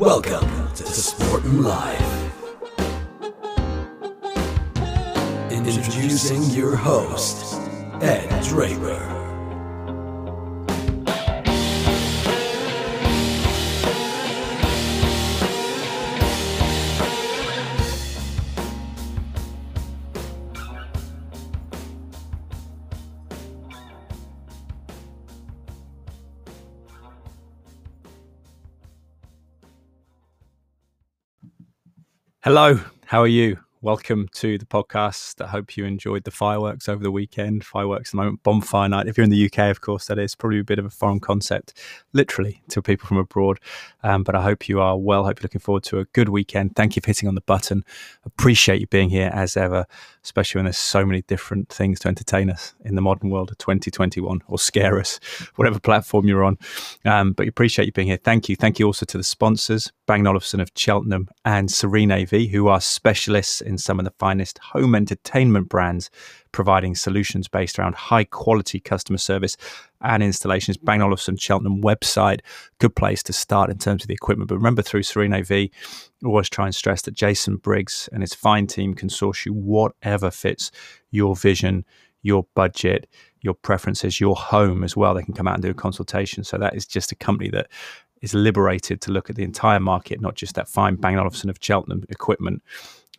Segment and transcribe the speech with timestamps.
[0.00, 2.32] Welcome to Sportin' Life.
[5.52, 7.60] Introducing your host,
[8.00, 9.19] Ed Draper.
[32.50, 33.58] Hello, how are you?
[33.82, 35.42] Welcome to the podcast.
[35.42, 37.64] I hope you enjoyed the fireworks over the weekend.
[37.64, 39.08] Fireworks at the moment, bonfire night.
[39.08, 41.18] If you're in the UK, of course, that is probably a bit of a foreign
[41.18, 41.72] concept,
[42.12, 43.58] literally, to people from abroad.
[44.02, 45.24] Um, but I hope you are well.
[45.24, 46.76] Hope you're looking forward to a good weekend.
[46.76, 47.82] Thank you for hitting on the button.
[48.26, 49.86] Appreciate you being here as ever,
[50.24, 53.56] especially when there's so many different things to entertain us in the modern world of
[53.56, 55.18] 2021 or scare us,
[55.56, 56.58] whatever platform you're on.
[57.06, 58.20] Um, but appreciate you being here.
[58.22, 58.56] Thank you.
[58.56, 62.82] Thank you also to the sponsors, Bang Olufsen of Cheltenham and Serene AV, who are
[62.82, 66.10] specialists in some of the finest home entertainment brands,
[66.52, 69.56] providing solutions based around high quality customer service
[70.02, 70.76] and installations.
[70.76, 72.40] Bang Olufsen Cheltenham website,
[72.78, 74.48] good place to start in terms of the equipment.
[74.48, 75.70] But remember, through Serene V,
[76.24, 80.30] always try and stress that Jason Briggs and his fine team can source you whatever
[80.30, 80.70] fits
[81.10, 81.84] your vision,
[82.22, 83.08] your budget,
[83.40, 85.14] your preferences, your home as well.
[85.14, 86.44] They can come out and do a consultation.
[86.44, 87.68] So that is just a company that
[88.20, 91.56] is liberated to look at the entire market, not just that fine Bang Olufsen of
[91.60, 92.62] Cheltenham equipment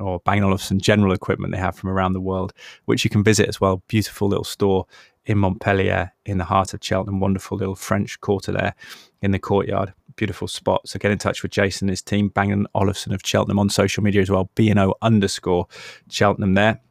[0.01, 2.53] or Bang Olufsen general equipment they have from around the world,
[2.85, 3.83] which you can visit as well.
[3.87, 4.85] Beautiful little store
[5.25, 7.19] in Montpellier, in the heart of Cheltenham.
[7.19, 8.73] Wonderful little French quarter there
[9.21, 9.93] in the courtyard.
[10.15, 10.87] Beautiful spot.
[10.87, 13.69] So get in touch with Jason and his team, Bang & Olufsen of Cheltenham on
[13.69, 15.67] social media as well, BNO underscore
[16.09, 16.81] Cheltenham there.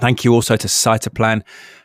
[0.00, 1.42] Thank you also to Cytoplan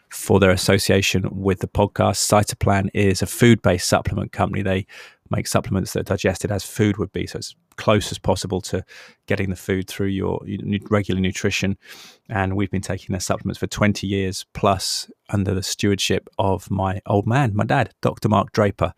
[0.09, 2.17] for their association with the podcast.
[2.27, 4.61] Cytoplan is a food based supplement company.
[4.61, 4.85] They
[5.29, 7.25] make supplements that are digested as food would be.
[7.27, 8.85] So it's close as possible to
[9.25, 10.39] getting the food through your,
[10.91, 11.75] regular nutrition.
[12.29, 17.01] And we've been taking their supplements for 20 years plus under the stewardship of my
[17.07, 18.29] old man, my dad, Dr.
[18.29, 18.93] Mark Draper,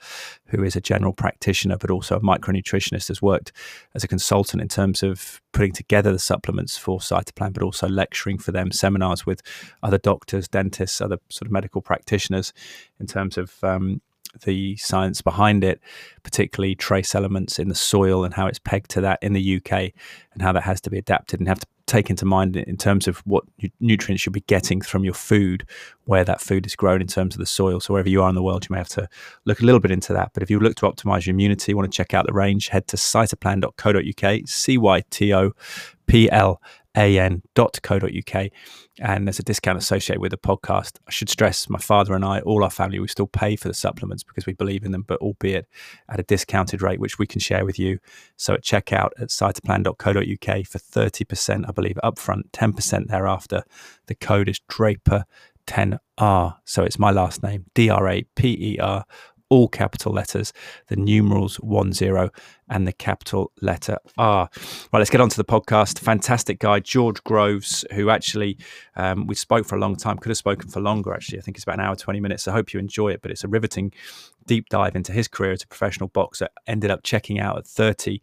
[0.48, 3.54] who is a general practitioner but also a micronutritionist, has worked
[3.96, 8.38] as a consultant in terms of putting together the supplements for Cytoplan, but also lecturing
[8.38, 9.42] for them, seminars with
[9.82, 12.52] other doctors, dentists, other sort of medical practitioners
[13.00, 14.02] in terms of um,
[14.46, 15.80] the science behind it,
[16.24, 19.92] particularly trace elements in the soil and how it's pegged to that in the UK
[20.34, 23.08] and how that has to be adapted and have to take into mind in terms
[23.08, 23.44] of what
[23.80, 25.68] nutrients you'll be getting from your food,
[26.06, 27.80] where that food is grown in terms of the soil.
[27.80, 29.08] So wherever you are in the world, you may have to
[29.46, 30.32] look a little bit into that.
[30.34, 32.88] But if you look to optimize your immunity, want to check out the range, head
[32.88, 35.52] to cytoplan.co.uk, C Y T O
[36.08, 36.62] P L
[36.96, 38.50] an.co.uk
[39.00, 40.98] and there's a discount associated with the podcast.
[41.08, 43.74] I should stress my father and I, all our family, we still pay for the
[43.74, 45.68] supplements because we believe in them, but albeit
[46.10, 48.00] at a discounted rate, which we can share with you.
[48.38, 53.64] So at checkout at cytoplan.co.uk for 30%, I believe, upfront, 10% thereafter.
[54.06, 55.26] The code is Draper
[55.66, 56.58] 10R.
[56.66, 59.06] So it's my last name, D R A P E R
[59.50, 60.54] all capital letters,
[60.88, 62.30] the numerals one zero,
[62.70, 64.50] and the capital letter R.
[64.92, 66.00] Right, let's get on to the podcast.
[66.00, 68.58] Fantastic guy, George Groves, who actually
[68.96, 71.38] um, we spoke for a long time, could have spoken for longer, actually.
[71.38, 72.48] I think it's about an hour, 20 minutes.
[72.48, 73.94] I hope you enjoy it, but it's a riveting
[74.46, 76.48] deep dive into his career as a professional boxer.
[76.68, 78.22] Ended up checking out at 30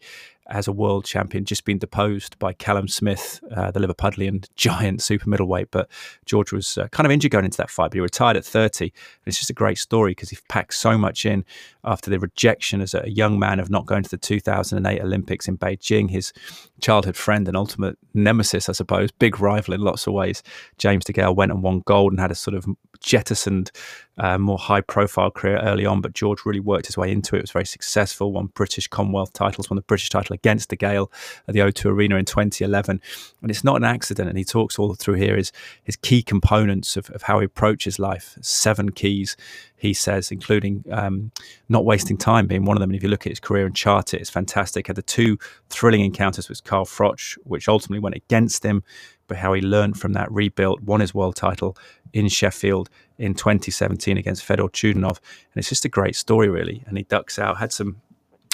[0.51, 5.29] as a world champion, just been deposed by Callum Smith, uh, the Liverpudlian giant super
[5.29, 5.69] middleweight.
[5.71, 5.89] But
[6.25, 8.85] George was uh, kind of injured going into that fight, but he retired at 30.
[8.85, 8.93] And
[9.25, 11.45] it's just a great story because he packed so much in
[11.83, 15.57] after the rejection as a young man of not going to the 2008 Olympics in
[15.57, 16.09] Beijing.
[16.09, 16.33] His
[16.81, 20.43] childhood friend and ultimate nemesis, I suppose, big rival in lots of ways,
[20.77, 22.65] James DeGale, went and won gold and had a sort of
[22.99, 23.71] jettisoned,
[24.21, 25.99] uh, more high profile career early on.
[25.99, 27.39] But George really worked his way into it.
[27.39, 31.11] It was very successful, won British Commonwealth titles, won the British title against DeGale
[31.47, 33.01] at the O2 Arena in 2011.
[33.41, 34.29] And it's not an accident.
[34.29, 35.51] And he talks all through here his,
[35.83, 39.35] his key components of, of how he approaches life, seven keys
[39.81, 41.31] he says, including um,
[41.67, 42.91] not wasting time being one of them.
[42.91, 44.85] And if you look at his career and chart it, it's fantastic.
[44.85, 45.39] Had the two
[45.69, 48.83] thrilling encounters with Carl Froch, which ultimately went against him,
[49.31, 51.77] but how he learned from that, rebuilt, won his world title
[52.11, 55.19] in Sheffield in 2017 against Fedor Chudinov.
[55.19, 56.83] And it's just a great story, really.
[56.85, 58.01] And he ducks out, had some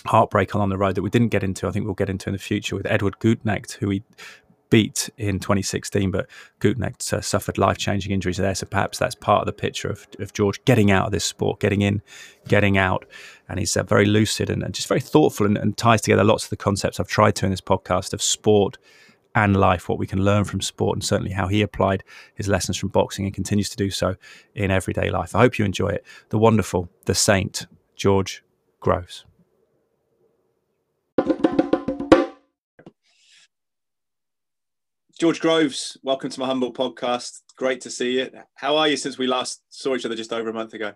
[0.05, 1.67] heartbreak along the road that we didn't get into.
[1.67, 4.03] I think we'll get into in the future with Edward Gutknecht, who he
[4.69, 6.27] beat in 2016, but
[6.59, 8.53] Gutknecht uh, suffered life changing injuries there.
[8.53, 11.59] So perhaps that's part of the picture of, of George getting out of this sport,
[11.59, 12.03] getting in,
[12.47, 13.07] getting out.
[13.49, 16.43] And he's uh, very lucid and, and, just very thoughtful and, and ties together lots
[16.43, 18.77] of the concepts I've tried to in this podcast of sport
[19.43, 22.03] and life, what we can learn from sport, and certainly how he applied
[22.35, 24.15] his lessons from boxing and continues to do so
[24.55, 25.35] in everyday life.
[25.35, 26.05] I hope you enjoy it.
[26.29, 28.43] The wonderful, the saint, George
[28.79, 29.25] Groves.
[35.19, 37.41] George Groves, welcome to my humble podcast.
[37.55, 38.29] Great to see you.
[38.55, 40.93] How are you since we last saw each other just over a month ago?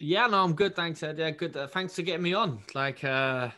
[0.00, 0.74] Yeah, no, I'm good.
[0.74, 1.18] Thanks, Ed.
[1.18, 1.56] Yeah, good.
[1.56, 2.60] Uh, thanks for getting me on.
[2.74, 3.50] Like, uh,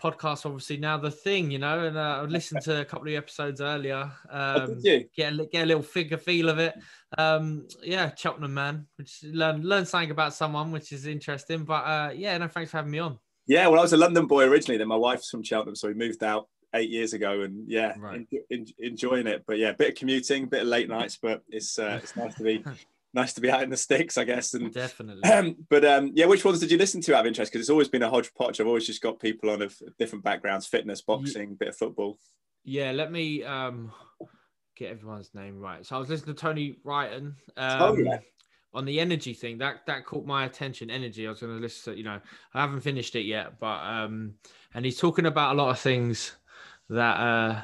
[0.00, 3.14] podcast obviously now the thing, you know, and uh, I listened to a couple of
[3.14, 4.10] episodes earlier.
[4.32, 6.74] Oh, Um, get a, get a little figure feel of it.
[7.18, 11.64] Um, yeah, Cheltenham man, which learn learn something about someone, which is interesting.
[11.64, 13.18] But uh, yeah, no, thanks for having me on.
[13.46, 14.78] Yeah, well, I was a London boy originally.
[14.78, 18.24] Then my wife's from Cheltenham, so we moved out eight years ago, and yeah, Right.
[18.32, 19.42] en- en- enjoying it.
[19.46, 22.44] But yeah, bit of commuting, bit of late nights, but it's uh, it's nice to
[22.44, 22.64] be
[23.12, 24.54] nice to be out in the sticks, I guess.
[24.54, 25.28] And Definitely.
[25.30, 27.52] um, but um, yeah, which ones did you listen to out of interest?
[27.52, 28.60] Because it's always been a hodgepodge.
[28.60, 32.18] I've always just got people on of different backgrounds: fitness, boxing, bit of football.
[32.64, 33.92] Yeah, let me um
[34.76, 35.84] get everyone's name right.
[35.84, 38.18] So I was listening to Tony Wrighton Oh, um, yeah.
[38.72, 39.58] on the energy thing.
[39.58, 40.90] That that caught my attention.
[40.90, 41.26] Energy.
[41.26, 41.98] I was going to listen to.
[41.98, 42.20] You know,
[42.54, 44.34] I haven't finished it yet, but um,
[44.74, 46.32] and he's talking about a lot of things
[46.88, 47.62] that uh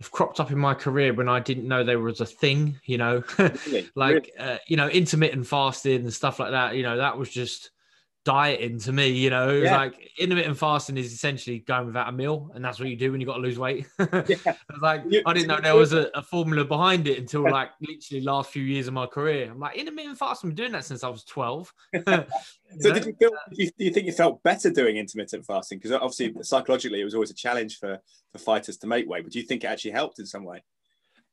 [0.00, 2.78] have cropped up in my career when I didn't know there was a thing.
[2.84, 3.22] You know,
[3.94, 7.70] like uh, you know intermittent fasting and stuff like that you know that was just
[8.24, 9.76] dieting to me you know it was Yeah.
[9.78, 13.20] like intermittent fasting is essentially going without a meal and that's what you do when
[13.20, 14.36] you got to lose weight Yeah.
[14.46, 17.70] I was like i didn't know there was a, a formula behind it until like
[17.80, 20.84] literally last few years of my career i'm like intermittent fasting i've been doing that
[20.84, 21.72] since i was 12
[22.80, 22.94] So know?
[22.94, 23.30] did you feel?
[23.30, 25.78] Do you, do you think you felt better doing intermittent fasting?
[25.78, 27.98] Because obviously psychologically it was always a challenge for
[28.30, 29.22] for fighters to make weight.
[29.24, 30.62] But do you think it actually helped in some way?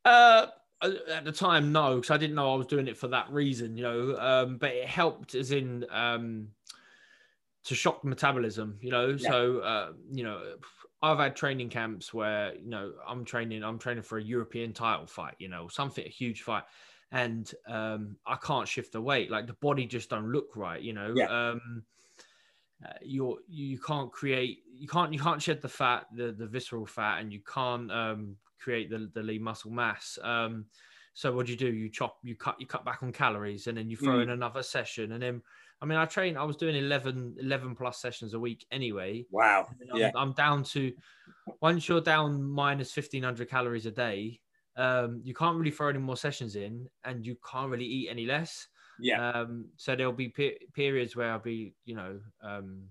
[0.05, 0.47] Uh,
[0.81, 3.75] at the time, no, because I didn't know I was doing it for that reason,
[3.75, 4.15] you know.
[4.17, 6.47] Um, but it helped, as in, um,
[7.65, 9.17] to shock metabolism, you know.
[9.17, 9.31] Yeah.
[9.31, 10.57] So, uh, you know,
[11.01, 15.07] I've had training camps where, you know, I'm training, I'm training for a European title
[15.07, 16.63] fight, you know, something a huge fight,
[17.11, 19.31] and um, I can't shift the weight.
[19.31, 21.15] Like the body just don't look right, you know.
[21.15, 21.27] Yeah.
[21.27, 21.85] Um,
[22.85, 26.85] uh, you're you can't create you can't you can't shed the fat the the visceral
[26.85, 30.65] fat and you can't um create the, the lean muscle mass um
[31.13, 33.77] so what do you do you chop you cut you cut back on calories and
[33.77, 34.23] then you throw Mm.
[34.23, 35.41] in another session and then
[35.85, 39.67] i mean i train i was doing 11 11 plus sessions a week anyway Wow.
[39.93, 40.11] I'm, Yeah.
[40.15, 40.91] I'm down to
[41.61, 44.41] once you're down minus 1500 calories a day
[44.77, 48.25] um you can't really throw any more sessions in and you can't really eat any
[48.25, 48.67] less
[48.99, 49.29] Yeah.
[49.29, 52.87] um, so there'll be pe- periods where I'll be, you know, um,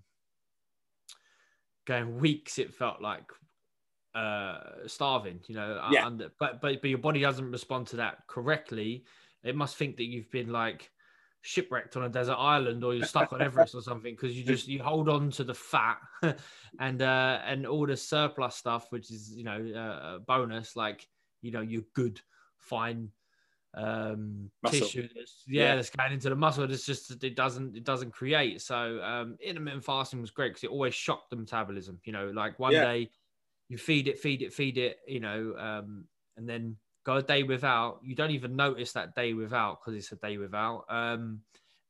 [1.86, 2.58] going weeks.
[2.58, 3.24] It felt like
[4.14, 5.80] uh, starving, you know.
[5.90, 6.06] Yeah.
[6.06, 9.04] Under, but but but your body doesn't respond to that correctly.
[9.42, 10.90] It must think that you've been like
[11.46, 14.66] shipwrecked on a desert island or you're stuck on Everest or something because you just
[14.66, 15.98] you hold on to the fat
[16.80, 20.74] and uh, and all the surplus stuff, which is you know uh, a bonus.
[20.74, 21.06] Like
[21.42, 22.20] you know, you're good,
[22.56, 23.10] fine
[23.76, 24.86] um Muscle.
[24.86, 25.74] tissue that's yeah, Yeah.
[25.74, 29.84] that's going into the muscle it's just it doesn't it doesn't create so um intermittent
[29.84, 32.82] fasting was great because it always shocked the metabolism you know like one Yeah.
[32.82, 33.10] day
[33.68, 36.04] you feed it feed it feed it you know um
[36.36, 40.10] and then go a day without you don't even notice that day without because it's
[40.12, 41.40] a day without um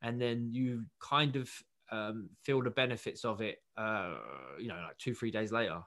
[0.02, 1.50] and then you kind of
[1.90, 4.16] um feel the benefits of it uh
[4.58, 5.81] you know like two three days later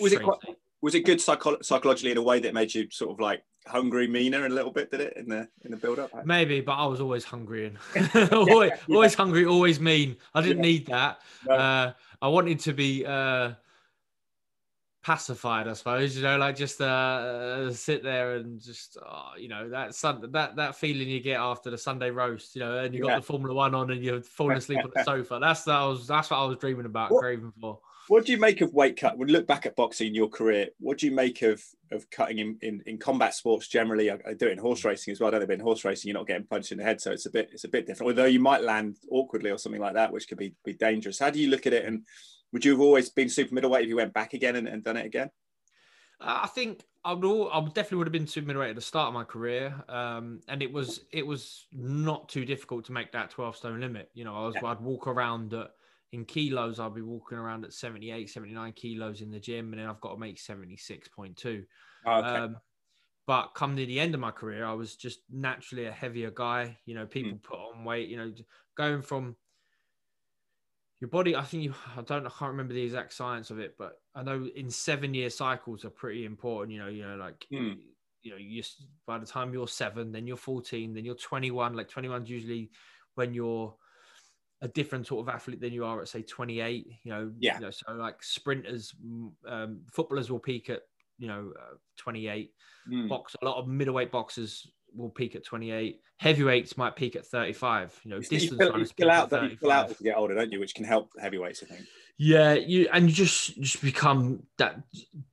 [0.00, 0.38] was it quite,
[0.80, 4.08] was it good psycho- psychologically in a way that made you sort of like hungry,
[4.08, 4.90] meaner, a little bit?
[4.90, 6.10] Did it in the in the build up?
[6.24, 7.78] Maybe, but I was always hungry and
[8.32, 8.94] always, yeah.
[8.94, 10.16] always hungry, always mean.
[10.34, 10.70] I didn't Yeah.
[10.70, 11.20] need that.
[11.46, 11.54] No.
[11.54, 13.52] Uh, I wanted to be uh,
[15.02, 16.16] pacified, I suppose.
[16.16, 20.24] You know, like just uh, uh, sit there and just, uh, you know, that sun,
[20.32, 22.54] that that feeling you get after the Sunday roast.
[22.54, 23.16] You know, and you got Yeah.
[23.16, 25.38] the Formula One on and you're falling asleep on the sofa.
[25.40, 26.06] That's that was.
[26.06, 27.78] That's what I was dreaming about, What- craving for.
[28.08, 29.16] What do you make of weight cut?
[29.16, 32.10] When you look back at boxing in your career, what do you make of of
[32.10, 34.10] cutting in, in, in combat sports generally?
[34.10, 35.28] I, I do it in horse racing as well.
[35.28, 37.12] I don't know, but in horse racing, you're not getting punched in the head, so
[37.12, 38.10] it's a bit it's a bit different.
[38.10, 41.20] Although you might land awkwardly or something like that, which could be be dangerous.
[41.20, 41.84] How do you look at it?
[41.84, 42.02] And
[42.52, 44.96] would you have always been super middleweight if you went back again and, and done
[44.96, 45.30] it again?
[46.20, 47.24] Uh, I think I would.
[47.24, 49.74] All, I would definitely would have been super middleweight at the start of my career,
[49.88, 54.10] um, and it was it was not too difficult to make that twelve stone limit.
[54.14, 54.66] You know, I was Yeah.
[54.66, 55.70] I'd walk around at,
[56.12, 56.78] in kilos.
[56.78, 60.12] I'd be walking around at 78, 79 kilos in the gym, and then I've got
[60.12, 61.64] to make seventy six point two.
[62.06, 62.28] Oh, okay.
[62.28, 62.56] Um,
[63.26, 66.76] but come near the end of my career, I was just naturally a heavier guy.
[66.86, 68.08] You know, people put on weight.
[68.08, 68.32] You know,
[68.76, 69.36] going from
[71.02, 71.34] your body.
[71.34, 71.74] I think you.
[71.96, 72.24] I don't.
[72.26, 75.84] I can't remember the exact science of it, but I know in seven year cycles
[75.84, 76.72] are pretty important.
[76.72, 77.92] You know, you know, like Hmm.
[78.22, 78.62] you know, you
[79.06, 81.74] by the time you're seven, then you're 14, then you're 21.
[81.74, 82.70] Like 21 is usually
[83.16, 83.76] when you're
[84.60, 87.58] a different sort of athlete than you are at say 28 you know Yeah.
[87.58, 90.82] you know so like sprinters mm, um, footballers will peak at
[91.18, 92.52] you know uh, 28
[92.88, 93.08] Mm.
[93.08, 96.00] box a lot of middleweight boxers will peak at 28.
[96.18, 98.00] Heavyweights might peak at 35.
[98.04, 100.52] You know, You distance you out that you fill out as you get older, don't
[100.52, 100.60] you?
[100.60, 101.86] Which can help heavyweights, I think.
[102.18, 104.80] Yeah, you and you just just become that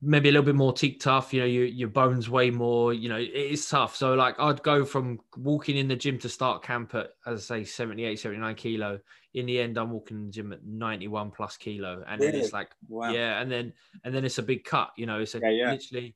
[0.02, 1.34] maybe a little bit more teak tough.
[1.34, 2.94] You know, your your bones weigh more.
[2.94, 3.96] You know, it is tough.
[3.96, 7.60] So like, I'd go from walking in the gym to start camp at, as I
[7.60, 9.00] say, 78, 79 kilo.
[9.36, 12.54] In the end, I'm walking in the gym at 91 plus kilo, and then it's
[12.54, 13.12] like, Wow.
[13.12, 13.74] yeah, and then
[14.04, 14.92] and then it's a big cut.
[14.98, 15.72] You know, it's a Yeah, yeah.
[15.74, 16.16] literally,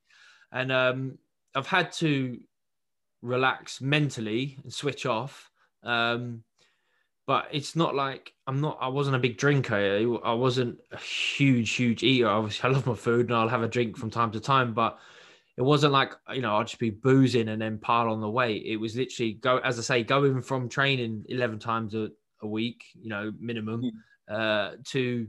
[0.51, 1.17] and um,
[1.53, 2.39] I've had to
[3.23, 5.49] relax mentally and switch off.
[5.81, 6.43] Um,
[7.25, 8.77] but it's not like I'm not.
[8.81, 10.19] I wasn't a big drinker.
[10.23, 12.27] I wasn't a huge, huge eater.
[12.27, 14.73] Obviously, I love my food and I'll have a drink from time to time.
[14.73, 14.99] But
[15.55, 18.63] it wasn't like you know I'd just be boozing and then pile on the weight.
[18.65, 22.09] It was literally go as I say, going from training eleven times a,
[22.41, 23.89] a week, you know, minimum,
[24.29, 25.27] uh, to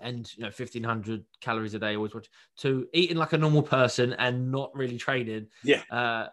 [0.00, 1.96] and you know fifteen hundred calories a day.
[1.96, 5.82] Always watch to eating like a normal person and not really training Yeah.
[5.90, 6.26] uh,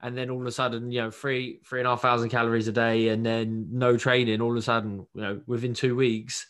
[0.00, 2.68] and then all of a sudden, you know, three three and a half thousand calories
[2.68, 4.40] a day, and then no training.
[4.40, 6.46] All of a sudden, you know, within two weeks,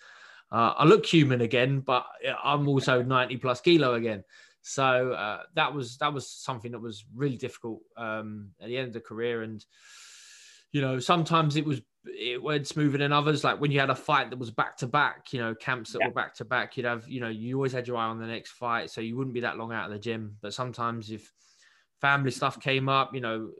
[0.50, 2.06] uh, I look human again, but
[2.42, 4.24] I'm also ninety plus kilo again.
[4.62, 8.88] So uh, that was that was something that was really difficult um, at the end
[8.88, 9.64] of the career, and
[10.72, 13.42] you know, sometimes it was it went smoother than others.
[13.44, 16.00] Like when you had a fight that was back to back, you know, camps that
[16.00, 16.06] Yeah.
[16.06, 18.26] were back to back, you'd have, you know, you always had your eye on the
[18.26, 20.36] next fight, so you wouldn't be that long out of the gym.
[20.40, 21.32] But sometimes if
[22.00, 23.50] family stuff came up, you know,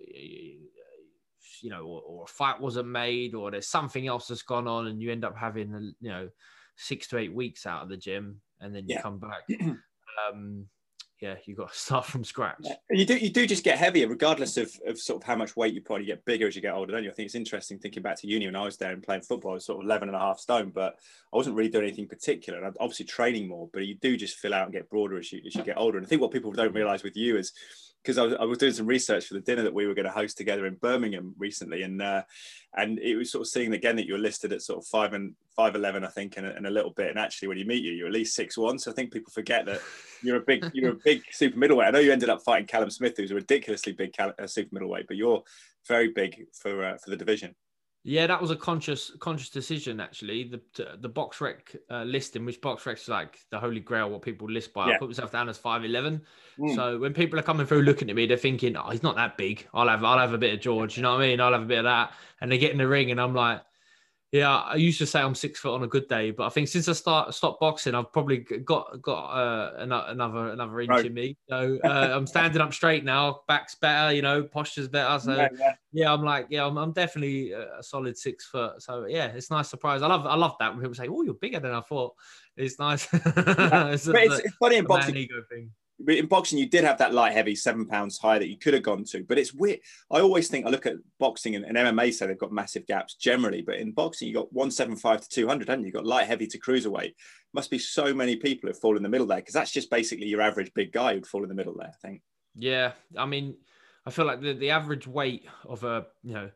[1.63, 4.87] you know, or, or a fight wasn't made, or there's something else that's gone on,
[4.89, 6.29] and you end up having, you know,
[6.77, 9.03] six to eight weeks out of the gym, and then you Yeah.
[9.03, 9.43] come back.
[10.31, 10.67] um,
[11.21, 12.59] yeah, you got to start from scratch.
[12.61, 12.75] Yeah.
[12.91, 15.73] You do you do just get heavier, regardless of, of sort of how much weight
[15.73, 16.03] you put.
[16.03, 17.11] You get bigger as you get older, don't you?
[17.11, 19.53] I think it's interesting thinking back to uni when I was there and playing football.
[19.53, 20.99] I was sort of 11 and a half stone, but
[21.33, 22.59] I wasn't really doing anything particular.
[22.59, 25.33] And I'm obviously training more, but you do just fill out and get broader as
[25.33, 25.97] you, as you get older.
[25.97, 27.53] And I think what people don't realize with you is
[28.07, 30.07] because I was, I was doing some research for the dinner that we were going
[30.07, 32.23] to host together in Birmingham recently, and uh,
[32.77, 35.13] and it was sort of seeing again that you were listed at sort of five
[35.13, 37.11] and five eleven, I think, and, a- and a little bit.
[37.11, 38.79] And actually, when you meet you, you're at least six one.
[38.79, 39.81] So I think people forget that
[40.23, 41.89] you're a big you're a big super middleweight.
[41.89, 44.69] I know you ended up fighting Callum Smith, who's a ridiculously big cal- uh, super
[44.73, 45.43] middleweight, but you're
[45.89, 47.57] very big for uh, for the division.
[48.09, 50.45] Yeah, that was a conscious conscious decision actually.
[50.45, 54.87] The the BoxRec uh, listing, which BoxRec's like the holy grail, what people list by.
[54.87, 54.95] Yeah.
[54.95, 56.23] I put myself down as five eleven.
[56.57, 56.77] Mm.
[56.77, 59.37] So when people are coming through looking at me, they're thinking, "Oh, he's not that
[59.37, 59.67] big.
[59.75, 61.41] I'll have I'll have a bit of George." You know what I mean?
[61.41, 62.13] I'll have a bit of that.
[62.41, 63.63] And they get in the ring, and I'm like,
[64.37, 66.69] "Yeah." I used to say I'm six foot on a good day, but I think
[66.69, 71.07] since I start stopped boxing, I've probably got got uh, another another inch Right.
[71.07, 71.37] in me.
[71.49, 73.41] So uh, I'm standing up straight now.
[73.49, 74.13] Back's better.
[74.13, 75.19] You know, posture's better.
[75.19, 75.73] So Yeah, yeah.
[75.93, 78.83] yeah, I'm like, yeah, I'm, I'm definitely a solid six foot.
[78.83, 80.03] So yeah, it's a nice surprise.
[80.03, 82.15] I love, I love that when people say, "Oh, you're bigger than I thought."
[82.57, 83.09] It's nice.
[83.13, 85.29] it's, But it's, it's funny in boxing.
[86.09, 88.83] In boxing, you did have that light heavy seven pounds high that you could have
[88.83, 89.25] gone to.
[89.25, 89.81] But it's weird.
[90.11, 93.15] I always think I look at boxing and, and MMA, say they've got massive gaps
[93.15, 93.63] generally.
[93.63, 95.89] But in boxing, you got one seven five to two hundred, haven't you?
[95.89, 97.15] You got light heavy to cruiserweight.
[97.55, 100.27] Must be so many people who fall in the middle there because that's just basically
[100.27, 101.89] your average big guy who'd fall in the middle there.
[101.89, 102.23] I think.
[102.55, 103.57] Yeah, I mean,
[104.05, 106.51] I feel like the, the average weight of a you know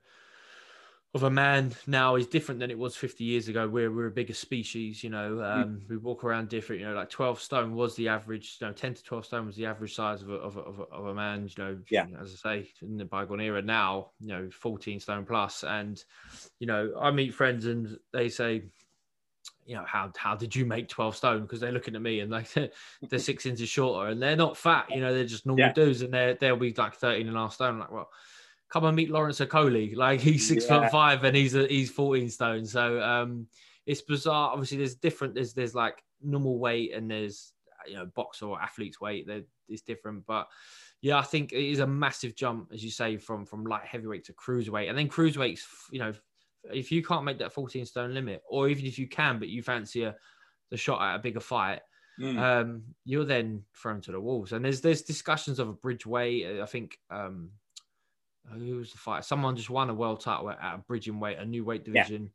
[1.12, 3.69] of a man now is different than it was 50 years ago.
[3.69, 5.43] We're we're a bigger species, you know.
[5.43, 6.95] Um, We walk around different, you know.
[6.95, 9.95] Like 12 stone was the average, you know, 10 to 12 stone was the average
[9.95, 11.49] size of a of a, of a, of a man.
[11.49, 12.07] You know, Yeah.
[12.21, 16.02] As I say, in the bygone era, now you know, 14 stone plus, and
[16.61, 18.71] you know, I meet friends and they say.
[19.64, 21.43] You know how how did you make twelve stone?
[21.43, 22.50] Because they're looking at me and like
[23.09, 24.90] they're six inches shorter and they're not fat.
[24.90, 25.73] You know they're just normal Yeah.
[25.73, 27.75] dudes and they they'll be like 13 and a half stone.
[27.75, 28.11] I'm like well,
[28.71, 29.95] come and meet Lawrence Okolie.
[29.97, 30.81] Like he's six Yeah.
[30.83, 32.65] foot five and he's a, he's 14 stone.
[32.65, 33.47] So um,
[33.87, 34.50] it's bizarre.
[34.53, 35.35] Obviously, there's different.
[35.35, 37.53] There's there's like normal weight and there's
[37.87, 39.27] you know boxer or athlete's weight.
[39.27, 40.47] That is different, but
[41.03, 44.25] yeah, I think it is a massive jump, as you say, from from light heavyweight
[44.25, 45.62] to cruiserweight, and then cruiserweights.
[45.91, 46.12] You know,
[46.65, 49.62] if you can't make that 14 stone limit, or even if you can, but you
[49.62, 50.15] fancy a
[50.71, 51.81] the shot at a bigger fight,
[52.21, 52.39] Mm.
[52.39, 54.53] um, you're then thrown to the wolves.
[54.53, 56.61] And there's there's discussions of a bridge weight.
[56.61, 57.49] I think um,
[58.53, 59.25] who was the fight?
[59.25, 62.03] Someone just won a world title at a bridging weight, a new weight Yeah.
[62.05, 62.31] division.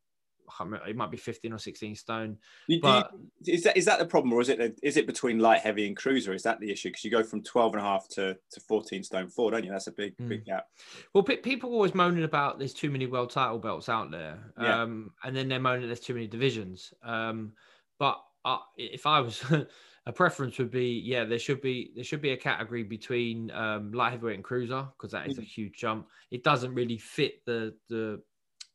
[0.48, 2.38] I can't remember, it might be 15 or 16 stone.
[2.68, 5.40] You- But you- is that is that the problem, or is it is it between
[5.40, 6.34] light heavy and cruiser?
[6.36, 6.90] Is that the issue?
[6.90, 9.72] Because you go from 12 and a half to, to 14 stone four, don't you?
[9.72, 10.30] That's a big Mm.
[10.30, 10.68] big gap.
[11.16, 14.84] well, pe- people always moaning about there's too many world title belts out there, Yeah.
[14.84, 16.94] um, and then they're moaning there's too many divisions.
[17.02, 17.54] Um,
[17.98, 19.42] but uh, if I was
[20.08, 23.92] a preference would be yeah there should be there should be a category between um,
[23.92, 25.46] light heavyweight and cruiser because that is a Mhm.
[25.46, 26.10] huge jump.
[26.32, 28.22] It doesn't really fit the the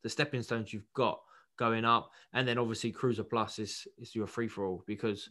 [0.03, 1.21] the stepping stones you've got
[1.57, 5.29] going up, and then obviously cruiser plus is is your free for all because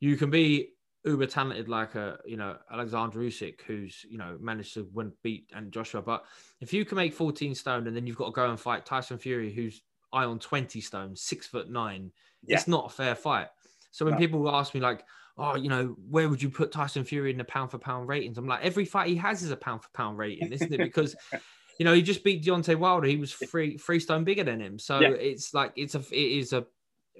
[0.00, 0.72] you can be
[1.06, 5.50] uber talented like a you know Alexander Usyk, who's you know managed to win beat
[5.54, 6.02] and Joshua.
[6.02, 6.26] But
[6.60, 9.18] if you can make 14 stone and then you've got to go and fight Tyson
[9.18, 12.12] Fury, who's eye on 20 stone, six foot nine,
[12.42, 12.56] Yeah.
[12.56, 13.48] it's not a fair fight.
[13.94, 14.16] So when No.
[14.16, 15.04] people ask me like,
[15.38, 18.38] oh, you know, where would you put Tyson Fury in the pound for pound ratings?
[18.38, 20.82] I'm like, every fight he has is a pound for pound rating, isn't it?
[20.82, 21.16] Because
[21.78, 23.06] you know, he just beat Deontay Wilder.
[23.06, 24.78] He was three three stone bigger than him.
[24.78, 25.10] So Yeah.
[25.12, 26.66] it's like it's a it is a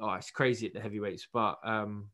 [0.01, 2.11] oh, it's crazy at the heavyweights, but um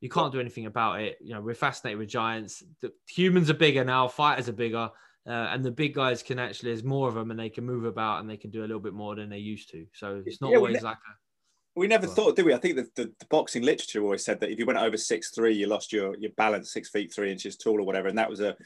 [0.00, 1.18] you can't do anything about it.
[1.20, 2.62] You know, we're fascinated with giants.
[2.82, 4.90] The humans are bigger now, fighters are bigger.
[5.26, 7.86] Uh, and the big guys can actually, there's more of them and they can move
[7.86, 9.86] about and they can do a little bit more than they used to.
[9.94, 11.12] So it's not Yeah, always like a,
[11.76, 12.54] We never Well- thought, did we?
[12.54, 15.30] I think the, the, the boxing literature always said that if you went over six
[15.30, 18.30] three, you lost your your balance six feet three inches tall or whatever, and that
[18.30, 18.56] was a,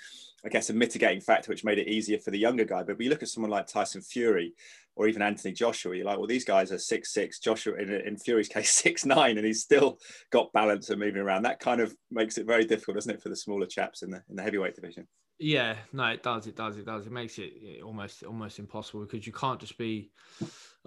[0.45, 2.83] I guess, a mitigating factor which made it easier for the younger guy.
[2.83, 4.55] But we look at someone like Tyson Fury
[4.99, 7.39] or even Anthony Joshua, you're like, well, these guys are six six.
[7.39, 9.99] Joshua, in, in Fury's case, six nine, and he's still
[10.31, 11.45] got balance and moving around.
[11.45, 14.23] That kind of makes it very difficult, doesn't it, for the smaller chaps in the
[14.29, 15.07] in the heavyweight division?
[15.41, 16.49] Yeah, no, it does.
[16.49, 16.77] It does.
[16.77, 17.07] It does.
[17.07, 17.53] It makes it
[17.85, 20.11] almost almost impossible because you can't just be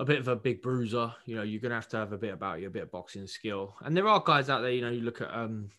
[0.01, 1.13] a bit of a big bruiser.
[1.25, 3.27] You know, you're gonna have to have a bit about you, a bit of boxing
[3.27, 3.75] skill.
[3.81, 4.71] And there are guys out there.
[4.71, 5.69] You know, you look at um,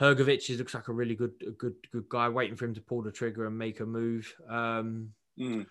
[0.00, 0.42] Hrgovic.
[0.42, 2.28] He looks like a really good, a good, good guy.
[2.28, 4.34] Waiting for him to pull the trigger and make a move.
[4.48, 5.66] Um, Mm.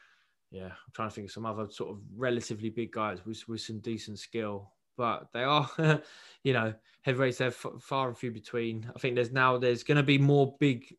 [0.52, 3.62] yeah, I'm trying to think of some other sort of relatively big guys with with
[3.62, 4.72] some decent skill.
[4.98, 5.68] But they are,
[6.44, 7.38] you know, heavyweights.
[7.40, 8.92] They're f- far and few between.
[8.96, 10.96] I think there's now there's going to be more big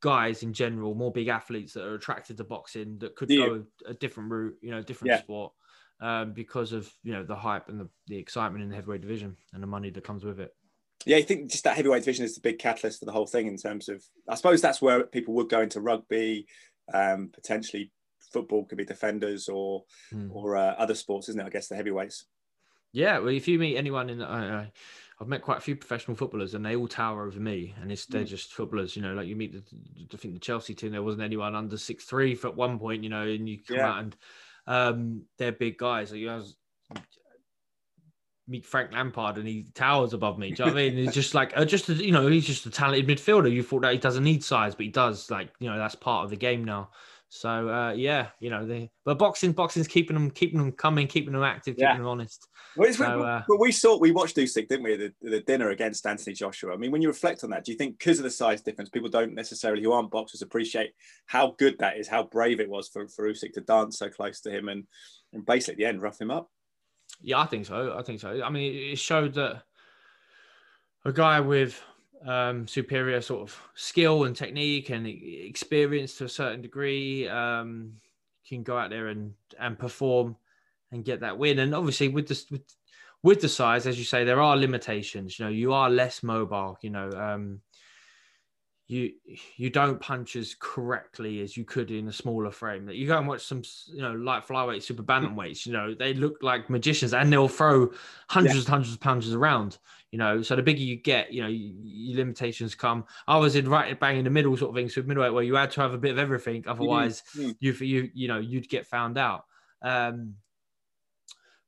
[0.00, 3.46] guys in general, more big athletes that are attracted to boxing that could Yeah.
[3.46, 5.20] go a different route, you know, different Yeah.
[5.22, 5.52] sport,
[6.00, 9.36] um, because of you know the hype and the, the excitement in the heavyweight division
[9.52, 10.54] and the money that comes with it.
[11.06, 13.46] Yeah, I think just that heavyweight division is the big catalyst for the whole thing
[13.46, 16.46] in terms of, I suppose that's where people would go into rugby,
[16.92, 17.92] um, potentially
[18.32, 20.28] football could be defenders or Hmm.
[20.30, 21.46] or uh, other sports, isn't it?
[21.46, 22.26] I guess the heavyweights.
[22.92, 24.66] Yeah, well, if you meet anyone in, uh,
[25.20, 28.06] I've met quite a few professional footballers, and they all tower over me, and it's
[28.06, 28.28] they're Mm.
[28.28, 28.96] just footballers.
[28.96, 29.62] You know, like you meet the,
[30.12, 33.04] I think the Chelsea team, there wasn't anyone under six three at one point.
[33.04, 33.90] You know, and you come Yeah.
[33.90, 34.16] out and
[34.68, 36.12] um, they're big guys.
[36.12, 36.44] Like, you know,
[38.46, 40.50] meet Frank Lampard, and he towers above me.
[40.50, 40.98] Do you know what I mean?
[40.98, 43.50] It's just like, uh, just you know, he's just a talented midfielder.
[43.50, 45.30] You thought that he doesn't need size, but he does.
[45.30, 46.90] Like, you know, that's part of the game now.
[47.30, 51.34] So uh, yeah, you know, they but boxing, boxing's keeping them, keeping them coming, keeping
[51.34, 51.96] them active, keeping Yeah.
[51.98, 52.48] them honest.
[52.74, 54.96] Well, it's, So, uh, but we saw we watched Usyk, didn't we?
[54.96, 56.72] The, the dinner against Anthony Joshua.
[56.72, 58.88] I mean, when you reflect on that, do you think because of the size difference,
[58.88, 60.92] people don't necessarily who aren't boxers appreciate
[61.26, 64.40] how good that is, how brave it was for for Usyk to dance so close
[64.42, 64.84] to him and
[65.34, 66.50] and basically at the end rough him up?
[67.20, 67.94] Yeah, I think so.
[67.98, 68.40] I think so.
[68.42, 69.64] I mean, it showed that
[71.04, 71.82] a guy with
[72.26, 77.92] um, superior sort of skill and technique and experience to a certain degree um,
[78.46, 80.36] can go out there and and perform
[80.92, 81.58] and get that win.
[81.58, 82.62] And obviously, with this with
[83.22, 85.38] with the size, as you say, there are limitations.
[85.38, 86.78] You know, you are less mobile.
[86.82, 87.60] You know, um,
[88.88, 89.12] you
[89.56, 92.86] you don't punch as correctly as you could in a smaller frame.
[92.86, 95.66] That you go and watch some, you know, light flyweight, super bantamweights.
[95.66, 97.92] You know, they look like magicians, and they'll throw
[98.30, 99.78] hundreds and hundreds of punches around.
[100.10, 103.04] You know, so the bigger you get, you know, your limitations come.
[103.26, 105.54] I was in right bang in the middle sort of thing, so middleweight where you
[105.54, 107.56] had to have a bit of everything, otherwise Mhm.
[107.60, 109.44] you you you know you'd get found out.
[109.82, 110.36] Um,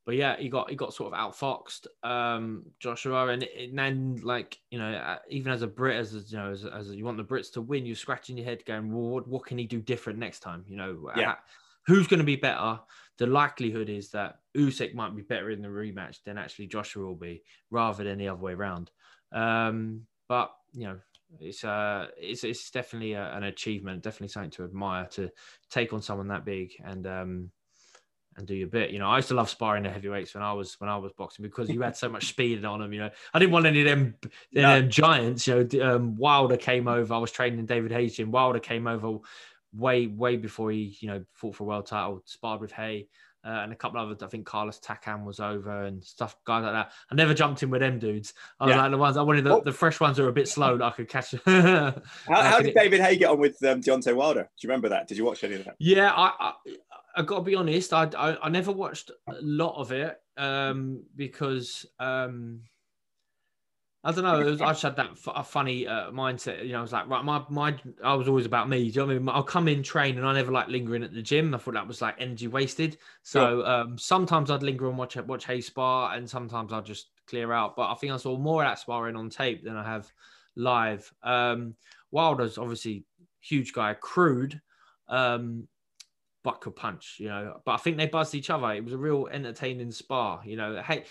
[0.04, 4.58] but yeah, he got he got sort of outfoxed, um, Joshua, and, and then like
[4.70, 7.24] you know, uh, even as a Brit, as you know, as, as you want the
[7.24, 10.18] Brits to win, you're scratching your head, going, well, what, what can he do different
[10.18, 10.64] next time?
[10.66, 11.36] You know, Yeah.
[11.86, 12.80] who's going to be better?
[13.18, 17.14] The likelihood is that Usyk might be better in the rematch than actually Joshua will
[17.16, 18.90] be, rather than the other way around.
[19.32, 21.00] Um, but you know,
[21.38, 25.30] it's uh, it's it's definitely a, an achievement, definitely something to admire to
[25.68, 27.52] take on someone that big and um
[28.40, 28.90] and do your bit.
[28.90, 31.12] You know, I used to love sparring the heavyweights when I was when I was
[31.12, 32.92] boxing because you had so much speed on them.
[32.92, 34.14] You know, I didn't want any of them,
[34.52, 34.80] No.
[34.80, 35.46] them giants.
[35.46, 37.14] You know, um, Wilder came over.
[37.14, 39.18] I was training David Haye's and Wilder came over
[39.72, 42.22] way way before he you know fought for a world title.
[42.24, 43.06] Sparred with Haye.
[43.42, 46.62] Uh, and a couple of other, I think Carlos Takam was over and stuff, guys
[46.62, 46.92] like that.
[47.10, 48.34] I never jumped in with them dudes.
[48.60, 48.82] I was Yeah.
[48.82, 49.60] like the ones I wanted the, Oh.
[49.64, 51.34] the fresh ones that were a bit slow that I could catch.
[51.46, 51.94] How,
[52.28, 54.42] how did David Haye get on with um, Deontay Wilder?
[54.42, 55.08] Do you remember that?
[55.08, 55.76] Did you watch any of that?
[55.78, 56.52] Yeah, I, I
[57.16, 57.92] I got to be honest.
[57.92, 62.62] I, I I never watched a lot of it um, because um,
[64.02, 64.40] I don't know.
[64.40, 66.64] It was, I just had that f- a funny uh, mindset.
[66.64, 68.78] You know, I was like, right, my my I was always about me.
[68.78, 69.28] Do you know what I mean?
[69.28, 71.54] I'll come in, train, and I never like lingering at the gym.
[71.54, 72.96] I thought that was like energy wasted.
[73.22, 77.52] So um, sometimes I'd linger and watch watch Haye spar, and sometimes I'd just clear
[77.52, 77.76] out.
[77.76, 80.10] But I think I saw more of that sparring on tape than I have
[80.56, 81.12] live.
[81.22, 81.74] Um,
[82.10, 83.04] Wilder's obviously
[83.40, 84.62] huge guy, crude.
[85.08, 85.68] Um,
[86.42, 87.60] but could punch, you know.
[87.64, 88.72] But I think they buzzed each other.
[88.72, 90.80] It was a real entertaining spar, you know.
[90.82, 91.04] Hey,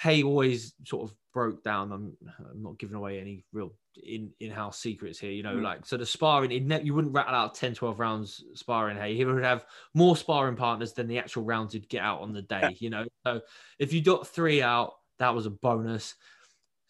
[0.00, 1.92] Haye always sort of broke down.
[1.92, 2.16] I'm,
[2.50, 5.30] I'm not giving away any real in in house secrets here.
[5.32, 5.62] You know, Mm.
[5.62, 8.96] like so the sparring, ne- you wouldn't rattle out 10, 12 rounds sparring.
[8.96, 12.32] Hey, he would have more sparring partners than the actual rounds he'd get out on
[12.32, 12.76] the day.
[12.78, 13.40] You know, so
[13.78, 16.14] if you got three out, that was a bonus.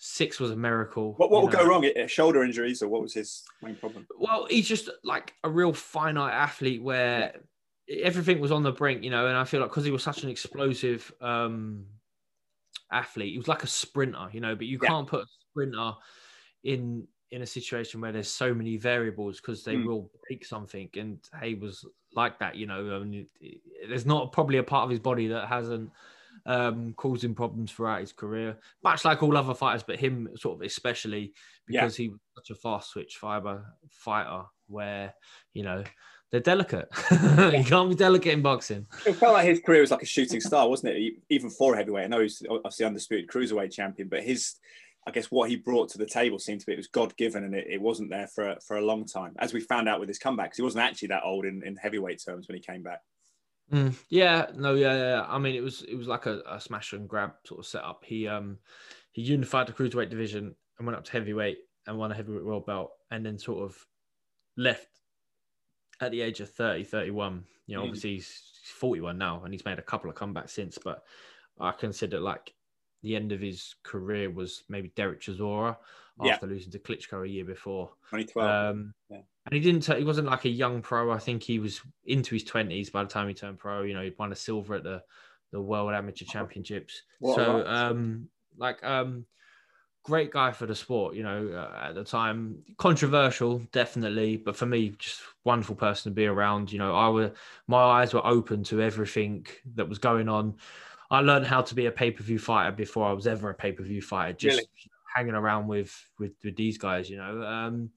[0.01, 1.15] Six was a miracle.
[1.17, 1.59] What, what will know.
[1.59, 1.85] go wrong?
[1.85, 4.07] Uh, Shoulder injuries, or what was his main problem?
[4.17, 7.33] Well, he's just like a real finite athlete where
[7.89, 9.27] everything was on the brink, you know.
[9.27, 11.87] And I feel like because he was such an explosive um,
[12.91, 14.55] athlete, he was like a sprinter, you know.
[14.55, 14.89] But you Yeah.
[14.89, 15.93] can't put a sprinter
[16.65, 19.85] in in a situation where there's so many variables because they Mm.
[19.87, 20.89] will break something.
[20.97, 22.97] And Haye was like that, you know.
[22.97, 23.29] I mean,
[23.87, 25.93] there's not probably a part of his body that hasn't
[26.47, 30.57] um, caused him problems throughout his career, much like all other fighters, but him sort
[30.59, 31.35] of especially
[31.69, 31.83] Yeah.
[31.83, 35.15] because he was such a fast twitch fiber fighter where,
[35.53, 35.85] you know,
[36.31, 36.89] they're delicate.
[37.11, 38.87] you can't be delicate in boxing.
[39.07, 41.15] It felt like his career was like a shooting star, wasn't it?
[41.31, 42.05] Even for a heavyweight.
[42.05, 44.57] I know he's obviously undisputed cruiserweight champion, but his,
[45.07, 47.45] I guess, what he brought to the table seemed to be it was God given,
[47.45, 49.35] and it, it wasn't there for a, for a long time.
[49.39, 52.23] As we found out with his comebacks, he wasn't actually that old in, in heavyweight
[52.23, 53.01] terms when he came back.
[53.73, 55.27] Mm, yeah, no, yeah, yeah.
[55.27, 58.03] I mean, it was it was like a, a smash and grab sort of setup.
[58.05, 58.59] He um
[59.13, 62.67] he unified the cruiserweight division and went up to heavyweight and won a heavyweight world
[62.67, 63.77] belt, and then sort of
[64.57, 64.89] left
[66.01, 67.45] at the age of 30, 31.
[67.67, 67.87] You know, Mm.
[67.87, 70.79] obviously he's 41 now, and he's made a couple of comebacks since.
[70.79, 71.05] But
[71.61, 72.55] I consider like
[73.03, 75.77] the end of his career was maybe Derek Chisora
[76.23, 76.33] Yeah.
[76.35, 77.93] after losing to Klitschko a year before.
[78.11, 78.75] 2012.
[78.77, 79.23] Um, Yeah.
[79.47, 79.87] And he didn't.
[79.87, 81.11] he wasn't like a young pro.
[81.11, 83.83] I think he was into his twenties by the time he turned pro.
[83.83, 85.03] You know, he won a silver at the
[85.51, 87.03] the World Amateur Championships.
[87.21, 89.25] What so, um, like, um,
[90.09, 91.15] great guy for the sport.
[91.15, 96.15] You know, uh, at the time, controversial, definitely, but for me, just wonderful person to
[96.15, 96.73] be around.
[96.73, 97.33] You know, I were
[97.67, 100.57] my eyes were open to everything that was going on.
[101.11, 103.55] I learned how to be a pay per view fighter before I was ever a
[103.55, 104.33] pay per view fighter.
[104.33, 104.69] Just Really?
[105.15, 107.91] hanging around with, with with these guys, you know, um,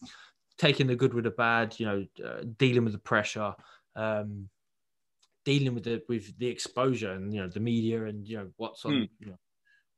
[0.58, 3.56] taking the good with the bad, you know, uh, dealing with the pressure,
[3.96, 4.50] um,
[5.46, 8.86] dealing with the with the exposure and you know the media and you know what's
[8.86, 9.06] on, Hmm.
[9.20, 9.38] you know,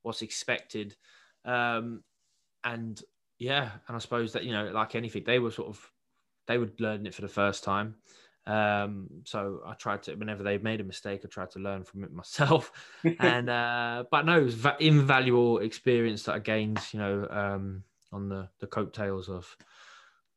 [0.04, 0.96] what's expected,
[1.46, 2.04] um,
[2.64, 3.02] and
[3.40, 5.92] yeah, and I suppose that you know, like anything, they were sort of
[6.48, 7.96] they would learn it for the first time.
[8.46, 12.04] Um, so I tried to, whenever they made a mistake, I tried to learn from
[12.04, 12.72] it myself.
[13.20, 17.84] and uh, but no, it was va- invaluable experience that I gained, you know, um,
[18.12, 19.56] on the the coattails of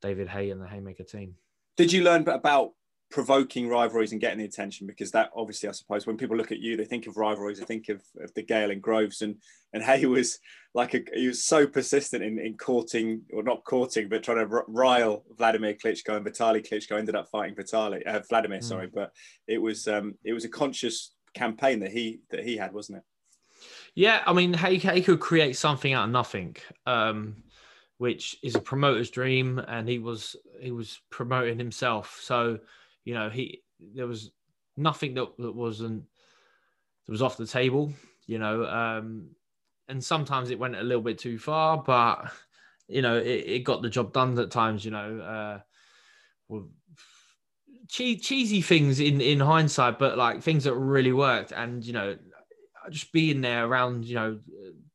[0.03, 1.37] David Haye and the Haymaker team.
[1.77, 2.73] Did you learn about
[3.11, 4.87] provoking rivalries and getting the attention?
[4.87, 7.65] Because that obviously, I suppose, when people look at you, they think of rivalries, they
[7.65, 9.37] think of, of DeGale and Groves, and
[9.73, 10.39] and Haye was
[10.75, 14.55] like a, he was so persistent in, in courting or not courting, but trying to
[14.55, 18.65] r- rile Vladimir Klitschko and Vitali Klitschko ended up fighting Vitali, uh, Vladimir, Mm.
[18.65, 19.13] sorry, but
[19.47, 23.05] it was um, it was a conscious campaign that he that he had, wasn't it?
[23.95, 27.43] Yeah, I mean, Haye, Haye could create something out of nothing, um,
[27.97, 32.19] which is a promoter's dream, and he was he was promoting himself.
[32.23, 32.59] So,
[33.07, 34.33] you know, he there was
[34.77, 36.05] nothing that, that wasn't
[37.07, 37.93] that was off the table,
[38.27, 39.31] you know, um,
[39.89, 42.31] and sometimes it went a little bit too far, but
[42.89, 44.85] you know, it, it got the job done at times.
[44.85, 45.61] You know, uh,
[46.49, 46.69] well,
[47.89, 52.17] che- cheesy things in in hindsight, but like things that really worked, and you know
[52.91, 54.39] just being there around you know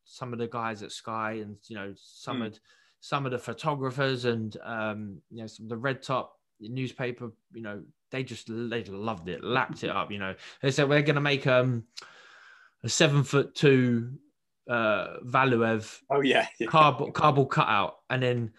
[0.04, 2.48] some of the guys at Sky and you know some Mm.
[2.48, 2.60] of
[3.00, 7.62] some of the photographers and um, you know some of the red top newspaper you
[7.64, 11.16] know they just they loved it lapped it up you know they said we're going
[11.16, 11.84] to make um
[12.84, 14.12] a seven foot two
[14.70, 16.68] uh Valuev Oh yeah, yeah.
[16.68, 18.52] cardboard cardboard cutout, and then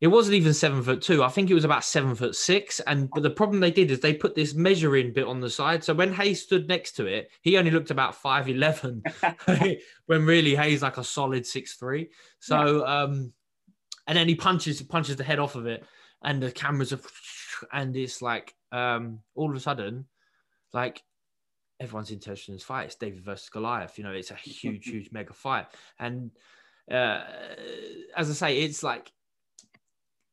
[0.00, 1.24] it wasn't even seven foot two.
[1.24, 2.78] I think it was about seven foot six.
[2.80, 5.82] And but the problem they did is they put this measuring bit on the side.
[5.82, 9.02] So when Hayes stood next to it, he only looked about five eleven,
[10.06, 12.10] when really Haye's like a solid six three.
[12.38, 13.32] So um,
[14.06, 15.84] and then he punches punches the head off of it,
[16.22, 17.00] and the cameras are,
[17.72, 20.06] and it's like um, all of a sudden,
[20.72, 21.02] like
[21.80, 22.86] everyone's interested in this fight.
[22.86, 23.98] It's David versus Goliath.
[23.98, 25.66] You know, it's a huge, huge mega fight.
[25.98, 26.30] And
[26.90, 27.22] uh,
[28.16, 29.12] as I say, it's like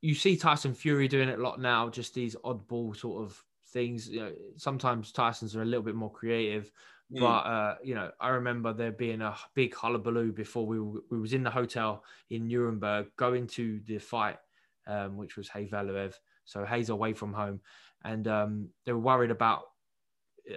[0.02, 4.10] you see Tyson Fury doing it a lot now, just these oddball sort of things.
[4.10, 6.71] You know, sometimes Tyson's are a little bit more creative.
[7.13, 7.19] Mm.
[7.19, 11.19] But uh, you know, I remember there being a big hullabaloo before we were, we
[11.19, 14.38] was in the hotel in Nuremberg going to the fight,
[14.88, 16.13] um, which was Haye Valuev.
[16.45, 17.60] So Haye's away from home,
[18.05, 19.63] and um, they were worried about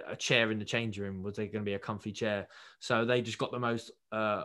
[0.07, 1.23] a chair in the change room.
[1.23, 2.47] Was there going to be a comfy chair?
[2.79, 4.43] So they just got the most uh,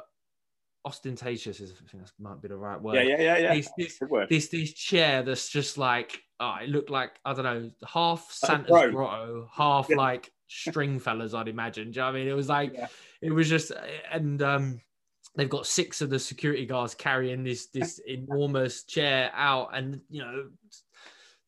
[0.84, 1.60] ostentatious.
[1.60, 2.94] I think that might be the right word.
[2.96, 3.54] yeah, yeah, yeah, yeah.
[3.54, 7.70] This, this, this this chair that's just like oh, it looked like I don't know
[7.86, 8.92] half Like Santa's throne.
[8.92, 9.96] grotto, half Yeah.
[9.96, 11.34] like Stringfellows.
[11.34, 11.90] I'd imagine.
[11.90, 12.28] Do you know what I mean?
[12.28, 12.88] It was like Yeah.
[13.22, 13.72] it was just
[14.10, 14.80] and um
[15.36, 20.22] they've got six of the security guards carrying this this enormous chair out, and you
[20.22, 20.48] know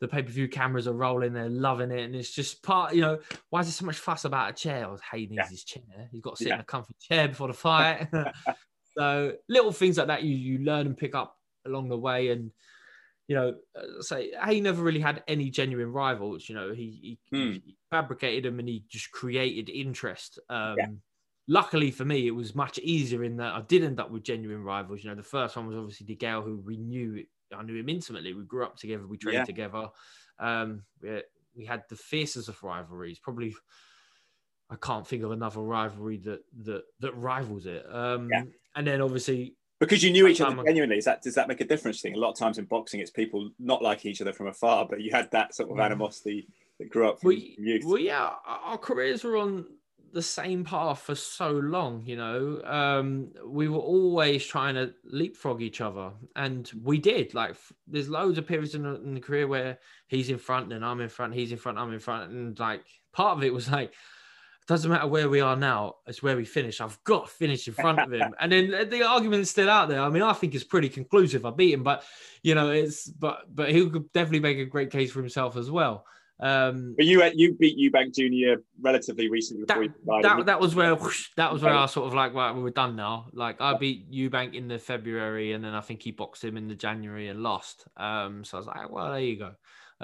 [0.01, 1.33] the pay per view cameras are rolling.
[1.33, 2.95] They're loving it, and it's just part.
[2.95, 3.19] You know,
[3.51, 4.87] why is there so much fuss about a chair?
[4.87, 5.51] Oh, Hayden needs Yeah.
[5.51, 6.09] his chair.
[6.13, 6.55] He's got to sit Yeah.
[6.55, 8.09] in a comfy chair before the fight.
[8.97, 12.51] so little things like that you you learn and pick up along the way, and
[13.29, 16.49] you know, uh, say he never really had any genuine rivals.
[16.49, 17.53] You know, he he, Hmm.
[17.65, 20.39] he fabricated them and he just created interest.
[20.49, 20.87] Um, Yeah.
[21.49, 24.65] Luckily for me, it was much easier in that I did end up with genuine
[24.65, 25.05] rivals.
[25.05, 27.25] You know, the first one was obviously DeGale, who we knew
[27.57, 28.33] I knew him intimately.
[28.35, 29.45] We grew up together, we trained Yeah.
[29.45, 29.89] together.
[30.39, 31.23] Um, we,
[31.57, 33.19] we had the fiercest of rivalries.
[33.19, 33.55] Probably,
[34.71, 37.85] I can't think of another rivalry that that that rivals it.
[37.93, 38.45] Um, Yeah.
[38.75, 40.99] And then obviously Because you knew each other genuinely.
[40.99, 42.01] Is that does that make a difference?
[42.01, 44.87] Thing a lot of times in boxing, it's people not liking each other from afar,
[44.89, 45.85] but you had that sort of Mm.
[45.85, 47.85] animosity that grew up from we, youth.
[47.87, 49.67] well, yeah, our careers were on
[50.17, 52.03] the same path for so long.
[52.07, 57.35] You know, um, we were always trying to leapfrog each other, and we did.
[57.35, 60.73] Like, f- there's loads of periods in the, in the career where he's in front
[60.73, 63.55] and I'm in front, he's in front, I'm in front, and like part of it
[63.55, 63.93] was like.
[64.69, 66.81] Doesn't matter where we are now, it's where we finish.
[66.81, 68.35] I've got to finish in front of him.
[68.41, 70.01] and then the argument's still out there.
[70.01, 71.47] I mean, I think it's pretty conclusive.
[71.47, 72.03] I beat him, but
[72.43, 75.71] you know, it's but but he could definitely make a great case for himself as
[75.71, 76.05] well.
[76.39, 79.91] Um, but you at you beat Eubank Junior relatively recently that,
[80.23, 81.73] that, that was where whoosh, that was where.
[81.73, 83.29] I sort of like right we were done now.
[83.33, 86.69] Like I beat Eubank in the February and then I think he boxed him in
[86.69, 87.87] the January and lost.
[87.97, 89.53] Um, so I was like, well, there you go.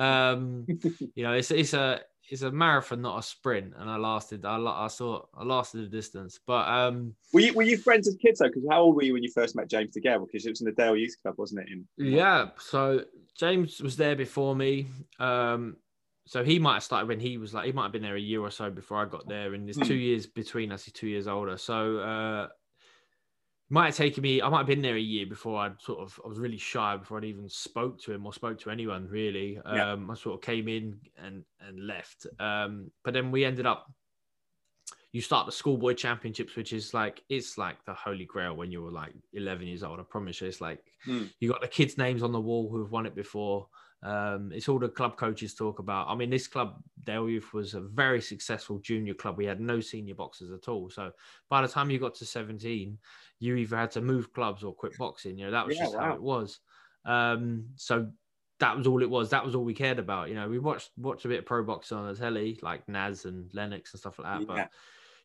[0.03, 0.65] Um,
[1.15, 4.47] you know, it's it's a it's a marathon, not a sprint, and I lasted.
[4.47, 8.17] I I saw I lasted the distance, but um, were you were you friends as
[8.17, 8.47] kids though?
[8.47, 10.25] Because how old were you when you first met James together?
[10.25, 11.69] Because it was in the Dale Youth Club, wasn't it?
[11.71, 13.05] In Yeah, so
[13.39, 14.87] James was there before me.
[15.19, 15.77] Um,
[16.27, 18.21] so he might have started when he was like he might have been there a
[18.21, 19.83] year or so before I got there, and there's Hmm.
[19.83, 20.85] two years between us.
[20.85, 22.49] He's two years older, so uh,
[23.71, 24.43] might have taken me.
[24.43, 26.97] I might have been there a year before I'd sort of I was really shy
[26.97, 29.57] before I'd even spoke to him or spoke to anyone really.
[29.71, 29.87] Yeah.
[29.93, 32.27] Um, I sort of came in and and left.
[32.39, 33.87] Um, but then we ended up.
[35.13, 38.83] You start the schoolboy championships, which is like it's like the holy grail when you
[38.83, 40.01] were like 11 years old.
[40.01, 41.27] I promise you, it's like Hmm.
[41.41, 43.69] you got the kids' names on the wall who have won it before.
[44.03, 46.09] Um, it's all the club coaches talk about.
[46.09, 49.37] I mean, this club, Dale Youth, was a very successful junior club.
[49.37, 50.91] We had no senior boxers at all.
[50.91, 51.13] So
[51.49, 52.99] by the time you got to 17,
[53.39, 55.39] you either had to move clubs or quit boxing.
[55.39, 56.59] You know, that was Yeah, just how it was.
[57.05, 58.11] Um, so
[58.59, 59.31] that was all it was.
[59.31, 60.29] That was all we cared about.
[60.29, 63.25] You know, we watched watched a bit of pro boxing on the telly, like Naz
[63.25, 64.41] and Lennox and stuff like that.
[64.41, 64.47] Yeah.
[64.47, 64.71] But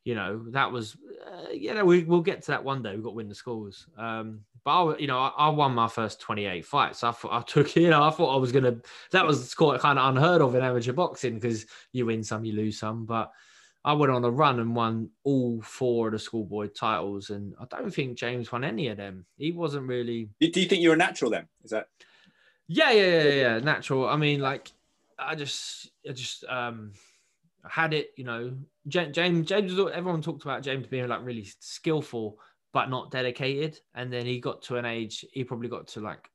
[0.04, 0.96] you know, that was,
[1.30, 2.96] uh, you know, we, we'll get to that one day.
[2.96, 3.88] We've got to win the scores.
[3.98, 7.02] Um, but I, you know, I, I won my first 28 fights.
[7.02, 9.80] I thought I took, you know, I thought I was going to, that was quite
[9.80, 13.06] kind of unheard of in amateur boxing because you win some, you lose some.
[13.06, 13.32] But
[13.86, 17.30] I went on a run and won all four of the schoolboy titles.
[17.30, 19.26] And I don't think James won any of them.
[19.38, 21.48] He wasn't really, do, do you think you're a natural then?
[21.64, 21.88] Is that
[22.68, 24.10] yeah, yeah, yeah, yeah, natural.
[24.10, 24.70] I mean, like,
[25.18, 26.92] I just, I just, um,
[27.66, 28.52] had it, you know.
[28.86, 32.38] James, James, James, was- everyone talked about James being like really skillful,
[32.74, 33.80] but not dedicated.
[33.94, 36.30] And then he got to an age, he probably got to like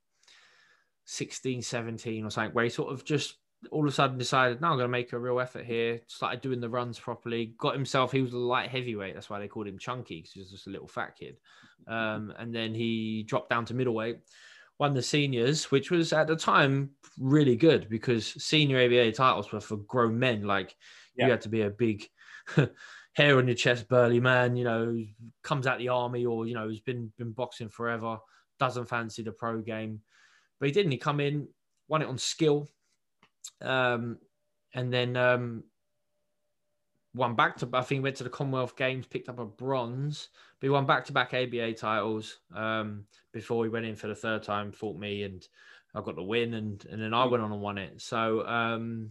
[1.04, 3.38] 16, 17 or something, where he sort of just
[3.70, 6.00] all of a sudden decided, no, I'm going to make a real effort here.
[6.08, 7.54] Started doing the runs properly.
[7.58, 9.14] Got himself, he was a light heavyweight.
[9.14, 11.38] That's why they called him chunky because he was just a little fat kid.
[11.86, 14.18] Um, and then he dropped down to middleweight
[14.82, 19.60] won the seniors, which was at the time really good because senior ABA titles were
[19.60, 20.42] for grown men.
[20.42, 20.76] Like
[21.14, 21.26] Yeah.
[21.26, 22.08] you had to be a big
[23.12, 25.04] hair on your chest, burly man, you know,
[25.42, 28.18] comes out the army or, you know, has been been boxing forever,
[28.58, 30.00] doesn't fancy the pro game.
[30.58, 30.92] But he didn't.
[30.92, 31.48] He come in,
[31.88, 32.68] won it on skill.
[33.60, 34.18] Um,
[34.74, 35.64] and then um
[37.14, 40.28] won back to I think he went to the Commonwealth Games, picked up a bronze,
[40.60, 44.14] but he won back to back ABA titles um, before he went in for the
[44.14, 45.46] third time, fought me, and
[45.94, 48.00] I got the win, and and then I went on and won it.
[48.00, 49.10] So um,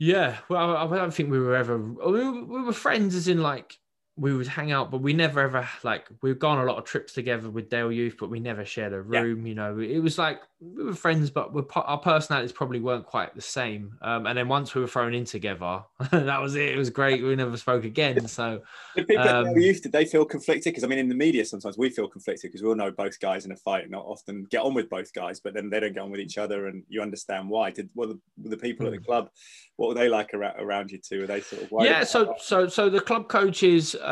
[0.00, 3.78] yeah, well, I, don't think we were ever we were friends, as in like
[4.20, 7.14] we would hang out, but we never ever like we've gone a lot of trips
[7.14, 9.22] together with Dale Youth, but we never shared a Yeah.
[9.22, 9.46] room.
[9.46, 13.34] You know, it was like we were friends, but we're, our personalities probably weren't quite
[13.34, 13.96] the same.
[14.02, 16.68] Um, and then once we were thrown in together, that was it.
[16.68, 17.22] It was great.
[17.22, 18.28] We never spoke again.
[18.28, 18.60] So
[18.94, 20.72] Did people at Um, Dale Youth, did they feel conflicted?
[20.72, 23.18] Because I mean, in the media, sometimes we feel conflicted because we all know both
[23.20, 25.80] guys in a fight and not often get on with both guys, but then they
[25.80, 27.70] don't get on with each other, and you understand why.
[27.70, 29.30] Did were the, the people at the club,
[29.76, 31.22] what were they like around, around you two?
[31.22, 34.09] Were they sort of yeah so so so the club coaches um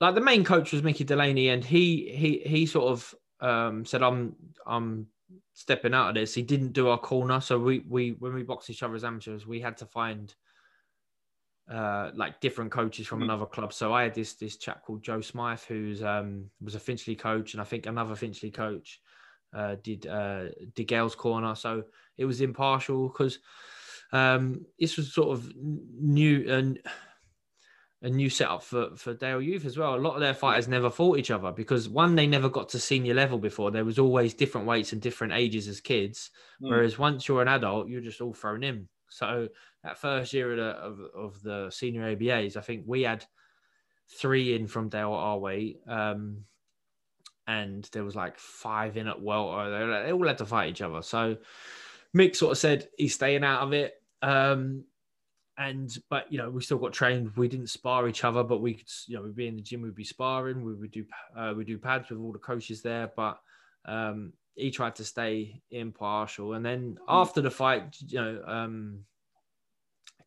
[0.00, 4.02] like the main coach was mickey delaney and he he he sort of um said
[4.02, 4.34] i'm
[4.66, 5.06] i'm
[5.52, 8.70] stepping out of this he didn't do our corner so we we when we boxed
[8.70, 10.34] each other as amateurs we had to find
[11.70, 13.24] uh, like different coaches from Mhm.
[13.24, 13.72] another club.
[13.72, 17.54] So I had this this chap called Joe Smythe, who's um, was a Finchley coach,
[17.54, 19.00] and I think another Finchley coach
[19.54, 21.54] uh, did uh, did Gale's corner.
[21.54, 21.84] So
[22.18, 23.38] it was impartial because
[24.12, 26.80] um, this was sort of new and
[28.04, 29.94] a new setup for for Dale Youth as well.
[29.94, 32.78] A lot of their fighters never fought each other because one, they never got to
[32.78, 33.70] senior level before.
[33.70, 36.30] There was always different weights and different ages as kids.
[36.62, 36.68] Mm.
[36.68, 38.88] Whereas once you're an adult, you're just all thrown in.
[39.08, 39.48] So
[39.82, 43.24] that first year of the, of, of the senior ABAs, I think we had
[44.18, 45.80] three in from Dale our weight.
[45.88, 46.44] Um,
[47.46, 49.70] and there was like five in at welter.
[49.70, 51.00] They, they all had to fight each other.
[51.00, 51.38] So
[52.14, 53.94] Mick sort of said he's staying out of it.
[54.20, 54.84] Um,
[55.58, 57.36] and but you know we still got trained.
[57.36, 59.82] We didn't spar each other, but we could you know we'd be in the gym,
[59.82, 61.04] we'd be sparring, we would do
[61.36, 63.10] uh, we do pads with all the coaches there.
[63.14, 63.38] But
[63.84, 66.54] um, he tried to stay impartial.
[66.54, 69.00] And then after the fight, you know, um,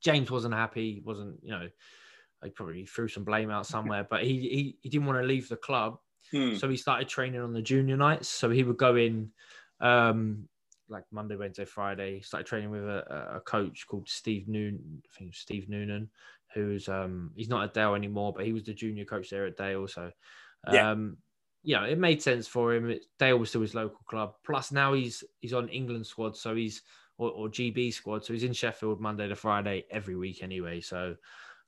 [0.01, 1.01] James wasn't happy.
[1.05, 1.67] wasn't you know
[2.43, 5.49] he probably threw some blame out somewhere, but he he, he didn't want to leave
[5.49, 5.99] the club.
[6.31, 6.55] Hmm.
[6.55, 8.27] So he started training on the junior nights.
[8.27, 9.31] So he would go in
[9.79, 10.49] um,
[10.89, 12.21] like Monday, Wednesday, Friday.
[12.21, 15.01] Started training with a, a coach called Steve Noon.
[15.05, 16.09] I think Steve Noonan,
[16.53, 19.57] who's um, he's not at Dale anymore, but he was the junior coach there at
[19.57, 19.87] Dale.
[19.87, 20.11] So
[20.71, 20.91] Yeah.
[20.91, 21.17] um,
[21.63, 22.89] yeah, it made sense for him.
[22.89, 24.35] It, Dale was still his local club.
[24.45, 26.83] Plus now he's he's on England squad, so he's
[27.17, 30.81] or, or GB squad, so he's in Sheffield Monday to Friday every week anyway.
[30.81, 31.15] So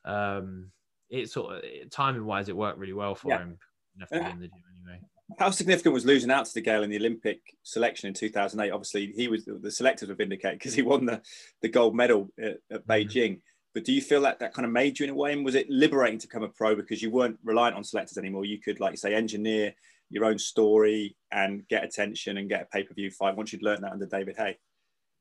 [0.06, 0.72] um,
[1.10, 3.40] it sort of timing wise, it worked really well for Yeah.
[3.40, 3.58] him.
[4.00, 5.02] Have to be in the gym anyway.
[5.38, 8.72] How significant was losing out to DeGale in the Olympic selection in 2008?
[8.72, 11.22] Obviously, he was the selectors were vindicated because he won the,
[11.62, 13.42] the gold medal at, at Beijing.
[13.74, 15.32] But do you feel that that kind of made you in a way?
[15.32, 18.46] And was it liberating to become a pro because you weren't reliant on selectors anymore?
[18.46, 19.74] You could, like you say, engineer
[20.10, 23.62] your own story and get attention and get a pay per view fight once you'd
[23.62, 24.58] learned that under David Haye.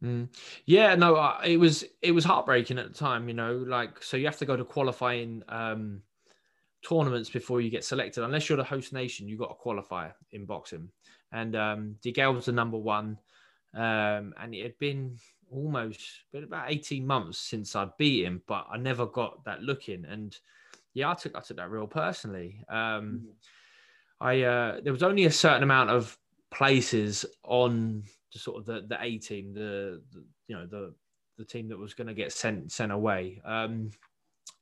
[0.03, 0.29] Mm.
[0.65, 3.29] Yeah, no, it was it was heartbreaking at the time.
[3.29, 6.03] You know, like so you have to go to qualifying um,
[6.83, 8.25] tournaments before you get selected.
[8.25, 10.89] Unless you're the host nation, you've got to qualify in boxing.
[11.33, 13.19] And um, was the number one,
[13.75, 15.19] um, and it had been
[15.51, 16.01] almost
[16.33, 20.05] been about eighteen months since I'd beat him, but I never got that look in.
[20.07, 20.37] And
[20.95, 22.65] yeah, I took I took that real personally.
[22.69, 23.29] Um,
[24.21, 26.17] I uh, there was only a certain amount of
[26.51, 30.95] places on the sort of the the A team, the, the you know the
[31.37, 33.41] the team that was going to get sent sent away.
[33.45, 33.91] Um,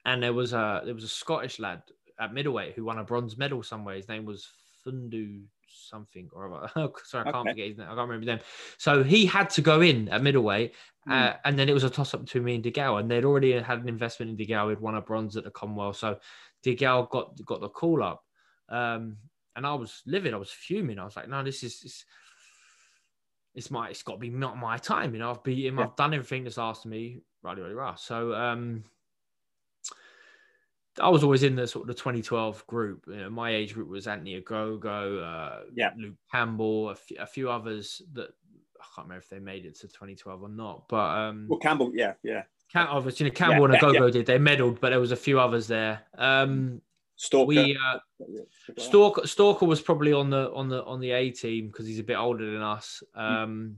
[0.05, 1.83] and there was a there was a Scottish lad
[2.19, 3.97] at middleweight who won a bronze medal somewhere.
[3.97, 4.49] His name was
[4.87, 6.91] Fundu something or other.
[7.05, 7.51] Sorry, I can't Okay.
[7.51, 7.87] forget his name.
[7.87, 8.41] I can't remember his name.
[8.79, 10.75] So he had to go in at middleweight,
[11.11, 13.53] uh, and then it was a toss up between me and DeGale, and they'd already
[13.53, 14.71] had an investment in DeGale.
[14.71, 16.19] He'd won a bronze at the Commonwealth, so
[16.65, 18.25] DeGale got got the call up.
[18.69, 19.19] Um,
[19.55, 20.35] and I was livid.
[20.35, 20.99] I was fuming.
[20.99, 22.05] I was like, no, this is this,
[23.55, 25.15] it's my it's got to be not my time.
[25.15, 25.79] You know, I've beat him.
[25.79, 25.85] Yeah.
[25.85, 27.21] I've done everything that's asked of me.
[27.43, 27.99] Right, right, right.
[27.99, 28.85] So um,
[31.01, 33.05] I was always in the sort of the 2012 group.
[33.09, 35.91] You know, my age group was Anthony Ogogo, uh, Yeah.
[35.97, 38.31] Luke Campbell, a few, others that
[38.81, 40.89] I can't remember if they made it to 2012 or not.
[40.89, 42.45] But um, Well, Campbell, yeah, yeah.
[42.73, 44.27] Cam- obviously, you know, Campbell Yeah, and yeah, Ogogo did.
[44.27, 46.01] They medaled, but there was a few others there.
[46.17, 46.81] Um,
[47.17, 47.47] Stalker.
[47.47, 47.99] we uh,
[48.77, 52.03] Stalker Stalker was probably on the on the on the A team because he's a
[52.03, 53.77] bit older than us, um,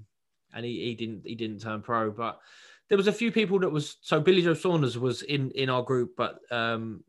[0.52, 2.10] and he, he didn't he didn't turn pro.
[2.10, 2.40] But
[2.88, 5.82] there was a few people that was so Billy Joe Saunders was in in our
[5.82, 7.04] group, but um,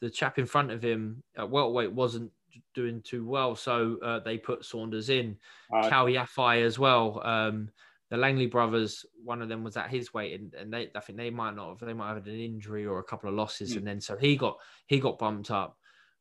[0.00, 2.30] the chap in front of him at welterweight wasn't
[2.74, 5.36] doing too well, so uh, they put Saunders in.
[5.74, 7.20] Uh, Kal Yafai as well.
[7.24, 7.70] Um,
[8.10, 11.16] the Langley brothers, one of them was at his weight, and, and they, I think
[11.16, 13.72] they might not have, they might have had an injury or a couple of losses,
[13.72, 13.78] Hmm.
[13.78, 15.76] and then so he got he got bumped up.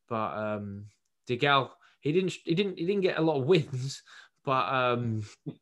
[0.08, 0.86] But um,
[1.28, 4.04] DeGale, he didn't he didn't he didn't get a lot of wins,
[4.44, 5.24] but um,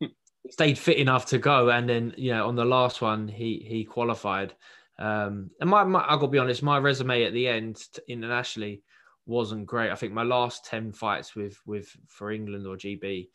[0.50, 1.70] stayed fit enough to go.
[1.70, 4.54] And then you know on the last one he he qualified.
[4.98, 8.82] Um, and my, my I got to be honest, my resume at the end internationally
[9.26, 9.90] wasn't great.
[9.90, 13.28] I think my last ten fights with with for England or GB,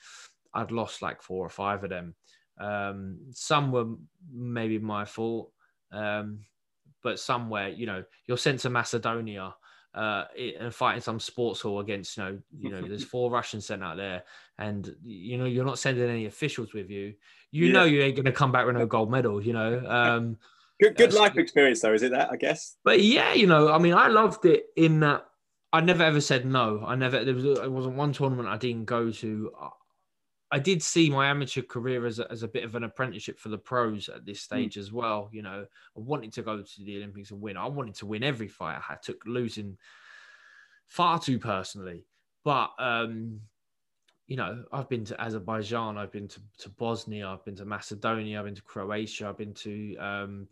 [0.53, 2.15] I'd lost like four or five of them.
[2.59, 3.95] Um, some were
[4.31, 5.51] maybe my fault,
[5.91, 6.39] um,
[7.01, 9.55] but somewhere you know you're sent to Macedonia
[9.93, 10.25] uh,
[10.59, 13.97] and fighting some sports hall against you know you know there's four Russians sent out
[13.97, 14.23] there,
[14.57, 17.13] and you know you're not sending any officials with you.
[17.51, 17.73] You Yeah.
[17.73, 19.41] know you ain't gonna come back with no gold medal.
[19.41, 19.85] You know.
[19.87, 20.37] Um,
[20.81, 22.31] good good life experience, though, is it that?
[22.31, 22.77] I guess.
[22.83, 25.25] but yeah, you know, I mean, I loved it in that
[25.71, 26.83] I never ever said no.
[26.85, 29.51] I never there was there wasn't one tournament I didn't go to.
[30.53, 33.49] I did see my amateur career as a, as a bit of an apprenticeship for
[33.49, 35.27] the pros at this stage as well.
[35.31, 37.57] You know, I wanted to go to the Olympics and win.
[37.57, 38.79] I wanted to win every fight.
[38.87, 39.79] I took losing
[40.85, 42.05] far too personally,
[42.43, 43.41] but um,
[44.27, 48.37] you know, I've been to Azerbaijan, I've been to, to Bosnia, I've been to Macedonia,
[48.37, 50.47] I've been to Croatia, I've been to um,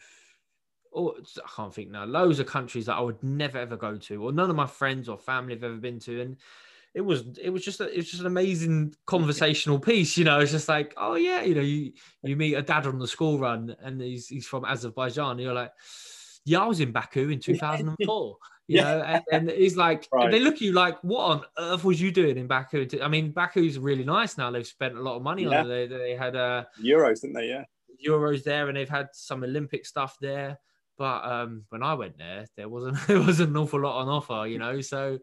[0.92, 4.24] or I can't think now, loads of countries that I would never ever go to,
[4.24, 6.38] or none of my friends or family have ever been to, and
[6.94, 10.18] it was it was just a, it was just an amazing conversational piece.
[10.18, 13.00] You know, it's just like, oh yeah, you know, you you meet a dad on
[13.00, 15.72] the school run, and he's he's from Azerbaijan, you're like,
[16.46, 18.38] yeah, I was in Baku in 2004.
[18.68, 18.84] You Yeah.
[18.84, 20.26] know, and, and he's like, Right.
[20.26, 22.88] and they look at you like, what on earth was you doing in Baku?
[23.02, 24.50] I mean, Baku's really nice now.
[24.50, 25.60] They've spent a lot of money Yeah.
[25.62, 25.88] on it.
[25.90, 27.50] They, they had uh, Euros, didn't they?
[27.50, 27.66] Yeah.
[28.08, 30.58] Euros there, and they've had some Olympic stuff there.
[30.98, 34.48] But um, when I went there, there wasn't there wasn't an awful lot on offer,
[34.48, 34.80] you know.
[34.80, 35.20] So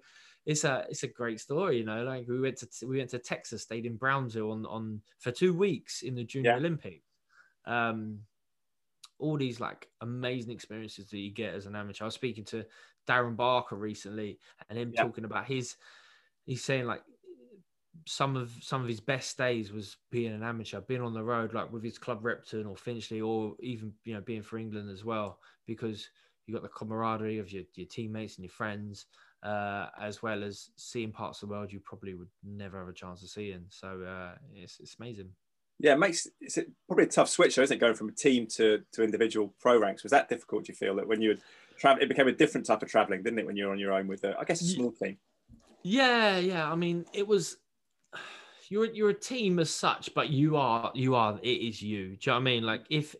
[0.49, 2.05] it's a it's a great story, you know.
[2.05, 5.55] Like we went to we went to Texas, stayed in Brownsville on on for two
[5.55, 6.57] weeks in the Junior Yeah.
[6.57, 7.05] Olympics.
[7.66, 8.26] Um,
[9.18, 12.05] all these like amazing experiences that you get as an amateur.
[12.05, 12.66] I was speaking to
[13.07, 15.03] Darren Barker recently, and him Yeah.
[15.03, 15.76] talking about his.
[16.46, 17.05] He's saying like
[18.07, 21.53] some of some of his best days was being an amateur, being on the road,
[21.53, 25.05] like with his club Repton or Finchley, or even you know being for England as
[25.05, 26.11] well, because
[26.46, 29.07] you got the camaraderie of your, your teammates and your friends,
[29.43, 32.93] uh, as well as seeing parts of the world you probably would never have a
[32.93, 33.64] chance of seeing.
[33.68, 35.30] So uh, it's it's amazing.
[35.80, 36.59] Yeah, it makes it's
[36.89, 37.80] probably a tough switch, though, isn't it?
[37.80, 40.03] Going from a team to, to individual pro ranks.
[40.03, 40.64] Was that difficult?
[40.64, 41.39] Do you feel that when you
[41.78, 43.47] travel, it became a different type of traveling, didn't it?
[43.47, 45.18] When you're on your own with, a, I guess, a small team.
[45.84, 46.70] Yeah, yeah.
[46.70, 47.59] I mean, it was
[48.68, 52.09] you're you're a team as such, but you are you are it is you.
[52.09, 52.62] Do you know what I mean?
[52.64, 53.14] Like if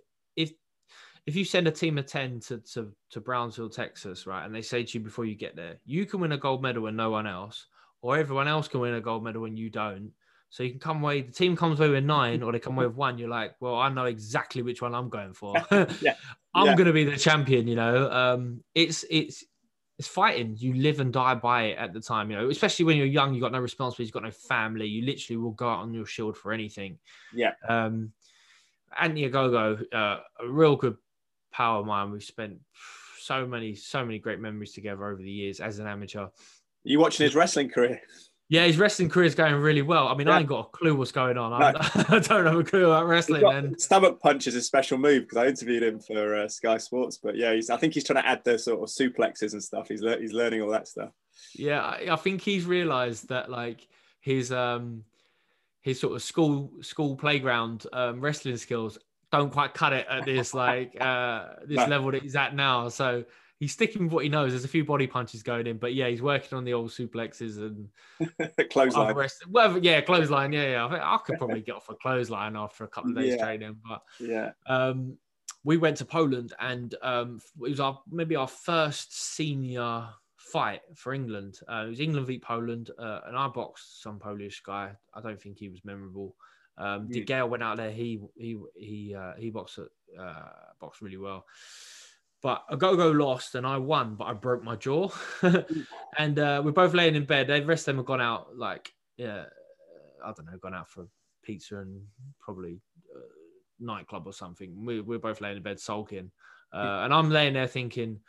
[1.29, 4.63] if you send a team of ten to to, to Brownsville, Texas, right, and they
[4.63, 7.11] say to you before you get there, you can win a gold medal and no
[7.11, 7.67] one else,
[8.01, 10.13] or everyone else can win a gold medal and you don't.
[10.51, 12.87] So you can come away, the team comes away with nine, or they come away
[12.87, 13.19] with one.
[13.19, 15.55] You're like, well, I know exactly which one I'm going for.
[16.01, 16.15] Yeah.
[16.55, 16.75] I'm Yeah.
[16.75, 17.69] going to be the champion.
[17.69, 19.45] You know, um, it's it's
[19.99, 20.57] it's fighting.
[20.57, 22.31] You live and die by it at the time.
[22.31, 24.87] You know, especially when you're young, you've got no responsibilities, you've got no family.
[24.87, 26.99] You literally will go out on your shield for anything.
[27.35, 27.53] Yeah.
[27.69, 28.13] Um,
[28.99, 30.97] Anthony Ogogo, uh, a real good
[31.53, 32.11] power of mine.
[32.11, 32.59] We've spent
[33.21, 36.23] so many so many great memories together over the years as an amateur.
[36.25, 36.31] Are
[36.85, 38.01] you watching his wrestling career?
[38.51, 40.09] Yeah, his wrestling career is going really well.
[40.09, 40.37] I mean, Yeah.
[40.37, 41.53] I ain't got a clue what's going on.
[41.53, 41.69] I,
[42.09, 43.45] I don't have a clue about wrestling.
[43.45, 47.19] And stomach punch is a special move because I interviewed him for uh, Sky Sports.
[47.23, 49.89] But yeah, he's, I think he's trying to add the sort of suplexes and stuff.
[49.89, 51.11] He's lear- he's learning all that stuff.
[51.55, 53.87] Yeah, I, I think he's realised that like
[54.21, 55.05] his um
[55.83, 58.99] his sort of school school playground um, wrestling skills
[59.31, 61.87] don't quite cut it at this like uh this No.
[61.87, 62.89] level that he's at now.
[62.89, 63.25] So
[63.61, 64.53] he's sticking with what he knows.
[64.53, 67.59] There's a few body punches going in, but yeah, he's working on the old suplexes
[67.59, 67.89] and
[68.71, 69.15] Clothesline.
[69.15, 69.47] rest.
[69.49, 70.53] Whatever, yeah, clothesline.
[70.53, 70.87] Yeah, yeah.
[70.87, 73.45] I, think I could probably get off a clothesline after a couple of days Yeah.
[73.45, 74.53] training, but Yeah.
[74.67, 75.19] um,
[75.65, 81.13] we went to Poland and um, it was our maybe our first senior fight for
[81.13, 81.59] England.
[81.69, 84.93] Uh, it was England v Poland, uh, and I boxed some Polish guy.
[85.13, 86.37] I don't think he was memorable.
[86.79, 87.27] Um, De Mm.
[87.27, 87.91] Gea went out there.
[87.91, 90.49] He he he uh, he boxed uh,
[90.81, 91.45] boxed really well.
[92.41, 95.11] But Ogogo lost and I won, but I broke my jaw.
[96.19, 97.49] and uh, we're both laying in bed.
[97.49, 99.47] The rest of them have gone out, like, yeah,
[100.25, 101.09] I don't know, gone out for
[101.43, 102.01] pizza and
[102.39, 102.81] probably
[103.13, 103.21] uh,
[103.81, 104.85] nightclub or something.
[104.85, 106.31] We, we're both laying in bed sulking.
[106.73, 108.21] Uh, and I'm laying there thinking,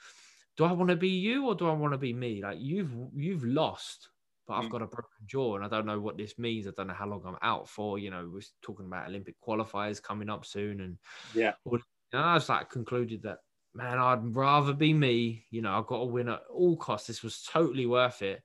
[0.57, 2.41] do I want to be you or do I want to be me?
[2.41, 4.09] Like you've you've lost,
[4.49, 4.71] but I've Mm.
[4.71, 6.67] got a broken jaw and I don't know what this means.
[6.67, 7.99] I don't know how long I'm out for.
[7.99, 10.97] You know, we're talking about Olympic qualifiers coming up soon and
[11.35, 11.53] Yeah.
[11.65, 11.81] and
[12.13, 13.39] I was like concluded that
[13.75, 15.45] man, I'd rather be me.
[15.51, 17.07] You know, I've got to win at all costs.
[17.07, 18.43] This was totally worth it.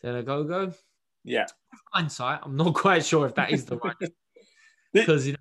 [0.00, 0.72] Then I go go.
[1.24, 1.46] Yeah.
[1.92, 3.96] Hindsight, I'm not quite sure if that is the right
[4.92, 5.38] because you know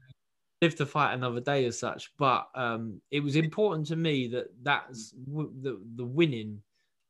[0.61, 2.15] live to fight another day as such.
[2.17, 6.63] But um, it was important to me that that's w- the the winning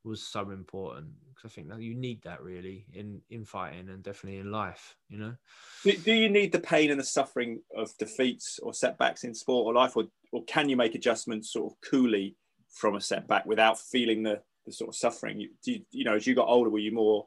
[0.03, 4.03] was so important because I think that you need that really in in fighting and
[4.03, 4.95] definitely in life.
[5.09, 5.35] You know.
[5.83, 9.65] Do, do you need the pain and the suffering of defeats or setbacks in sport
[9.65, 12.35] or life, or, or can you make adjustments sort of coolly
[12.69, 15.39] from a setback without feeling the, the sort of suffering?
[15.39, 17.25] You, do you, you know, as you got older, were you more,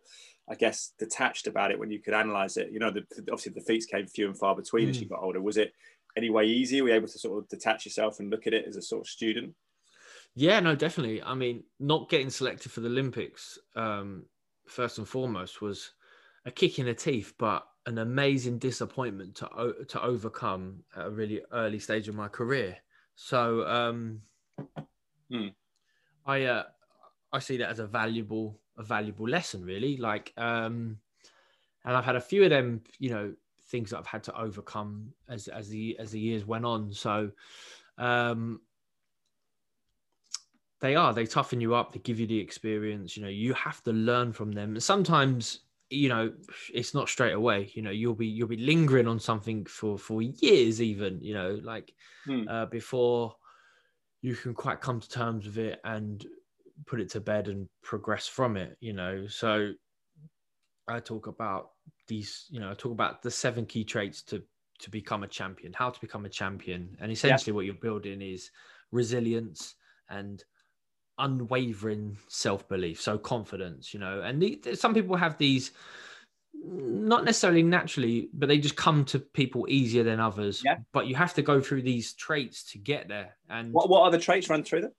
[0.49, 2.71] I guess, detached about it when you could analyze it?
[2.71, 5.03] You know, the, obviously the defeats came few and far between as Mm.
[5.03, 5.41] you got older.
[5.41, 5.73] Was it
[6.17, 6.83] any way easier?
[6.83, 9.03] Were you able to sort of detach yourself and look at it as a sort
[9.03, 9.55] of student?
[10.35, 11.23] Yeah, no, definitely.
[11.23, 14.27] I mean, not getting selected for the Olympics, um,
[14.67, 15.93] first and foremost, was
[16.45, 21.43] a kick in the teeth, but an amazing disappointment to to overcome at a really
[21.53, 22.79] early stage of my career.
[23.15, 24.23] So, um,
[25.31, 25.49] Hmm.
[26.25, 26.65] I uh,
[27.33, 29.97] I see that as a valuable a valuable lesson, really.
[29.97, 31.01] Like, um,
[31.85, 33.35] and I've had a few of them, you know,
[33.69, 36.93] things that I've had to overcome as as the as the years went on.
[36.93, 37.33] So,
[37.99, 38.63] um,
[40.85, 43.83] they are they toughen you up they give you the experience you know you have
[43.83, 45.61] to learn from them and sometimes
[45.91, 46.33] you know
[46.73, 50.23] it's not straight away you know you'll be you'll be lingering on something for for
[50.23, 51.93] years even you know like
[52.27, 52.49] Hmm.
[52.49, 53.37] uh, before
[54.23, 56.27] you can quite come to terms with it and
[56.87, 58.77] put it to bed and progress from it.
[58.81, 59.73] You know, so
[60.89, 61.73] I talk about
[62.09, 62.47] these.
[62.51, 64.43] You know, I talk about the seven key traits to
[64.81, 67.57] to become a champion, how to become a champion, and essentially yeah.
[67.57, 68.51] what you're building is
[68.91, 69.75] resilience
[70.09, 70.43] and
[71.19, 75.71] unwavering self-belief so confidence you know and the, some people have these
[76.67, 80.77] not necessarily naturally but they just come to people easier than others yeah.
[80.93, 84.11] but you have to go through these traits to get there and what, what are
[84.11, 84.93] the traits run through them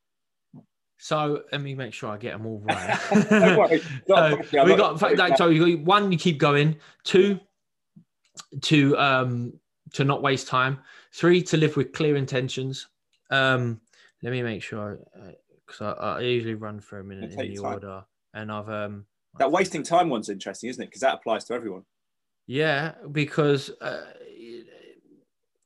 [0.97, 3.81] so let me make sure I get them all right.
[4.07, 6.77] so, we got like, so you got one, you keep going.
[7.03, 7.39] Two,
[8.61, 9.53] to um
[9.93, 10.79] to not waste time.
[11.13, 12.87] Three, to live with clear intentions.
[13.29, 13.81] Um,
[14.21, 14.99] let me make sure
[15.65, 18.03] because I, I, usually run for a minute in the order,
[18.33, 19.05] and I've um
[19.37, 20.87] that wasting time one's interesting, isn't it?
[20.87, 21.83] Because that applies to everyone.
[22.47, 24.05] Yeah, because uh,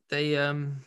[0.10, 0.82] they um.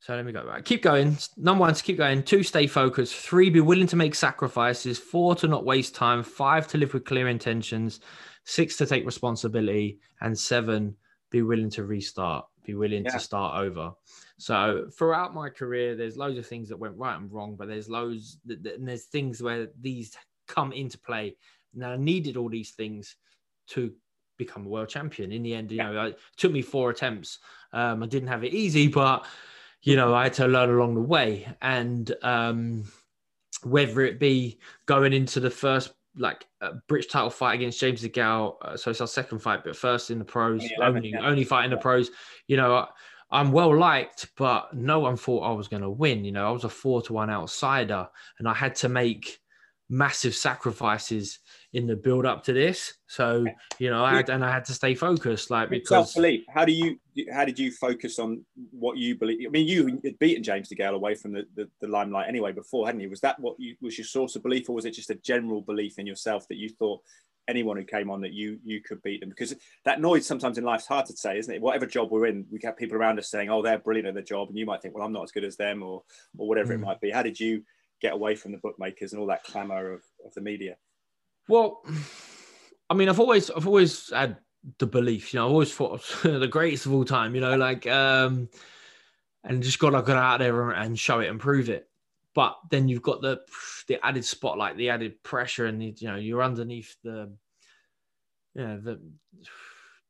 [0.00, 0.44] So let me go.
[0.44, 1.16] Right, keep going.
[1.38, 2.22] Number one, to keep going.
[2.22, 3.14] Two, stay focused.
[3.14, 4.98] Three, be willing to make sacrifices.
[4.98, 6.22] Four, to not waste time.
[6.22, 8.00] Five, to live with clear intentions.
[8.44, 10.00] Six, to take responsibility.
[10.20, 10.94] And seven,
[11.30, 12.44] be willing to restart.
[12.66, 13.12] Be willing yeah.
[13.12, 13.92] to start over.
[14.38, 17.88] So throughout my career, there's loads of things that went right and wrong, but there's
[17.88, 20.16] loads that, and there's things where these
[20.48, 21.36] come into play.
[21.74, 23.16] And I needed all these things
[23.68, 23.92] to
[24.36, 25.32] become a world champion.
[25.32, 25.90] In the end, you yeah.
[25.90, 27.38] know, it took me four attempts.
[27.72, 29.24] Um, I didn't have it easy, but
[29.82, 31.46] you know, I had to learn along the way.
[31.62, 32.84] And um,
[33.62, 38.56] whether it be going into the first like a British title fight against James DeGale,
[38.62, 41.26] uh, so it's our second fight, but first in the pros, only yeah.
[41.26, 42.10] only fight in the pros.
[42.46, 42.86] You know,
[43.34, 46.24] I'm well liked, but no one thought I was going to win.
[46.24, 48.08] You know, I was a four to one outsider,
[48.38, 49.40] and I had to make
[49.90, 51.40] massive sacrifices
[51.72, 52.94] in the build up to this.
[53.08, 53.44] So
[53.80, 56.44] you know, I had, and I had to stay focused, like because self belief.
[56.48, 56.96] How do you?
[57.32, 59.46] How did you focus on what you believe?
[59.48, 62.86] I mean, you had beaten James DeGale away from the, the, the limelight anyway before,
[62.86, 63.10] hadn't you?
[63.10, 65.60] Was that what you was your source of belief, or was it just a general
[65.60, 67.00] belief in yourself that you thought
[67.48, 69.28] anyone who came on that you you could beat them.
[69.28, 71.62] Because that noise sometimes in life's hard to say isn't it?
[71.62, 74.22] Whatever job we're in we get people around us saying oh they're brilliant at their
[74.22, 76.02] job and you might think well i'm not as good as them or
[76.38, 76.76] or whatever mm.
[76.76, 77.10] it might be.
[77.10, 77.62] How did you
[78.00, 80.76] get away from the bookmakers and all that clamor of, of the media?
[81.48, 81.82] Well
[82.90, 84.36] i mean i've always i've always had
[84.78, 87.86] the belief you know i always thought the greatest of all time you know like
[87.86, 88.48] um
[89.44, 91.88] and just got to get out there and show it and prove it
[92.34, 93.40] but then you've got the
[93.86, 97.32] the added spotlight, the added pressure, and you know you're underneath the
[98.54, 99.00] yeah the,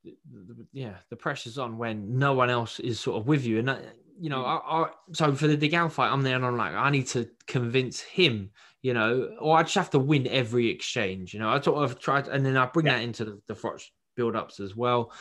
[0.05, 3.59] the, the yeah the pressure's on when no one else is sort of with you,
[3.59, 3.83] and that,
[4.20, 4.61] you know mm.
[4.64, 7.29] I, I, so for the DeGale fight, I'm there and I'm like I need to
[7.47, 8.51] convince him,
[8.83, 11.51] you know, or I just have to win every exchange, you know.
[11.51, 12.97] I sort of tried, and then I bring yeah.
[12.97, 13.55] that into the, the
[14.16, 15.12] build ups as well.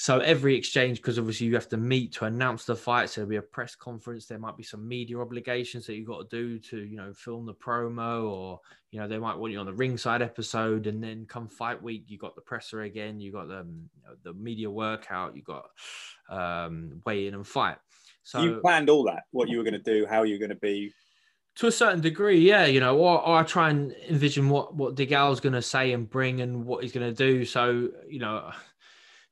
[0.00, 3.10] So every exchange, because obviously you have to meet to announce the fight.
[3.10, 4.24] So there'll be a press conference.
[4.24, 7.44] There might be some media obligations that you've got to do to, you know, film
[7.44, 8.60] the promo, or
[8.92, 12.04] you know they might want you on the ringside episode, and then come fight week,
[12.06, 15.42] you got the presser again, you got the um, you know, the media workout, you
[15.42, 15.66] got
[16.30, 17.76] um, weigh in and fight.
[18.22, 20.48] So you planned all that, what you were going to do, how you were going
[20.48, 20.94] to be.
[21.56, 24.94] To a certain degree, yeah, you know, or, or I try and envision what what
[24.94, 27.44] DeGale's going to say and bring, and what he's going to do.
[27.44, 28.50] So you know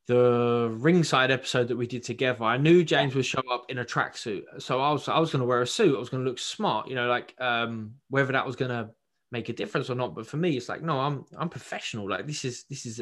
[0.08, 3.84] the ringside episode that we did together, I knew James would show up in a
[3.84, 4.42] tracksuit.
[4.58, 5.94] So I was I was going to wear a suit.
[5.94, 8.88] I was going to look smart, you know, like um, whether that was going to
[9.30, 10.14] make a difference or not.
[10.14, 12.08] But for me, it's like no, I'm I'm professional.
[12.08, 13.00] Like this is this is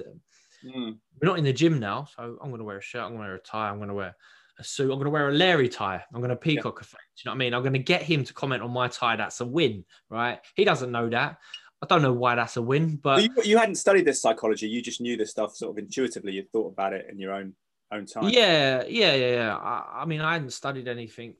[0.64, 0.98] mm.
[1.22, 3.02] we're not in the gym now, so I'm going to wear a shirt.
[3.02, 3.70] I'm going to wear a tie.
[3.70, 4.16] I'm going to wear
[4.58, 4.90] a suit.
[4.90, 6.02] I'm going to wear a Larry tie.
[6.12, 6.80] I'm going to peacock yeah.
[6.80, 7.04] effect.
[7.18, 7.54] You know what I mean?
[7.54, 9.14] I'm going to get him to comment on my tie.
[9.14, 10.40] That's a win, right?
[10.56, 11.38] He doesn't know that.
[11.82, 14.66] I don't know why that's a win, but you, you, hadn't studied this psychology.
[14.66, 16.32] You just knew this stuff sort of intuitively.
[16.32, 17.52] You thought about it in your own
[17.92, 18.30] own time.
[18.30, 19.56] Yeah, yeah, yeah, yeah.
[19.56, 21.34] I, I mean, I hadn't studied anything.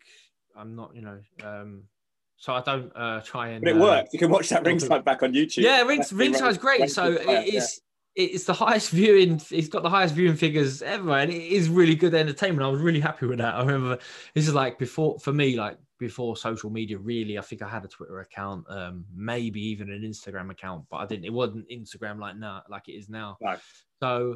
[0.55, 1.85] I'm not, you know, um,
[2.37, 3.65] so I don't uh, try and.
[3.65, 4.13] But it uh, worked.
[4.13, 5.63] You can watch that ringside back on YouTube.
[5.63, 6.91] Yeah, rings, ringside's great.
[6.91, 7.81] So it's
[8.15, 9.41] it's the highest viewing.
[9.51, 12.63] It's got the highest viewing figures ever, and it is really good entertainment.
[12.63, 13.55] I was really happy with that.
[13.55, 13.99] I remember
[14.35, 17.85] this is like before for me, like before social media really i think i had
[17.85, 22.19] a twitter account um maybe even an instagram account but i didn't it wasn't instagram
[22.19, 23.59] like now like it is now right.
[24.01, 24.35] so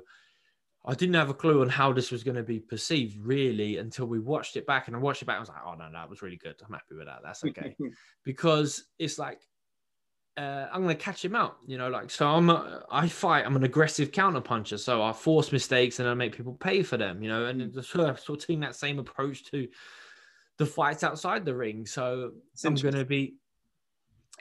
[0.87, 4.07] i didn't have a clue on how this was going to be perceived really until
[4.07, 5.93] we watched it back and i watched it back i was like oh no no
[5.93, 7.77] that was really good i'm happy with that that's okay
[8.25, 9.41] because it's like
[10.37, 13.45] uh, I'm going to catch him out, you know, like, so I'm, a, I fight,
[13.45, 14.79] I'm an aggressive counter puncher.
[14.79, 17.85] So I force mistakes and I make people pay for them, you know, and mm.
[17.85, 19.69] sort of, sort of taking that same approach to
[20.61, 21.87] the fights outside the ring.
[21.87, 22.33] So
[22.67, 23.37] I'm going to be,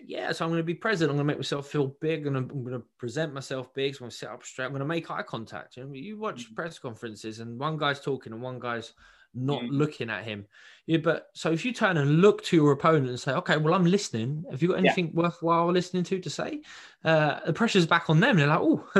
[0.04, 1.10] yeah, so I'm going to be present.
[1.10, 3.96] I'm going to make myself feel big and I'm, going to present myself big.
[3.96, 4.66] So I'm going to sit up straight.
[4.66, 5.78] I'm going to make eye contact.
[5.78, 6.56] You know, you watch mm-hmm.
[6.56, 8.92] press conferences and one guy's talking and one guy's
[9.34, 9.70] not Mm.
[9.72, 10.48] looking at him.
[10.88, 13.76] Yeah, but so if you turn and look to your opponent and say, "Okay, well,
[13.76, 14.44] I'm listening.
[14.50, 14.92] Have you got Yeah.
[14.92, 16.62] anything worthwhile listening to to say?"
[17.04, 18.38] Uh, the pressure's back on them.
[18.38, 18.84] They're like, "Oh,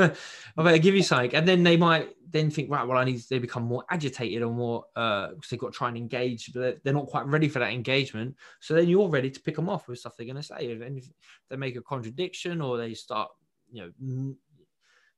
[0.56, 3.20] I better give you something," and then they might then think, "Right, well, I need."
[3.28, 6.80] They become more agitated or more because they've got to try and engage, but they're-
[6.84, 8.36] they're not quite ready for that engagement.
[8.60, 10.96] So then you're ready to pick them off with stuff they're going to say, and
[10.98, 11.08] if
[11.48, 13.30] they make a contradiction or they start,
[13.72, 14.34] you know.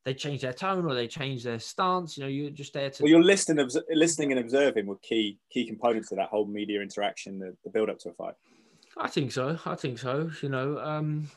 [0.05, 2.17] They change their tone or they change their stance.
[2.17, 5.39] You know, you're just there to Well, you're listening, obs- listening and observing were key
[5.51, 8.35] key components of that whole media interaction, the, the build up to a fight.
[8.97, 9.59] I think so.
[9.65, 10.31] I think so.
[10.43, 11.31] You know, um,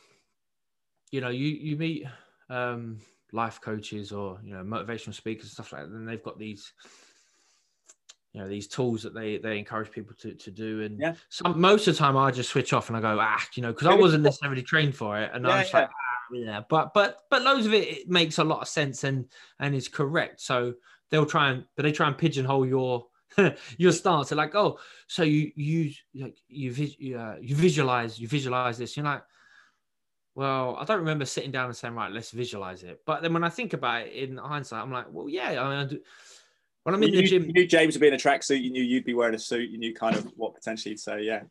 [1.12, 2.06] you know, you you meet
[2.50, 3.00] um,
[3.32, 6.74] life coaches or you know motivational speakers and stuff like that, and they've got these,
[8.34, 10.82] you know, these tools that they they encourage people to to do.
[10.82, 11.14] And Yeah.
[11.30, 13.72] some most of the time, I just switch off and I go, ah, you know,
[13.72, 16.94] because I wasn't necessarily trained for it, and Yeah, I was like, ah, yeah, but
[16.94, 19.26] but but loads of it, it makes a lot of sense and
[19.60, 20.42] and is correct.
[20.42, 20.74] So
[21.10, 23.08] they'll try and but they try and pigeonhole your
[23.78, 24.30] your stance.
[24.30, 28.96] They're like, oh, so you you like you you, uh, you visualize you visualize this.
[28.96, 29.24] You're like,
[30.36, 33.02] well, I don't remember sitting down and saying, right, let's visualize it.
[33.06, 35.62] But then when I think about it in hindsight, I'm like, well, yeah.
[35.62, 36.00] I mean, I do,
[36.84, 38.62] when I'm in you, the gym, you knew James would be in a tracksuit.
[38.62, 39.70] You knew you'd be wearing a suit.
[39.70, 41.24] You knew kind of what potentially you'd say.
[41.24, 41.44] Yeah,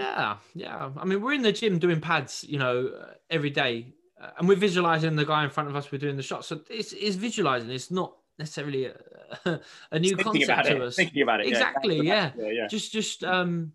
[0.00, 0.90] yeah, yeah.
[0.96, 4.48] I mean, we're in the gym doing pads, you know, uh, every day, uh, and
[4.48, 5.90] we're visualizing the guy in front of us.
[5.90, 7.70] We're doing the shot, so it's, it's visualizing.
[7.70, 9.60] It's not necessarily a,
[9.90, 10.82] a new concept to it.
[10.82, 10.96] us.
[10.96, 11.48] Thinking about it.
[11.48, 12.32] Exactly, yeah.
[12.36, 12.66] yeah, yeah.
[12.68, 13.72] just just um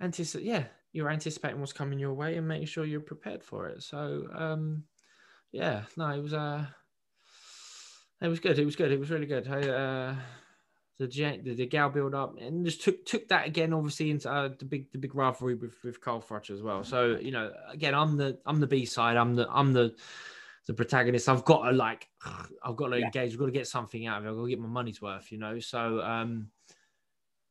[0.00, 3.82] anticipate yeah you're anticipating what's coming your way and making sure you're prepared for it
[3.82, 4.84] so um
[5.52, 6.64] yeah no it was uh
[8.20, 10.14] it was good it was good it was really good I, uh
[10.98, 14.48] the the, the DeGale build up and just took took that again obviously into uh,
[14.58, 17.94] the big the big rivalry with with Carl Froch as well so you know again
[17.94, 19.94] I'm the I'm the B side I'm the I'm the
[20.66, 22.08] the protagonist I've got to like
[22.64, 23.06] I've got to Yeah.
[23.06, 25.00] engage I've got to get something out of it I've got to get my money's
[25.00, 26.48] worth you know so um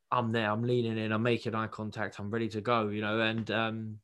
[0.09, 0.49] I'm there.
[0.49, 1.11] I'm leaning in.
[1.11, 2.17] I'm making eye contact.
[2.17, 2.87] I'm ready to go.
[2.87, 3.99] You know, and um,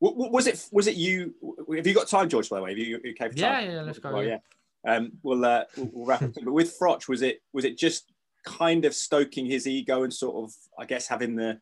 [0.00, 1.34] W- w- Was it was it you?
[1.76, 2.48] Have you got time, George?
[2.48, 3.64] By the way, have you, you okay for Yeah, time?
[3.64, 3.80] yeah, yeah.
[3.82, 4.38] let's go, Well, yeah.
[4.84, 4.94] yeah.
[4.96, 6.32] Um, we'll, uh, we'll we'll wrap up.
[6.34, 8.11] But with Froch, was it was it just
[8.44, 11.58] kind of stoking his ego and sort of, I guess, having the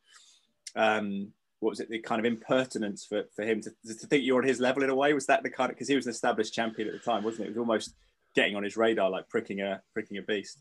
[0.76, 4.38] um, what was it, the kind of impertinence for, for him to, to think you're
[4.40, 5.12] on his level in a way?
[5.12, 7.42] Was that the kind of because he was an established champion at the time, wasn't
[7.42, 7.46] it?
[7.46, 7.94] It was almost
[8.34, 10.58] getting on his radar, like pricking a pricking a beast.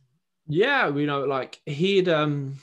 [0.47, 2.59] yeah, you know, like he'd um.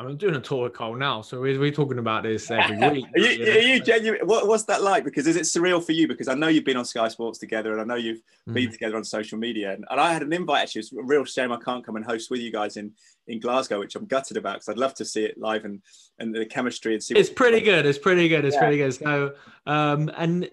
[0.00, 3.06] I'm doing a tour with Cole now, so we're, we're talking about this every week.
[3.16, 3.50] are, you, you know?
[3.52, 4.20] are you genuine?
[4.26, 5.02] What, what's that like?
[5.04, 6.06] Because is it surreal for you?
[6.06, 8.72] Because I know you've been on Sky Sports together, and I know you've been Mhm.
[8.72, 9.72] together on social media.
[9.72, 10.80] And, and I had an invite actually.
[10.80, 12.92] It's a real shame I can't come and host with you guys in
[13.26, 15.82] in Glasgow, which I'm gutted about because I'd love to see it live and
[16.20, 17.14] and the chemistry and see.
[17.14, 17.84] It's pretty good.
[17.84, 18.44] It's pretty good.
[18.44, 18.60] It's Yeah.
[18.60, 18.94] pretty good.
[18.94, 19.34] So,
[19.66, 20.48] um, and uh,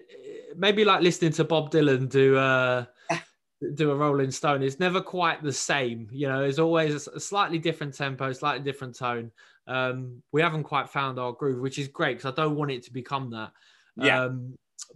[0.56, 2.84] maybe like listening to Bob Dylan do uh,
[3.74, 4.62] do a Rolling Stone.
[4.62, 6.08] It's never quite the same.
[6.12, 9.30] You know, there's always a slightly different tempo, slightly different tone.
[9.66, 12.82] Um, we haven't quite found our groove, which is great because I don't want it
[12.84, 13.52] to become that.
[13.96, 14.24] Yeah.
[14.24, 14.54] Um,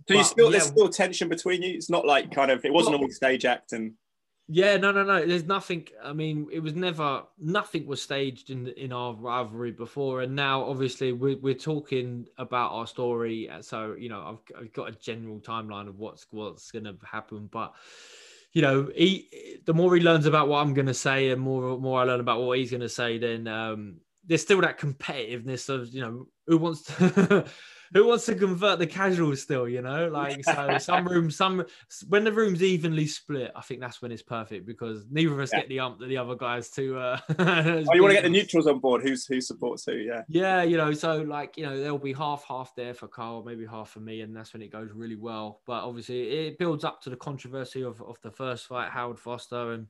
[0.09, 1.75] So you still yeah, there's still tension between you.
[1.75, 3.95] It's not like kind of it wasn't always stage act and
[4.53, 5.25] Yeah, no, no, no.
[5.25, 5.89] There's nothing.
[6.03, 10.65] I mean, it was never nothing was staged in in our rivalry before, and now
[10.65, 13.49] obviously we're we're talking about our story.
[13.49, 14.21] uh, So you know,
[14.57, 17.75] I've I've got a general timeline of what's what's going to happen, but
[18.53, 21.79] you know, he the more he learns about what I'm going to say, and more
[21.79, 25.69] more I learn about what he's going to say, then um, there's still that competitiveness
[25.69, 27.45] of you know who wants to.
[27.93, 30.09] Who wants to convert the casuals still, you know?
[30.09, 31.65] Like so some rooms, some
[32.09, 35.51] when the room's evenly split, I think that's when it's perfect because neither of us
[35.53, 35.61] Yeah.
[35.61, 38.29] get the ump that the other guys to uh oh, you want to get the
[38.29, 39.03] neutrals on board.
[39.03, 39.95] Who's who supports who?
[39.95, 40.23] Yeah.
[40.29, 43.67] yeah, you know, so like, you know, there'll be half half there for Carl, maybe
[43.67, 45.61] half for me, and that's when it goes really well.
[45.67, 49.73] But obviously it builds up to the controversy of, of the first fight, Howard Foster,
[49.73, 49.87] and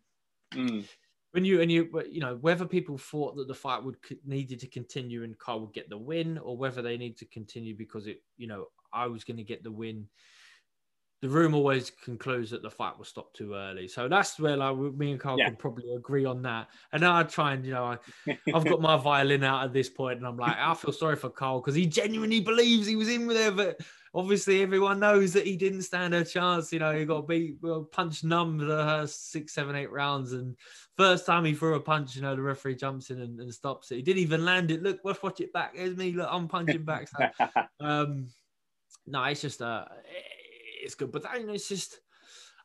[0.53, 0.85] Mm.
[1.33, 4.66] When you and you you know whether people thought that the fight would needed to
[4.68, 8.22] continue and Carl would get the win, or whether they need to continue because it
[8.37, 10.09] you know I was going to get the win.
[11.22, 14.76] The room always concludes that the fight was stopped too early, so that's where like
[14.76, 15.45] me and Carl Yeah.
[15.45, 16.68] can probably agree on that.
[16.93, 17.99] And I try and you know I,
[18.53, 21.31] I've got my violin out at this point, and I'm like I feel sorry for
[21.31, 23.81] Carl because he genuinely believes he was in there, but
[24.15, 26.73] obviously everyone knows that he didn't stand a chance.
[26.73, 30.57] You know he got beat, well, punched numb the six, seven, eight rounds, and
[31.01, 33.91] First time he threw a punch, you know, the referee jumps in and, and stops
[33.91, 33.97] it.
[33.97, 34.83] He didn't even land it.
[34.83, 35.75] Look, let's watch it back.
[35.75, 36.13] Here's me.
[36.13, 37.09] Look, I'm punching back.
[37.09, 37.47] So,
[37.81, 38.29] um,
[39.07, 39.87] no, it's just uh,
[40.83, 42.01] it's good, but that, you know, it's just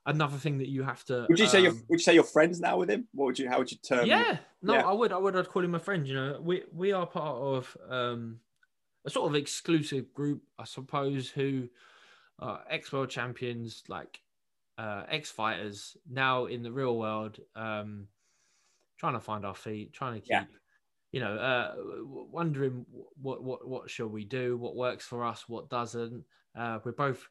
[0.05, 1.25] another thing that you have to.
[1.29, 3.07] would you say you're um, would you say you're friends now with him?
[3.13, 4.05] What would you how would you term?
[4.05, 4.85] yeah, no, yeah.
[4.85, 6.05] I would, I would, I'd call him a friend.
[6.05, 8.41] You know, we we are part of um,
[9.05, 11.69] a sort of exclusive group, I suppose, who
[12.39, 14.21] are ex world champions, like
[14.77, 17.39] uh, ex fighters, now in the real world.
[17.55, 18.09] Um,
[18.97, 20.45] trying to find our feet, trying to keep, Yeah.
[21.11, 21.75] you know, uh,
[22.05, 26.25] wondering what what what shall we do, what works for us, what doesn't.
[26.55, 27.27] Uh, we're both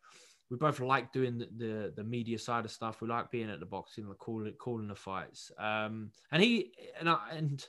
[0.51, 3.01] we both like doing the, the, the media side of stuff.
[3.01, 5.51] We like being at the boxing, the calling calling the fights.
[5.59, 7.67] Um, and he and I, and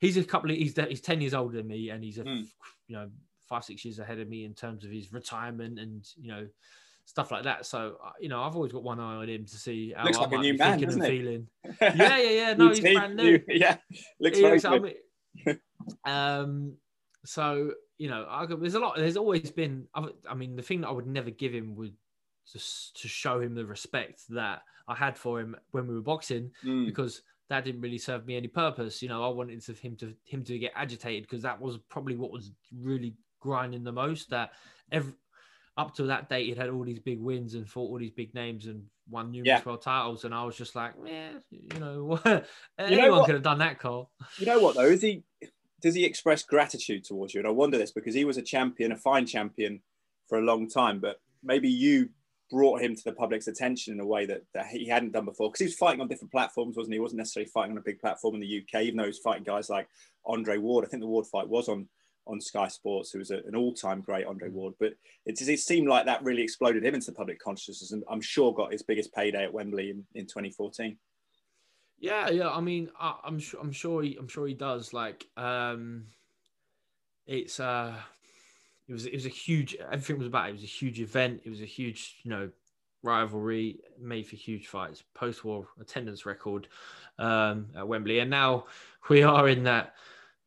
[0.00, 2.46] he's a couple of he's he's ten years older than me, and he's a Mm.
[2.88, 3.10] you know
[3.48, 6.46] five six years ahead of me in terms of his retirement and you know
[7.04, 7.64] stuff like that.
[7.66, 10.16] So uh, you know I've always got one eye on him to see how Looks
[10.18, 11.48] I like a new be man, thinking and feeling.
[11.80, 12.54] Yeah, yeah, yeah.
[12.58, 13.40] No, he's brand new.
[13.48, 13.76] Yeah,
[14.20, 15.58] looks looks- mean-
[16.04, 16.74] um,
[17.24, 18.96] so you know, I, there's a lot.
[18.96, 19.86] There's always been.
[19.94, 21.94] I, I mean, the thing that I would never give him would
[22.50, 26.50] just to show him the respect that I had for him when we were boxing,
[26.64, 26.86] Mm.
[26.86, 29.02] because that didn't really serve me any purpose.
[29.02, 32.16] You know, I wanted to, him to him to get agitated because that was probably
[32.16, 34.30] what was really grinding the most.
[34.30, 34.52] That
[34.90, 35.14] every
[35.78, 38.34] up to that date, he'd had all these big wins and fought all these big
[38.34, 39.62] names and won numerous Yeah.
[39.64, 42.18] world titles, and I was just like, yeah, you know,
[42.78, 43.26] anyone what?
[43.26, 44.10] could have done that, Cole.
[44.38, 44.86] You know what though?
[44.86, 45.22] Is he
[45.82, 47.40] does he express gratitude towards you?
[47.40, 49.82] And I wonder this because he was a champion, a fine champion
[50.28, 52.08] for a long time, but maybe you
[52.50, 55.48] brought him to the public's attention in a way that, that he hadn't done before
[55.48, 56.96] because he was fighting on different platforms, wasn't he?
[56.96, 59.18] He wasn't necessarily fighting on a big platform in the UK, even though he was
[59.18, 59.88] fighting guys like
[60.24, 60.84] Andre Ward.
[60.84, 61.88] I think the Ward fight was on
[62.26, 64.74] on Sky Sports, who was a, an all-time great Andre Ward.
[64.80, 64.94] But
[65.24, 68.20] it, does it seem like that really exploded him into the public consciousness and I'm
[68.20, 70.98] sure got his biggest payday at Wembley in, in 2014.
[71.98, 72.50] Yeah, yeah.
[72.50, 73.60] I mean, I, I'm sure.
[73.60, 74.02] I'm sure.
[74.02, 74.92] He, I'm sure he does.
[74.92, 76.06] Like, um,
[77.26, 77.94] it's uh,
[78.88, 79.76] it was it was a huge.
[79.76, 80.46] Everything was about.
[80.46, 80.50] It.
[80.50, 81.40] it was a huge event.
[81.44, 82.50] It was a huge, you know,
[83.02, 85.02] rivalry made for huge fights.
[85.14, 86.68] Post-war attendance record
[87.18, 88.66] um, at Wembley, and now
[89.08, 89.94] we are in that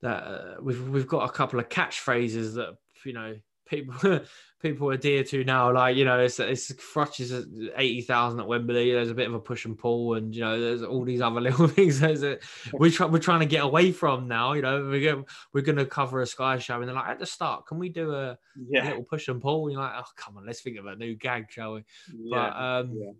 [0.01, 3.35] that uh, we've we've got a couple of catchphrases that you know
[3.67, 3.95] people
[4.62, 5.72] people are adhere to now.
[5.74, 7.45] Like you know, it's it's crutches at
[7.78, 8.91] eighty thousand at Wembley.
[8.91, 11.41] There's a bit of a push and pull, and you know, there's all these other
[11.41, 12.39] little things that
[12.74, 14.53] we're trying we're trying to get away from now.
[14.53, 17.20] You know, we're going we're going to cover a Sky show, and they're like at
[17.20, 18.38] the start, can we do a,
[18.70, 18.86] Yeah.
[18.89, 19.66] little push and pull?
[19.66, 21.84] And you're like, oh come on, let's think of a new gag, shall we?
[22.14, 22.30] yeah.
[22.32, 23.12] But um, yeah.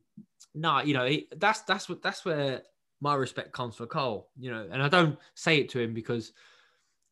[0.56, 2.64] no, you know, that's that's what that's where
[3.02, 4.30] my respect comes for Cole.
[4.38, 6.34] You know, and I don't say it to him because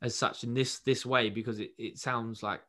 [0.01, 2.61] as such in this this way because it, it sounds like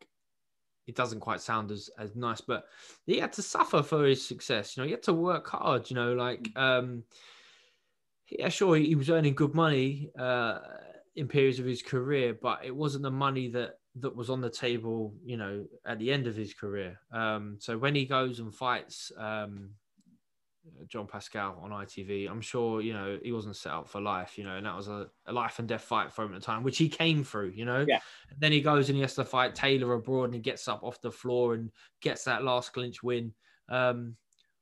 [0.88, 2.64] it doesn't quite sound as as nice, but
[3.06, 4.76] he had to suffer for his success.
[4.76, 5.88] You know, he had to work hard.
[5.90, 7.04] You know, like um,
[8.30, 10.58] yeah, sure, he was earning good money uh,
[11.14, 14.50] in periods of his career, but it wasn't the money that that was on the
[14.50, 15.14] table.
[15.22, 16.98] You know, at the end of his career.
[17.12, 19.12] Um, so when he goes and fights.
[19.16, 19.70] Um,
[20.86, 22.30] John Pascal on ITV.
[22.30, 24.88] I'm sure you know he wasn't set up for life, you know, and that was
[24.88, 27.50] a, a life and death fight for him at the time, which he came through,
[27.50, 27.84] you know.
[27.86, 28.00] Yeah.
[28.30, 30.82] And then he goes and he has to fight Taylor abroad, and he gets up
[30.82, 33.32] off the floor and gets that last clinch win.
[33.68, 34.16] Um,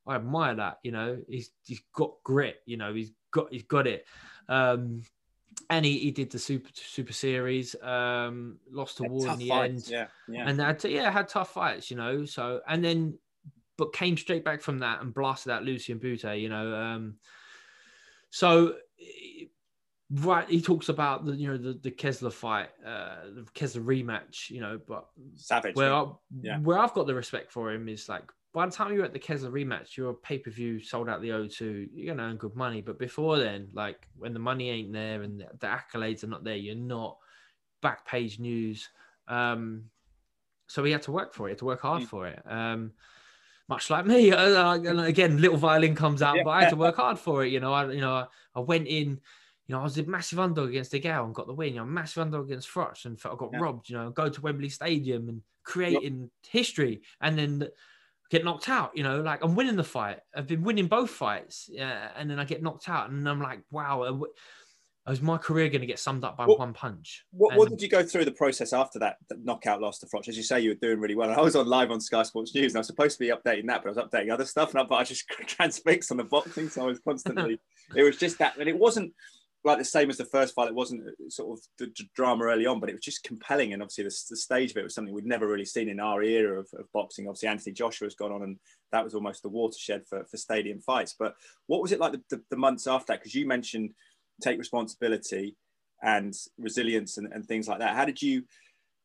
[0.05, 1.17] I admire that, you know.
[1.27, 2.93] He's he's got grit, you know.
[2.93, 4.05] He's got he's got it.
[4.47, 5.03] Um,
[5.69, 9.91] and he, he did the super super series, um, lost to Ward in the fights,
[9.91, 10.49] end Yeah, yeah.
[10.49, 13.17] and that yeah had tough fights you know so and then
[13.77, 17.15] but came straight back from that and blasted out Lucian Bute you know um
[18.29, 18.75] so
[20.11, 24.49] right he talks about the you know the, the Kessler fight uh the Kessler rematch
[24.49, 25.75] you know but Savage.
[25.75, 26.05] where I,
[26.41, 26.59] Yeah.
[26.59, 28.23] where I've got the respect for him is like
[28.53, 31.21] by the time you're at the Kessler rematch, you're a pay per view sold out
[31.21, 31.89] the O2.
[31.93, 35.39] You're gonna earn good money, but before then, like when the money ain't there and
[35.41, 37.17] the, the accolades are not there, you're not
[37.83, 38.89] back page news.
[39.27, 39.91] Um,
[40.65, 42.07] so he had to work for it, he had to work hard Mm.
[42.07, 42.41] for it.
[42.47, 42.93] Um,
[43.69, 46.43] much like me, uh, and again, little violin comes out, Yeah.
[46.43, 47.51] but I had to work hard for it.
[47.51, 49.19] You know, I you know I, went in.
[49.67, 51.73] You know, I was a massive underdog against DeGale and got the win.
[51.73, 53.59] You know, massive underdog against Froch and felt I got Yeah.
[53.59, 53.89] robbed.
[53.89, 57.67] You know, go to Wembley Stadium and creating history, and then
[58.29, 58.95] get knocked out.
[58.95, 60.21] You know, like I'm winning the fight.
[60.33, 63.63] I've been winning both fights, yeah, and then I get knocked out, and I'm like,
[63.69, 64.03] wow,
[65.07, 67.25] w- is my career going to get summed up by What- one punch?
[67.31, 70.27] What, what did you go through the process after that, that knockout loss to Froch?
[70.27, 71.29] As you say, you were doing really well.
[71.29, 73.29] And I was on live on Sky Sports News, and I was supposed to be
[73.31, 76.17] updating that, but I was updating other stuff, and I, but I just transfixed on
[76.17, 77.59] the boxing, so I was constantly.
[77.95, 79.13] it was just that, and it wasn't
[79.63, 80.69] like the same as the first fight.
[80.69, 83.81] It wasn't uh, sort of the drama early on, but it was just compelling, and
[83.81, 86.59] obviously the, the stage of it was something we'd never really seen in our era
[86.59, 87.27] of, of boxing.
[87.27, 88.57] Obviously, Anthony Joshua's gone on, and
[88.91, 91.15] that was almost the watershed for, for stadium fights.
[91.17, 91.35] But
[91.67, 93.19] what was it like the, the months after that?
[93.19, 93.91] Because you mentioned
[94.41, 95.55] take responsibility
[96.01, 97.95] and resilience and, and things like that.
[97.95, 98.43] How did you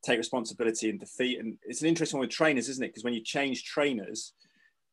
[0.05, 1.39] take responsibility and defeat?
[1.39, 2.89] And it's an interesting one with trainers, isn't it?
[2.89, 4.33] Because when you change trainers,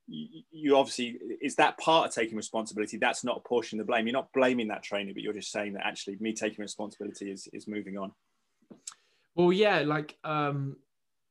[0.07, 2.97] you, you obviously is that part of taking responsibility.
[2.97, 4.07] That's not a portion of the blame.
[4.07, 7.47] You're not blaming that trainer, but you're just saying that actually me taking responsibility is
[7.53, 8.11] is moving on.
[9.35, 10.77] Well, yeah, like um,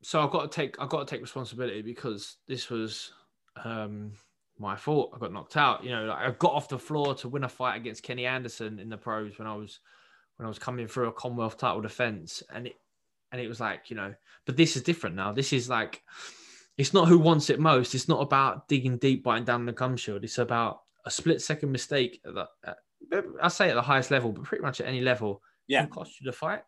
[0.03, 3.13] so I've got to take I've got to take responsibility because this was
[3.65, 4.13] um
[4.61, 5.13] my fault.
[5.15, 5.85] I got knocked out.
[5.85, 8.79] You know, like I got off the floor to win a fight against Kenny Anderson
[8.79, 9.81] in the pros when I was
[10.37, 12.75] when I was coming through a Commonwealth title defense, and it
[13.33, 14.15] and it was like you know,
[14.47, 15.33] but this is different now.
[15.33, 16.03] This is like
[16.77, 17.95] it's not who wants it most.
[17.95, 20.25] It's not about digging deep, biting down the gum shield.
[20.25, 22.21] It's about a split second mistake.
[22.25, 25.43] At the, at, I say at the highest level, but pretty much at any level,
[25.67, 25.83] Yeah.
[25.83, 26.63] can cost you the fight.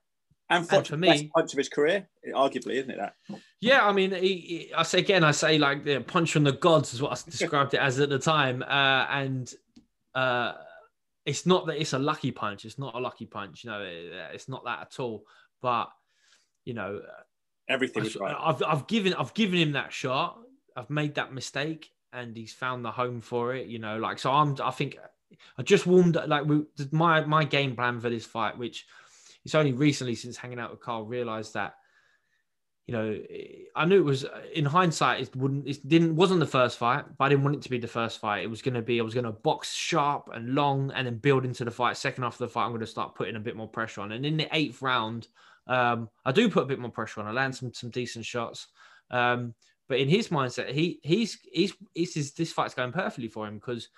[0.51, 2.99] And, And for for best me- punch of his career, arguably, isn't it?
[2.99, 3.15] That
[3.61, 6.53] Yeah, I mean, he, he- I say again, I say like the punch from the
[6.53, 9.53] gods is what I described it as at the time, uh, and
[10.15, 10.55] uh,
[11.25, 12.65] it's not that it's a lucky punch.
[12.65, 13.63] It's not a lucky punch.
[13.65, 15.25] You know, it- it's not that at all.
[15.63, 15.89] But
[16.65, 17.01] you know,
[17.69, 18.37] everything was right.
[18.39, 20.39] I've I've given I've given him that shot.
[20.77, 23.67] I've made that mistake, and he's found the home for it.
[23.69, 24.33] You know, like so.
[24.33, 24.57] I'm.
[24.63, 24.97] I think
[25.59, 28.87] I just warmed like we, my my game plan for this fight, which
[29.45, 31.75] it's only recently since hanging out with Carl realized that.
[32.87, 33.21] You know,
[33.77, 35.21] I knew it was in hindsight.
[35.21, 35.69] It wouldn't.
[35.69, 36.17] It didn't.
[36.17, 38.43] Wasn't the first fight, but I didn't want it to be the first fight.
[38.43, 38.99] It was going to be.
[38.99, 41.97] I was going to box sharp and long, and then build into the fight.
[41.97, 44.11] Second half of the fight, I'm going to start putting a bit more pressure on.
[44.11, 45.29] And in the eighth round,
[45.69, 47.29] um, I do put a bit more pressure on.
[47.29, 48.67] I land some some decent shots.
[49.13, 49.55] Um,
[49.89, 53.55] but in his mindset, he he's he's, he's, he's this fight's going perfectly for him
[53.55, 53.89] because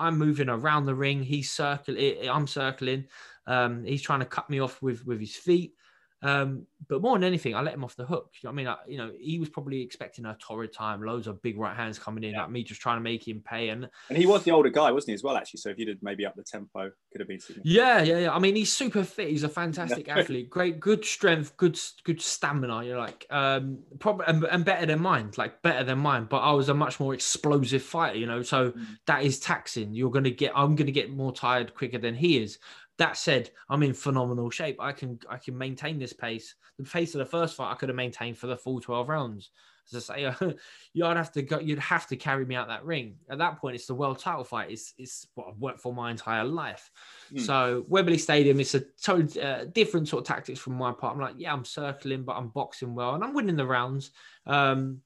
[0.00, 1.22] I'm moving around the ring.
[1.22, 2.28] He's circling.
[2.28, 3.06] I'm circling.
[3.46, 5.74] Um, he's trying to cut me off with with his feet.
[6.22, 8.32] Um, but more than anything, I let him off the hook.
[8.42, 11.26] You know I mean, I, you know, he was probably expecting a torrid time, loads
[11.26, 12.42] of big right hands coming in, Yeah.
[12.42, 13.68] like me just trying to make him pay.
[13.70, 15.58] And And he was the older guy, wasn't he, as well, actually?
[15.58, 17.38] So if you'd have maybe up the tempo, could have been.
[17.64, 18.34] Yeah, yeah, yeah.
[18.34, 19.28] I mean, he's super fit.
[19.30, 20.50] He's a fantastic athlete.
[20.50, 22.84] Great, good strength, good, good stamina.
[22.84, 26.26] You're like, um, probably and, and better than mine, like better than mine.
[26.28, 28.42] But I was a much more explosive fighter, you know.
[28.42, 28.98] So Mm.
[29.06, 29.94] that is taxing.
[29.94, 30.52] You're gonna get.
[30.54, 32.58] I'm gonna get more tired quicker than he is.
[33.00, 34.76] That said, I'm in phenomenal shape.
[34.78, 36.54] I can, I can maintain this pace.
[36.76, 39.52] The pace of the first fight, I could have maintained for the full 12 rounds.
[39.90, 40.54] As I say,
[40.92, 41.58] you'd have to go.
[41.58, 43.14] You'd have to carry me out that ring.
[43.30, 44.70] At that point, it's the world title fight.
[44.70, 46.90] It's, it's what I've worked for my entire life.
[47.30, 47.38] Hmm.
[47.38, 51.14] So Wembley Stadium, it's a totally uh, different sort of tactics from my part.
[51.14, 54.10] I'm like, yeah, I'm circling, but I'm boxing well, and I'm winning the rounds.
[54.46, 55.00] Um,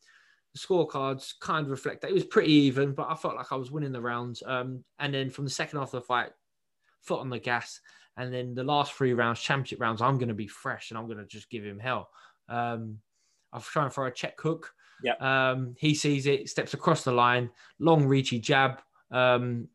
[0.53, 3.57] the scorecards kind of reflect that it was pretty even, but I felt like I
[3.57, 4.43] was winning the rounds.
[4.45, 6.31] Um, and then from the second half of the fight,
[7.05, 7.81] foot on the gas,
[8.17, 11.07] and then the last three rounds, championship rounds, I'm going to be fresh and I'm
[11.07, 12.09] going to just give him hell.
[12.49, 12.99] Um,
[13.53, 14.73] I'll try and throw a check hook.
[15.03, 15.21] Yep.
[15.21, 18.81] Um, he sees it, steps across the line, long reachy jab,
[19.11, 19.69] um,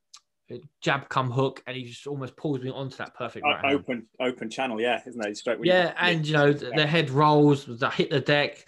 [0.82, 3.76] jab come hook, and he just almost pulls me onto that perfect right hand.
[3.76, 5.38] open, open channel, yeah, isn't it?
[5.38, 8.68] Straight Yeah, and you know the, the head rolls, I hit the deck,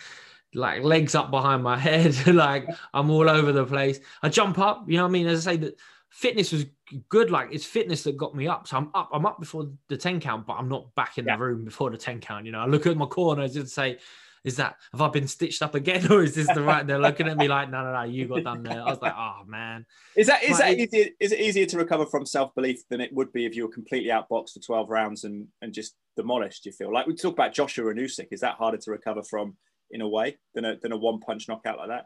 [0.54, 4.00] like legs up behind my head, like I'm all over the place.
[4.22, 5.28] I jump up, you know what I mean?
[5.28, 6.66] As I say, that fitness was
[7.10, 7.32] good.
[7.32, 8.68] Like it's fitness that got me up.
[8.68, 11.36] So I'm up, I'm up before the 10 count, but I'm not back in Yeah.
[11.38, 12.46] the room before the 10 count.
[12.46, 13.98] You know, I look at my corners and say,
[14.44, 16.86] is that have I been stitched up again, or is this the right?
[16.86, 18.82] They're looking at me like, no, no, no, you got done there.
[18.82, 19.86] I was like, oh man,
[20.16, 23.02] Is that is Like, that easier, is it easier to recover from self belief than
[23.02, 26.66] it would be if you were completely outboxed for twelve rounds and and just demolished?
[26.66, 28.30] You feel like we talk about Joshua and Usyk.
[28.32, 29.58] Is that harder to recover from
[29.92, 32.06] in a way than a than a one punch knockout like that?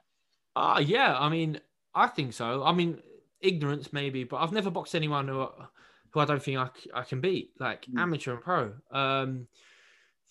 [0.58, 1.18] Ah, yeah.
[1.18, 1.62] I mean,
[1.94, 2.64] I think so.
[2.66, 3.02] I mean,
[3.46, 5.48] ignorance maybe, but I've never boxed anyone who,
[6.12, 8.00] who I don't think I, I can beat, like Mm.
[8.00, 8.74] amateur and pro.
[8.92, 9.48] Um,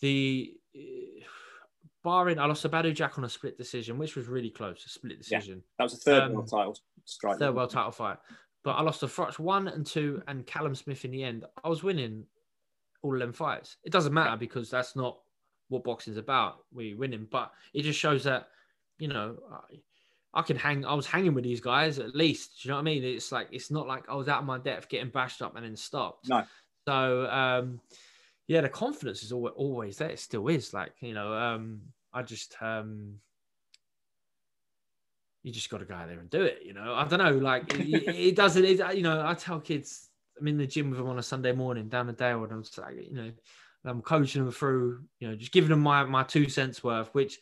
[0.01, 1.25] the uh,
[2.03, 4.89] barring, I lost to Badou Jack on a split decision, which was really close, a
[4.89, 5.39] split Yeah.
[5.39, 7.39] decision, That was a third Um, world title strike.
[7.39, 8.19] third world title fight.
[8.63, 11.45] But I lost to Froch one and two, and Callum Smith in the end.
[11.63, 12.27] I was winning
[13.03, 13.77] all of them fights.
[13.85, 15.21] It doesn't matter because that's not
[15.69, 16.65] what boxing's about.
[16.73, 18.49] We winning, but it just shows that
[18.99, 19.39] you know
[20.35, 20.85] I, can hang.
[20.85, 22.63] I was hanging with these guys at least.
[22.63, 23.05] Do you know what I mean?
[23.05, 25.65] It's like it's not like I was out of my depth, getting bashed up and
[25.65, 26.29] then stopped.
[26.29, 26.45] No.
[26.87, 27.81] So um,
[28.47, 30.11] yeah, the confidence is always always there.
[30.11, 30.75] It still is.
[30.75, 31.81] Like you know, um,
[32.13, 33.15] I just um,
[35.43, 36.63] you just got to go out there and do it.
[36.65, 37.39] You know, I don't know.
[37.39, 38.65] Like it, it doesn't.
[38.65, 40.09] It, you know, I tell kids
[40.41, 42.63] I'm in the gym with them on a Sunday morning down the Dale, and I'm
[42.63, 43.31] just like, you know,
[43.85, 45.05] I'm coaching them through.
[45.21, 47.39] You know, just giving them my my two cents worth, which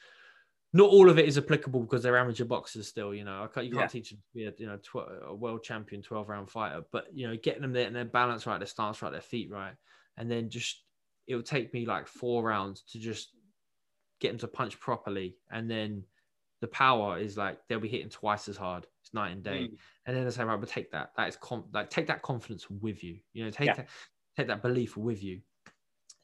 [0.72, 3.14] not all of it is applicable because they're amateur boxers still.
[3.14, 3.88] You know, I can't, you can't Yeah.
[3.88, 7.06] teach them to be a you know tw- a world champion, twelve round fighter, but
[7.14, 9.74] you know, getting them there and their balance right, their stance right, their feet right,
[10.16, 10.82] and then just
[11.26, 13.30] it will take me like four rounds to just
[14.20, 16.04] get them to punch properly, and then
[16.60, 18.86] the power is like they'll be hitting twice as hard.
[19.02, 19.68] It's night and day.
[19.70, 19.76] Mm.
[20.06, 21.10] And then I say, right, but take that.
[21.16, 23.18] That is com- like take that confidence with you.
[23.32, 23.74] You know, take Yeah.
[23.74, 23.88] that
[24.36, 25.40] take that belief with you.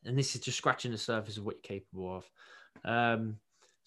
[0.04, 2.30] And this is just scratching the surface of what you're capable of.
[2.84, 3.36] Um,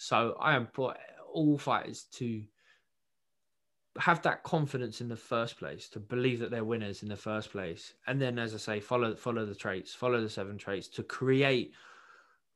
[0.02, 0.98] so I implore
[1.34, 2.46] all fighters to
[4.00, 7.52] have that confidence in the first place, to believe that they're winners in the first
[7.52, 11.04] place, and then, as I say, follow follow the traits, follow the seven traits to
[11.04, 11.74] create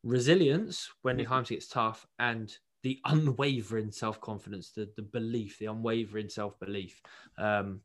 [0.03, 1.25] resilience when the Mhm.
[1.25, 7.01] times gets tough and the unwavering self confidence, the the belief, the unwavering self belief
[7.37, 7.81] um,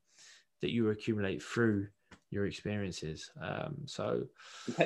[0.61, 1.89] that you accumulate through
[2.31, 3.31] your experiences.
[3.41, 4.25] Um, so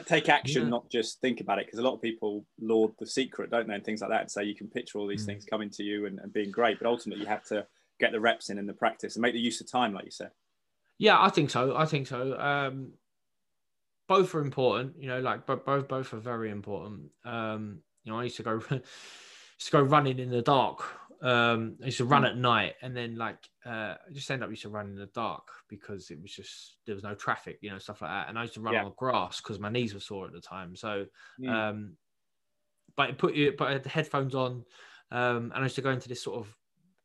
[0.07, 0.69] take action, Yeah.
[0.71, 3.75] not just think about it, because a lot of people laud the secret, don't they,
[3.75, 5.27] and things like that, and say you can picture all these Mm.
[5.27, 7.67] things coming to you and, and being great, but ultimately you have to
[8.01, 10.11] get the reps in and the practice and make the use of time, like you
[10.11, 10.31] said.
[10.99, 11.77] Yeah, I think so.
[11.77, 12.39] I think so.
[12.39, 12.95] Um,
[14.09, 14.99] both are important.
[14.99, 17.11] You know, like bo- both both are very important.
[17.25, 20.83] Um, you know, I used to go used to go running in the dark.
[21.23, 24.51] Um, I used to run at night, and then like uh, I just end up
[24.51, 27.71] used to run in the dark because it was just there was no traffic, you
[27.71, 28.29] know, stuff like that.
[28.29, 28.85] And I used to run Yeah.
[28.85, 30.77] on grass because my knees were sore at the time.
[30.77, 31.07] So,
[31.41, 31.49] Mm.
[31.51, 31.97] um,
[32.97, 34.65] but it put you, but I had the headphones on,
[35.11, 36.57] um, and I used to go into this sort of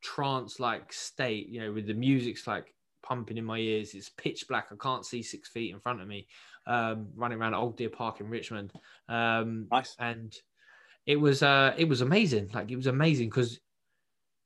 [0.02, 3.94] trance-like state, you know, with the music's like pumping in my ears.
[3.94, 4.68] It's pitch black.
[4.70, 6.28] I can't see six feet in front of me.
[6.66, 8.72] Um, running around Old Deer Park in Richmond,
[9.08, 9.96] um, Nice.
[9.98, 10.36] and
[11.06, 12.50] it was uh, it was amazing.
[12.52, 13.58] Like it was amazing because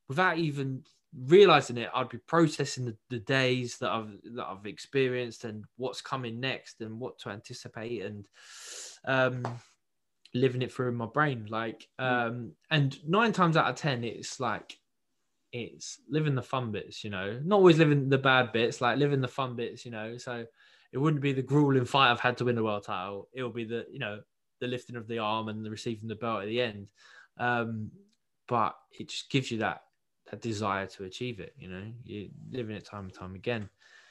[0.08, 0.84] without even
[1.26, 6.00] realizing it, I'd be processing the, the days that I've that I've experienced and what's
[6.00, 8.26] coming next and what to anticipate and
[9.06, 9.44] um,
[10.34, 11.46] living it through in my brain.
[11.48, 14.78] Like um, and nine times out of ten, it's like
[15.52, 19.20] it's living the fun bits, you know, not always living the bad bits, like living
[19.20, 20.18] the fun bits, you know.
[20.18, 20.44] So
[20.92, 23.28] it wouldn't be the grueling fight I've had to win the world title.
[23.32, 24.20] It'll be the, you know,
[24.60, 26.88] the lifting of the arm and the receiving the belt at the end.
[27.38, 27.90] Um,
[28.48, 29.82] but it just gives you that
[30.34, 31.84] that desire to achieve it, you know.
[32.04, 33.68] You're living it time and time again.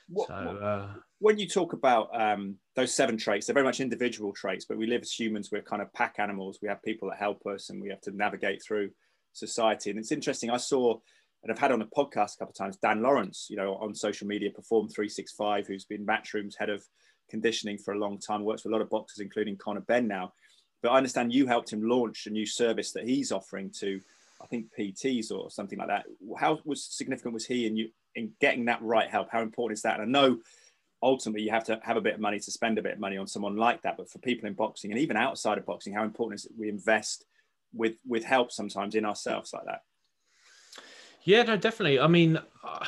[0.07, 0.88] What- so uh
[1.19, 4.88] when you talk about um, those seven traits, they're very much individual traits, but we
[4.88, 6.59] live as humans, we're kind of pack animals.
[6.61, 8.89] We have people that help us and we have to navigate through
[9.32, 9.89] society.
[9.89, 10.99] And it's interesting, I saw,
[11.41, 13.95] and I've had on a podcast a couple of times, Dan Lawrence, you know, on
[13.95, 16.84] social media, Perform 365, who's been Matchroom's head of
[17.30, 20.34] conditioning for a long time, works with a lot of boxers, including Conor Benn now.
[20.82, 24.01] But I understand you helped him launch a new service that he's offering to,
[24.44, 26.06] I think, PTs or something like that.
[26.38, 29.30] How was significant was he in you in getting that right help?
[29.32, 30.00] How important is that?
[30.00, 30.39] And I know
[31.02, 33.18] ultimately you have to have a bit of money to spend a bit of money
[33.18, 33.98] on someone like that.
[33.98, 36.70] But for people in boxing and even outside of boxing, how important is it we
[36.70, 37.26] invest
[37.74, 39.82] with with help sometimes in ourselves like that?
[41.24, 42.00] Yeah, no, definitely.
[42.00, 42.86] I mean, uh,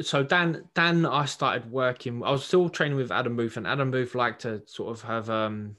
[0.00, 2.22] so Dan, Dan, I started working.
[2.24, 5.30] I was still training with Adam Booth, and Adam Booth liked to sort of have
[5.30, 5.76] um,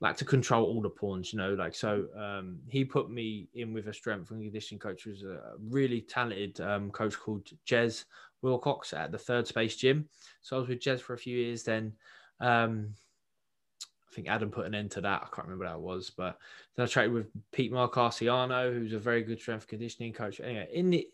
[0.00, 1.54] like to control all the pawns, you know.
[1.54, 5.22] Like so, um, he put me in with a strength and conditioning coach, who was
[5.22, 8.04] a really talented um, coach called Jez
[8.42, 10.08] Wilcox at the Third Space Gym.
[10.42, 11.62] So I was with Jez for a few years.
[11.62, 11.92] Then
[12.40, 12.94] um,
[13.82, 15.22] I think Adam put an end to that.
[15.22, 16.38] I can't remember what that was, but
[16.76, 20.40] then I trained with Pete Marcarciano, who's a very good strength conditioning coach.
[20.40, 21.08] Anyway, in the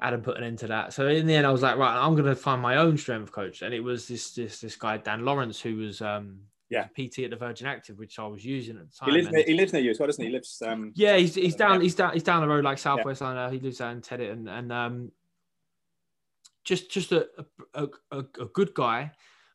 [0.00, 0.92] Adam put an end to that.
[0.92, 3.30] So in the end, I was like, right, I'm going to find my own strength
[3.30, 6.40] coach, and it was this this this guy Dan Lawrence, who was um
[6.70, 6.86] Yeah.
[6.96, 9.10] PT at the Virgin Active, which I was using at the time.
[9.10, 10.28] He lives near, he lives near you as well, doesn't he?
[10.30, 11.82] He lives um yeah, he's he's down Yeah.
[11.82, 13.52] he's down he's down the road like Southwest London.
[13.52, 15.12] He lives out in Teddington and um
[16.64, 17.28] just just a
[17.74, 19.12] a, a a good guy,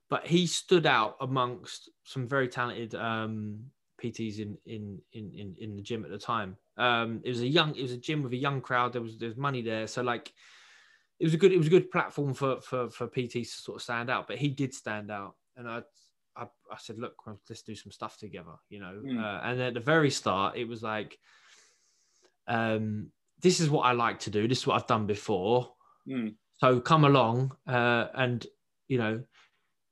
[0.10, 3.60] but he stood out amongst some very talented um
[4.02, 6.56] PTs in in in in, in the gym at the time.
[6.78, 8.94] Um it was a young it was a gym with a young crowd.
[8.94, 9.88] There was there's money there.
[9.88, 10.32] So like
[11.20, 13.76] it was a good it was a good platform for for for PTs to sort
[13.78, 15.36] of stand out, but he did stand out.
[15.58, 15.82] And I
[16.40, 17.16] I, I said, look,
[17.50, 19.02] let's do some stuff together, you know.
[19.06, 19.22] Mm.
[19.22, 21.18] Uh, and at the very start, it was like,
[22.48, 23.12] um,
[23.42, 24.48] this is what I like to do.
[24.48, 25.74] This is what I've done before.
[26.08, 26.36] Mm.
[26.58, 28.46] So come along, uh, and
[28.88, 29.24] you know,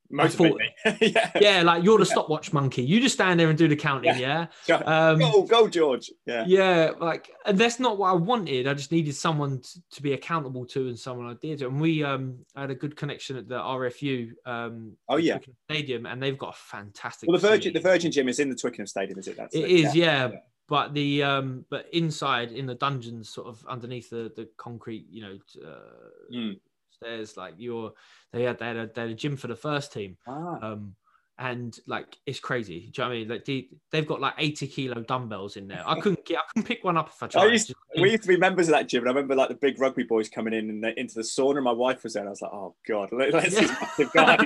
[0.10, 0.70] motivate me.
[1.02, 1.32] yeah.
[1.40, 2.12] yeah, like you're the Yeah.
[2.12, 2.82] stopwatch monkey.
[2.84, 4.48] You just stand there and do the counting, yeah.
[4.68, 6.12] Go, Um, go, go, George.
[6.26, 6.44] Yeah.
[6.48, 8.68] yeah, like, and that's not what I wanted.
[8.68, 11.62] I just needed someone to, to be accountable to and someone I did.
[11.62, 14.32] And we um had a good connection at the RFU.
[14.46, 15.34] Um, Oh, yeah.
[15.38, 17.30] Twickenham Stadium, and they've got a fantastic.
[17.30, 19.38] Well, the Virgin, the Virgin Gym is in the Twickenham Stadium, is it?
[19.38, 20.30] That's It is, yeah.
[20.30, 20.38] yeah.
[20.70, 25.22] But the um, but inside in the dungeons, sort of underneath the the concrete, you
[25.22, 26.60] know, uh, Mm.
[27.02, 27.94] Stairs, like you're,
[28.34, 30.58] they had they had, a, they had a gym for the first team, Ah.
[30.74, 30.96] um,
[31.40, 32.90] and like it's crazy.
[32.92, 33.28] Do you know what I mean?
[33.28, 35.84] Like the, they've got like eighty kilo dumbbells in there.
[35.86, 37.52] I couldn't get, I couldn't pick one up if I I tried.
[37.52, 39.80] used, we used to be members of that gym, and I remember like the big
[39.80, 41.58] rugby boys coming in and into the sauna.
[41.58, 43.68] And my wife was there, and I was like, "Oh God, let, let's Yeah.
[43.80, 44.40] massive guys."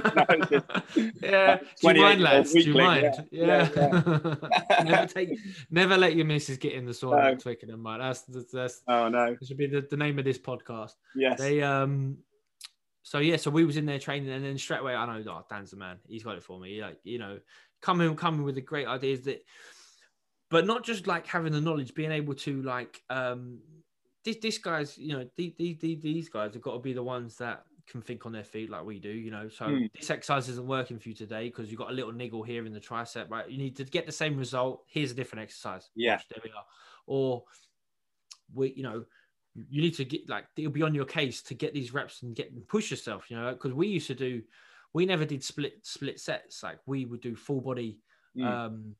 [0.98, 2.52] you know, yeah, do you mind, lads?
[2.52, 3.26] Do you mind?
[3.32, 4.36] yeah, Yeah.
[4.84, 5.30] never take,
[5.70, 7.28] never let your missus get in the sauna No.
[7.30, 8.00] at Twickenham, mate.
[8.00, 10.96] That's that's, that's oh no, that should be the, the name of this podcast.
[11.16, 12.18] yes, They um
[13.04, 15.46] so yeah, so we was in there training and then straight away I know oh,
[15.50, 15.98] Dan's the man.
[16.08, 16.82] He's got it for me.
[16.82, 17.40] Like, you know,
[17.82, 19.44] coming coming with the great ideas that
[20.50, 23.60] but not just like having the knowledge, being able to like um
[24.24, 27.38] this this guys, you know, these these, these guys have got to be the ones
[27.38, 29.50] that can think on their feet like we do, you know.
[29.50, 29.92] So Mm.
[30.00, 32.74] this exercise isn't working for you today because you've got a little niggle here in
[32.74, 33.50] the tricep, right?
[33.50, 34.84] You need to get the same result.
[34.88, 35.90] Here's a different exercise.
[35.96, 36.20] Yeah.
[36.30, 36.66] There we are.
[37.08, 37.44] Or
[38.54, 39.06] we, you know,
[39.70, 42.36] you need to get like it'll be on your case to get these reps and
[42.36, 44.42] get push yourself, you know, because we used to do,
[44.94, 46.64] we never did split split sets.
[46.64, 48.00] Like we would do full body,
[48.38, 48.46] Mm.
[48.46, 48.96] um,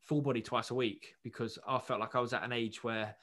[0.00, 3.14] full body twice a week because I felt like I was at an age where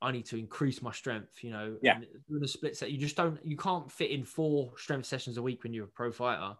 [0.00, 1.76] I need to increase my strength, you know.
[1.82, 1.96] Yeah.
[1.96, 5.38] And doing a split set, you just don't, you can't fit in four strength sessions
[5.38, 6.54] a week when you're a pro fighter,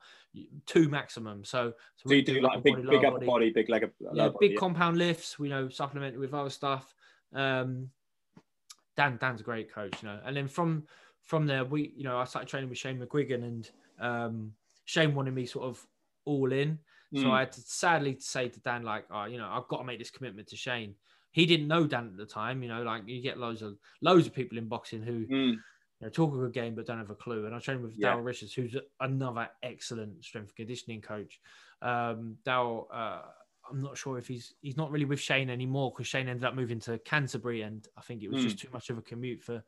[0.67, 1.45] two maximum.
[1.45, 4.29] So, So you we do upper like big, body, big upper body, big leg, yeah,
[4.29, 4.59] body, big yeah.
[4.59, 6.95] compound lifts, you know, supplemented with other stuff.
[7.33, 7.91] Um,
[8.97, 10.19] Dan, Dan's a great coach, you know.
[10.25, 10.85] And then from
[11.23, 14.53] from there, we, you know, I started training with Shane McGuigan, and um,
[14.85, 15.87] Shane wanted me sort of
[16.25, 16.79] all in.
[17.15, 17.31] So Mm.
[17.31, 19.99] I had to sadly say to Dan, like, oh, you know, I've got to make
[19.99, 20.95] this commitment to Shane.
[21.31, 24.27] He didn't know Dan at the time, you know, like you get loads of loads
[24.27, 25.53] of people in boxing who Mm.
[25.53, 25.63] you
[26.01, 27.47] know, talk a good game but don't have a clue.
[27.47, 28.15] And I trained with Yeah.
[28.15, 31.41] Daryl Richards, who's another excellent strength conditioning coach.
[31.81, 33.23] Um, Daryl, uh,
[33.71, 36.55] I'm not sure if he's he's not really with Shane anymore because Shane ended up
[36.55, 38.49] moving to Canterbury, and I think it was Hmm.
[38.49, 39.63] just too much of a commute for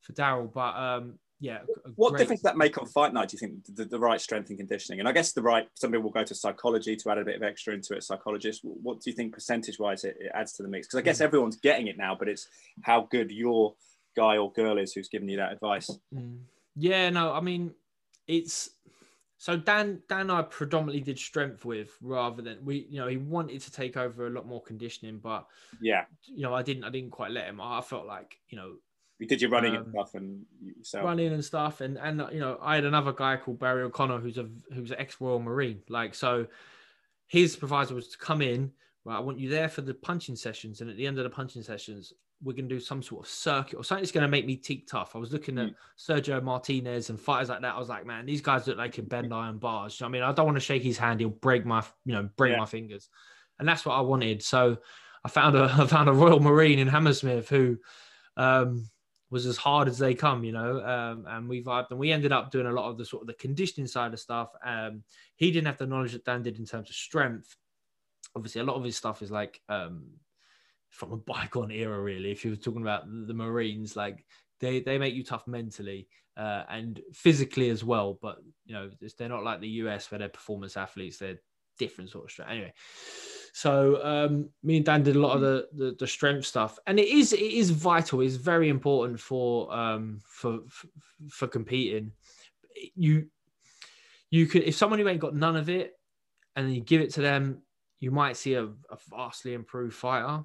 [0.00, 0.52] for Daryl.
[0.52, 1.60] But um, yeah,
[1.96, 3.28] What great- difference does that make on fight night?
[3.30, 4.98] Do you think the, the right strength and conditioning?
[5.00, 5.68] And I guess the right.
[5.74, 8.02] Some people will go to psychology to add a bit of extra into it.
[8.04, 8.60] Psychologist.
[8.62, 10.86] What do you think percentage wise it, it adds to the mix?
[10.86, 11.04] Because I Hmm.
[11.06, 12.48] guess everyone's getting it now, but it's
[12.82, 13.74] how good your
[14.16, 15.90] guy or girl is who's giving you that advice.
[16.14, 16.40] Mm.
[16.76, 17.74] Yeah, no, I mean,
[18.26, 18.70] it's
[19.40, 23.62] so Dan Dan I predominantly did strength with rather than we, you know, he wanted
[23.62, 25.48] to take over a lot more conditioning, but
[25.80, 27.60] Yeah, you know, I didn't I didn't quite let him.
[27.60, 28.76] I felt like, you know,
[29.18, 31.04] you did your running and Um, stuff and yourself.
[31.06, 34.38] running and stuff and and you know i had another guy called barry o'connor who's
[34.38, 36.46] a who's an ex-royal marine like so
[37.26, 38.72] his proviso was to come in
[39.04, 41.30] right i want you there for the punching sessions and at the end of the
[41.30, 42.12] punching sessions
[42.42, 44.56] we're going to do some sort of circuit or something that's going to make me
[44.56, 48.06] teak tough i was looking at sergio martinez and fighters like that i was like
[48.06, 50.46] man these guys look like can bend iron bars You know i mean i don't
[50.46, 52.58] want to shake his hand he'll break my you know break Yeah.
[52.58, 53.08] my fingers
[53.58, 54.78] and that's what i wanted so
[55.24, 57.76] i found a i found a royal marine in hammersmith who
[58.36, 58.88] um
[59.30, 60.84] was as hard as they come, you know.
[60.84, 63.28] Um, and we vibed, and we ended up doing a lot of the sort of
[63.28, 64.50] the conditioning side of stuff.
[64.64, 65.04] Um,
[65.36, 67.54] he didn't have the knowledge that Dan did in terms of strength.
[68.34, 70.02] Obviously, a lot of his stuff is like um,
[70.90, 72.30] from a bygone era, really.
[72.30, 74.24] If you were talking about the Marines, like
[74.60, 78.18] they they make you tough mentally uh, and physically as well.
[78.20, 81.18] But you know, they're not like the US where they're performance athletes.
[81.18, 81.38] They're
[81.78, 82.50] different sort of strength.
[82.50, 82.72] Anyway,
[83.52, 86.98] so um, me and Dan did a lot of the, the the strength stuff, and
[86.98, 88.20] it is it is vital.
[88.20, 90.60] It's very important for um for
[91.28, 92.12] for, competing.
[92.94, 93.26] You
[94.30, 95.92] you could if someone who ain't got none of it,
[96.56, 97.62] and you give it to them,
[97.98, 100.44] you might see a, a vastly improved fighter.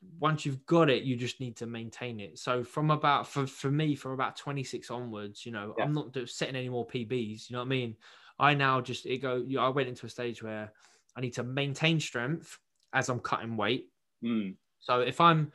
[0.00, 2.38] Once you've got it, you just need to maintain it.
[2.38, 5.84] So from about for for me from about 26 onwards, you know, Yeah.
[5.84, 7.50] I'm not setting any more PBs.
[7.50, 7.96] You know what I mean?
[8.38, 9.36] I now just it go.
[9.36, 10.72] You know, I went into a stage where
[11.16, 12.58] I need to maintain strength
[12.92, 13.90] as I'm cutting weight.
[14.22, 14.58] Mm.
[14.78, 15.52] So if I'm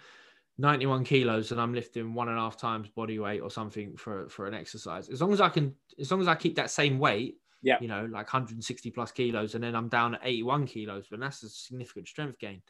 [0.57, 4.29] 91 kilos and I'm lifting one and a half times body weight or something for
[4.29, 6.99] for an exercise, as long as I can, as long as I keep that same
[6.99, 7.79] weight, Yeah.
[7.79, 11.43] you know, like 160 plus kilos, and then I'm down at 81 kilos, but that's
[11.43, 12.61] a significant strength gain.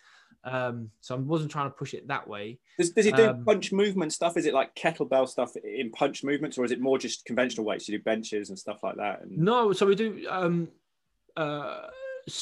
[0.46, 2.60] Um, so I wasn't trying to push it that way.
[2.78, 4.36] Does, does he do Um, punch movement stuff?
[4.36, 7.88] Is it like kettlebell stuff in punch movements, or is it more just conventional weights?
[7.88, 9.22] You do benches and stuff like that.
[9.22, 10.26] And No, so we do.
[10.30, 10.68] Um,
[11.38, 11.88] uh,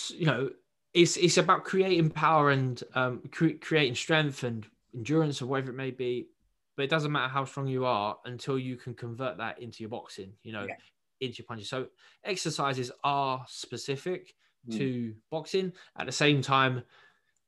[0.09, 0.49] you know,
[0.93, 5.75] it's it's about creating power and um, cre- creating strength and endurance or whatever it
[5.75, 6.27] may be.
[6.75, 9.89] But it doesn't matter how strong you are until you can convert that into your
[9.89, 10.33] boxing.
[10.43, 10.75] You know, Yeah.
[11.19, 11.69] into your punches.
[11.69, 11.87] So
[12.23, 14.33] exercises are specific
[14.69, 14.77] Mm.
[14.77, 15.73] to boxing.
[15.97, 16.83] At the same time,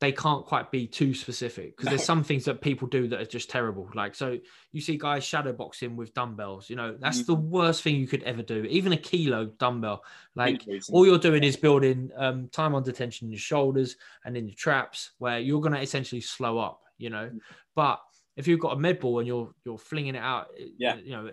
[0.04, 3.26] they can't quite be too specific because there's some things that people do that are
[3.26, 3.90] just terrible.
[3.96, 4.38] Like so,
[4.72, 6.70] you see guys shadow boxing with dumbbells.
[6.70, 7.26] You know, that's Mm.
[7.28, 8.66] the worst thing you could ever do.
[8.66, 10.04] Even a kilo dumbbell,
[10.36, 10.62] like
[10.92, 13.96] all you're doing is building um, time under tension in your shoulders
[14.26, 16.82] and in your traps, where you're going to essentially slow up.
[16.98, 17.40] You know, Mm.
[17.74, 18.00] but
[18.36, 20.98] if you've got a med ball and you're you're flinging it out, Yeah.
[20.98, 21.32] you know,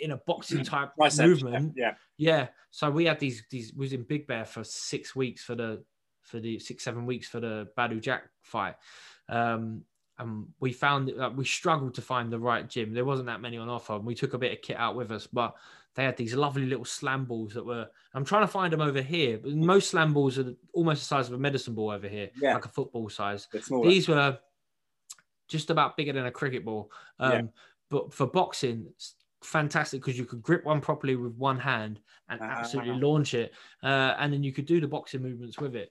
[0.00, 2.48] in a boxing type movement, Yeah, yeah.
[2.70, 5.84] So we had these these we was in Big Bear for six weeks for the
[6.30, 8.76] for the six seven weeks for the Badou Jack fight.
[9.28, 9.82] Um,
[10.18, 12.92] and we found that we struggled to find the right gym.
[12.92, 13.94] There wasn't that many on offer.
[13.94, 15.54] And we took a bit of kit out with us, but
[15.94, 17.88] they had these lovely little slam balls that were.
[18.14, 21.28] I'm trying to find them over here, but most slam balls are almost the size
[21.28, 22.54] of a medicine ball over here, Yeah.
[22.54, 23.48] like a football size.
[23.82, 24.38] These were
[25.48, 26.92] just about bigger than a cricket ball.
[27.18, 27.42] Um, Yeah.
[27.88, 31.98] But for boxing, it's fantastic because you could grip one properly with one hand
[32.28, 32.98] and absolutely Ah.
[32.98, 33.52] launch it,
[33.82, 35.90] uh, and then you could do the boxing movements with it.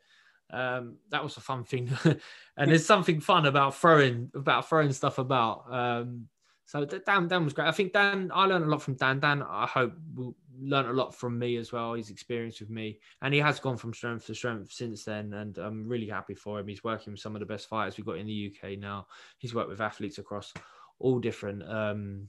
[0.52, 1.90] Um, that was a fun thing,
[2.58, 5.72] and there's something fun about throwing about throwing stuff about.
[5.72, 6.28] Um,
[6.66, 7.68] so Dan, Dan was great.
[7.68, 9.20] I think Dan, I learned a lot from Dan.
[9.20, 11.94] Dan, I hope will learn a lot from me as well.
[11.94, 15.34] His experience with me, and he has gone from strength to strength since then.
[15.34, 16.68] And I'm really happy for him.
[16.68, 19.08] He's working with some of the best fighters we've got in the UK now.
[19.40, 20.54] He's worked with athletes across
[21.00, 22.28] all different um,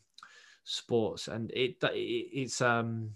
[0.64, 1.88] sports, and it, it
[2.32, 3.10] it's um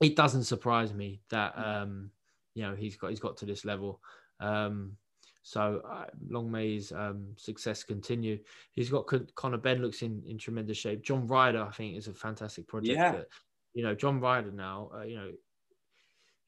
[0.00, 1.82] it doesn't surprise me that Mm.
[1.82, 2.10] um
[2.58, 4.00] you know he's got he's got to this level.
[4.40, 4.96] Um,
[5.44, 8.38] so uh, long may his um, success continue.
[8.72, 11.02] He's got Con- Conor Benn looks in, in tremendous shape.
[11.02, 12.98] John Ryder, I think, is a fantastic project.
[12.98, 13.12] Yeah.
[13.12, 13.28] That,
[13.74, 15.30] you know, John Ryder now, uh, you know,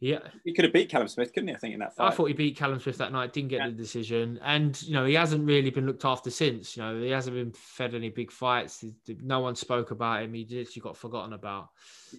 [0.00, 1.54] yeah, He could have beat Callum Smith, couldn't he?
[1.54, 2.10] I think in that fight.
[2.10, 3.66] I thought he beat Callum Smith that night, didn't get Yeah.
[3.66, 6.74] the decision, and you know he hasn't really been looked after since.
[6.74, 8.82] You know he hasn't been fed any big fights.
[9.22, 10.32] No one spoke about him.
[10.32, 11.68] He literally got forgotten about.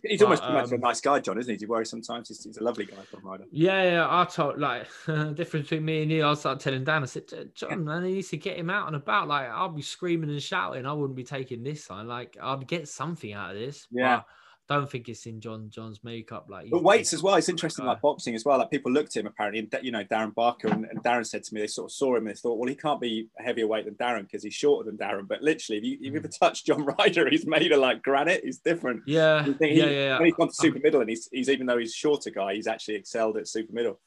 [0.04, 1.58] He's but, almost much a um, nice guy, John, isn't he?
[1.58, 2.28] Do you worry sometimes?
[2.28, 3.46] He's, he's a lovely guy, Tom Ryder.
[3.52, 6.26] Yeah, yeah, I told like the difference between me and you.
[6.26, 7.02] I started telling Dan.
[7.02, 7.24] I said,
[7.56, 9.28] John, man, he needs to get him out and about.
[9.28, 10.86] Like I'll be screaming and shouting.
[10.86, 12.08] I wouldn't be taking this sign.
[12.08, 13.88] Like I'd get something out of this.
[13.90, 14.18] Yeah.
[14.18, 14.24] but I
[14.70, 16.46] don't think it's in John John's makeup.
[16.50, 17.36] Like But weights as well.
[17.36, 18.58] It's interesting, like boxing as well.
[18.58, 21.44] Like people looked at him apparently, and you know Darren Barker and, and Darren said
[21.44, 23.68] to me they sort of saw him and they thought, well, he can't be heavier
[23.68, 25.28] weight than Darren because he's shorter than Darren.
[25.28, 28.42] But literally, if you, if you ever touch John Ryder, he's made of like granite.
[28.44, 29.04] He's different.
[29.06, 30.18] Yeah, he- yeah, yeah.
[30.18, 32.56] When he's gone to super middle, and he's, he's even though he's a shorter guy,
[32.56, 34.00] he's actually excelled at super middle.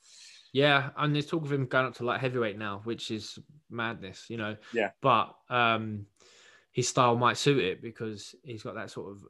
[0.52, 3.39] Yeah, and there's talk of him going up to like heavyweight now, which is
[3.70, 4.56] madness, you know.
[4.72, 4.90] Yeah.
[5.02, 6.06] But um
[6.70, 9.22] his style might suit it because he's got that sort of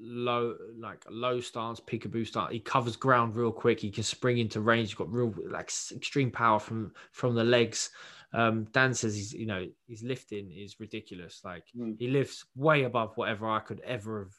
[0.00, 2.52] low, like low stance, peekaboo stance.
[2.52, 3.80] He covers ground real quick.
[3.80, 4.88] He can spring into range.
[4.88, 7.90] He's got real like extreme power from from the legs.
[8.32, 11.42] Um, Dan says he's you know his lifting is ridiculous.
[11.44, 11.96] Like Mm.
[11.98, 14.34] he lifts way above whatever I could ever have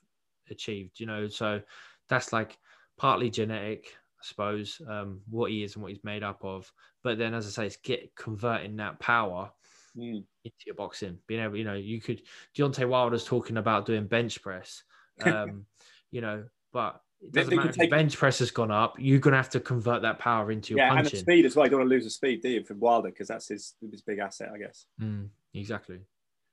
[0.50, 1.00] achieved.
[1.00, 1.62] You know, so
[2.08, 2.58] that's like
[2.98, 6.72] partly genetic, I suppose, um, what he is and what he's made up of.
[7.04, 9.52] But then, as I say, it's get converting that power
[9.98, 10.24] Mm.
[10.44, 11.18] into your boxing.
[11.28, 12.22] Being able, you know, you could
[12.56, 14.84] Deontay Wilder's talking about doing bench press,
[15.26, 15.66] um,
[16.12, 18.96] you know, but it doesn't matter if take- bench press has gone up.
[18.98, 21.66] You're gonna have to convert that power into your Yeah, and the speed as well.
[21.66, 24.02] You don't want to lose the speed, do you, from Wilder because that's his his
[24.02, 24.86] big asset, I guess.
[25.02, 26.00] Mm, exactly.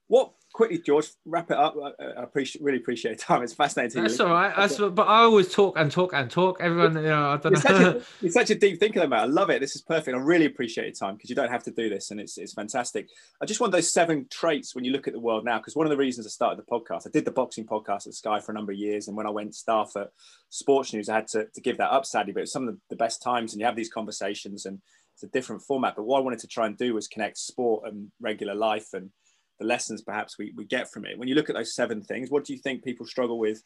[0.09, 1.09] What quickly, George?
[1.25, 1.77] Wrap it up.
[2.01, 3.43] I, appreciate really appreciate your time.
[3.43, 4.03] It's fascinating.
[4.03, 4.55] That's all right.
[4.57, 6.59] That's but I always talk and talk and talk.
[6.61, 9.19] Everyone, you know, I don't You're such, a, you're such a deep thinker, though, mate.
[9.19, 9.61] I love it.
[9.61, 10.17] This is perfect.
[10.17, 12.55] I really appreciate your time because you don't have to do this, and it's it's
[12.55, 13.09] fantastic.
[13.41, 15.59] I just want those seven traits when you look at the world now.
[15.59, 18.15] Because one of the reasons I started the podcast, I did the boxing podcast at
[18.15, 20.11] Sky for a number of years, and when I went staff at
[20.49, 22.33] Sports News, I had to, to give that up sadly.
[22.33, 24.81] But it's some of the, the best times, and you have these conversations, and
[25.15, 25.97] it's a different format.
[25.97, 29.11] But what I wanted to try and do was connect sport and regular life and
[29.59, 31.19] the lessons perhaps we, we get from it.
[31.19, 33.63] When you look at those seven things, what do you think people struggle with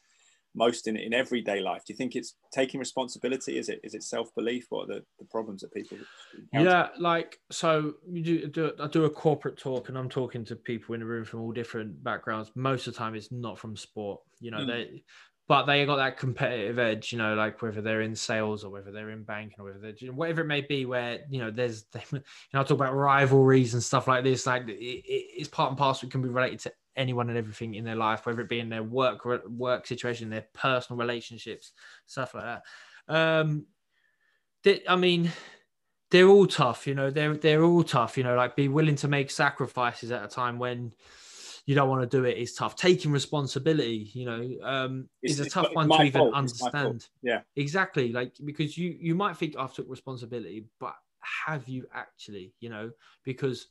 [0.55, 1.83] most in, in everyday life?
[1.87, 3.59] Do you think it's taking responsibility?
[3.59, 4.67] Is it is it self belief?
[4.71, 5.99] What are the, the problems that people
[6.53, 6.71] encounter?
[6.71, 10.57] Yeah, like so you do, do I do a corporate talk and I'm talking to
[10.57, 12.51] people in the room from all different backgrounds.
[12.55, 14.67] Most of the time it's not from sport, you know, Mm.
[14.67, 15.05] they
[15.51, 18.93] but they got that competitive edge, you know, like whether they're in sales or whether
[18.93, 22.23] they're in banking or whether they're whatever it may be, where you know there's you
[22.55, 24.47] know I talk about rivalries and stuff like this.
[24.47, 26.07] Like it, it, it's part and parcel.
[26.07, 28.69] It can be related to anyone and everything in their life, whether it be in
[28.69, 31.73] their work work situation, their personal relationships,
[32.07, 32.63] stuff like that.
[33.09, 33.67] Um,
[34.63, 35.33] they, I mean,
[36.13, 37.11] they're all tough, you know.
[37.11, 38.37] They're they're all tough, you know.
[38.37, 40.93] Like be willing to make sacrifices at a time when
[41.71, 42.75] you don't want to do it is tough.
[42.75, 46.35] Taking responsibility, you know, um, It's- is a tough one to even it's fault.
[46.35, 47.07] understand.
[47.23, 47.43] Yeah.
[47.55, 48.11] exactly.
[48.11, 50.97] Like because you you might think I've took responsibility, but
[51.45, 52.55] have you actually?
[52.59, 52.91] You know,
[53.23, 53.69] because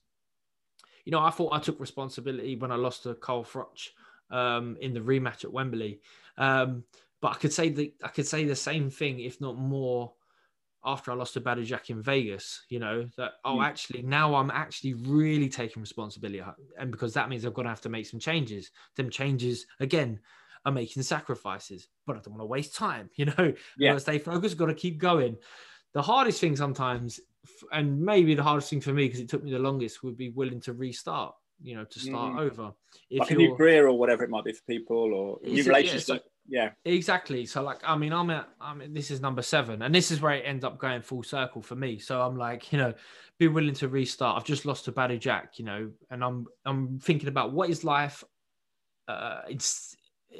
[1.03, 3.89] you know I thought I took responsibility when I lost to Carl Froch
[4.31, 5.99] um, in the rematch at Wembley.
[6.37, 6.85] Um,
[7.19, 10.13] but I could say the I could say the same thing, if not more,
[10.85, 12.63] after I lost to Jack in Vegas.
[12.69, 13.65] You know that oh, Mm.
[13.65, 16.41] actually now I'm actually really taking responsibility,
[16.77, 18.71] and because that means I'm going to have to make some changes.
[18.95, 20.19] Them changes again
[20.65, 23.09] are making sacrifices, but I don't want to waste time.
[23.17, 23.91] You know, Yeah.
[23.91, 24.57] got to stay focused.
[24.57, 25.37] Got to keep going.
[25.93, 27.19] The hardest thing sometimes,
[27.71, 30.29] and maybe the hardest thing for me because it took me the longest, would be
[30.29, 31.33] willing to restart.
[31.61, 32.39] You know, to start Mhm.
[32.39, 32.71] over.
[33.09, 35.67] If Like a new career or whatever it might be for people or new Is
[35.67, 36.19] it- yeah, so-
[36.49, 36.71] yeah.
[36.85, 37.45] Exactly.
[37.45, 40.21] So like, I mean, I'm at, I mean, this is number seven, and this is
[40.21, 41.99] where it ends up going full circle for me.
[41.99, 42.93] So I'm like, you know,
[43.37, 44.37] be willing to restart.
[44.37, 47.83] I've just lost to Badou Jack, you know, and I'm, I'm thinking about what is
[47.83, 48.23] life.
[49.07, 49.95] Uh, it's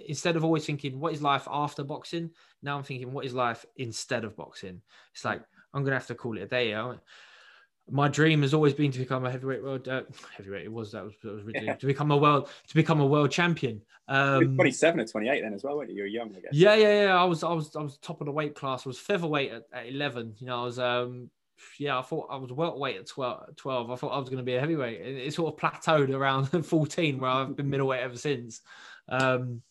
[0.08, 2.30] instead of always thinking what is life after boxing.
[2.62, 4.82] Now I'm thinking what is life instead of boxing.
[5.14, 5.42] It's like
[5.74, 6.76] I'm gonna have to call it a day.
[6.76, 6.96] I-
[7.92, 10.04] My dream has always been to become a heavyweight world uh,
[10.36, 10.66] heavyweight.
[10.66, 11.54] It was that was, that was.
[11.54, 11.76] Yeah.
[11.76, 13.82] to become a world to become a world champion.
[14.10, 15.98] You were Um, 27 or 28 then as well, weren't you?
[15.98, 16.52] You were young, I guess.
[16.54, 17.16] yeah, yeah, yeah.
[17.22, 18.86] I was, I was, I was top of the weight class.
[18.86, 20.34] I was featherweight at, at eleven.
[20.40, 21.30] You know, I was, um,
[21.78, 23.92] yeah, I thought I was welterweight at 12, 12.
[23.92, 25.02] I thought I was going to be a heavyweight.
[25.02, 28.62] It, it sort of plateaued around fourteen, where I've been middleweight ever since.
[29.10, 29.62] Um,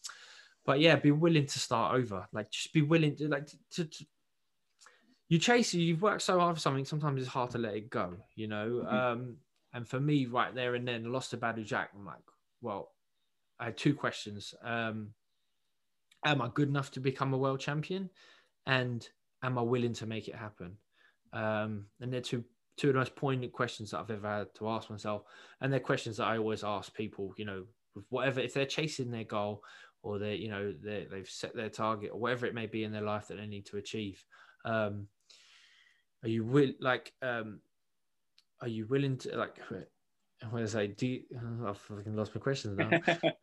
[0.67, 2.29] but yeah, be willing to start over.
[2.33, 3.85] Like, just be willing to like to.
[3.87, 4.07] to
[5.29, 5.79] you chase it.
[5.79, 6.85] You've worked so hard for something.
[6.85, 8.17] Sometimes it's hard to let it go.
[8.35, 8.69] You know.
[8.85, 8.93] Mhm.
[8.93, 9.37] Um,
[9.73, 11.91] and for me, right there and then, lost to Badou Jack.
[11.95, 12.25] I'm like,
[12.63, 12.95] well,
[13.59, 14.55] I had two questions.
[14.63, 15.15] Um,
[16.25, 18.11] am I good enough to become a world champion?
[18.67, 19.07] And
[19.43, 20.79] am I willing to make it happen?
[21.33, 22.45] Um, and they're two
[22.77, 25.25] two of the most poignant questions that I've ever had to ask myself.
[25.61, 29.11] And they're questions that I always ask people, you know, with whatever, if they're chasing
[29.11, 29.65] their goal
[30.03, 32.93] or they, you know, they they've set their target or whatever it may be in
[32.93, 34.25] their life that they need to achieve.
[34.65, 35.09] Um,
[36.23, 37.61] are you will like, um,
[38.61, 39.59] are you willing to like,
[40.51, 41.23] what I say, do you,
[41.67, 42.91] I've fucking lost my questions now.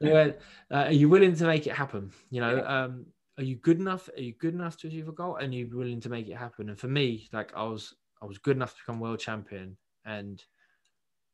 [0.03, 0.31] uh,
[0.71, 2.11] are you willing to make it happen?
[2.29, 2.83] You know, yeah.
[2.83, 3.05] um,
[3.37, 4.09] are you good enough?
[4.15, 5.37] Are you good enough to achieve a goal?
[5.37, 6.69] And you're you willing to make it happen?
[6.69, 9.75] And for me, like I was, I was good enough to become world champion,
[10.05, 10.41] and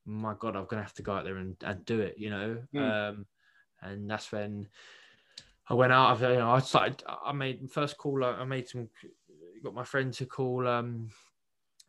[0.05, 2.15] my God, I'm gonna have to go out there and, and do it.
[2.17, 3.09] You know, mm.
[3.09, 3.25] um,
[3.83, 4.67] and that's when
[5.69, 6.11] I went out.
[6.11, 7.03] Of, you know, I started.
[7.07, 8.23] I made first call.
[8.23, 8.89] I made some.
[9.63, 11.09] Got my friend to call um,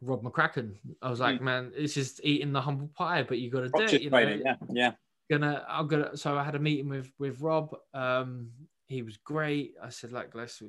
[0.02, 0.74] Rob McCracken.
[1.00, 1.44] I was like, mm.
[1.44, 4.02] man, it's just eating the humble pie, but you got to do it.
[4.02, 4.18] You know?
[4.18, 4.92] Yeah, yeah.
[5.30, 6.16] Gonna, I'm gonna.
[6.16, 7.74] So I had a meeting with with Rob.
[7.94, 8.50] Um,
[8.88, 9.74] he was great.
[9.82, 10.66] I said, like, let's, uh,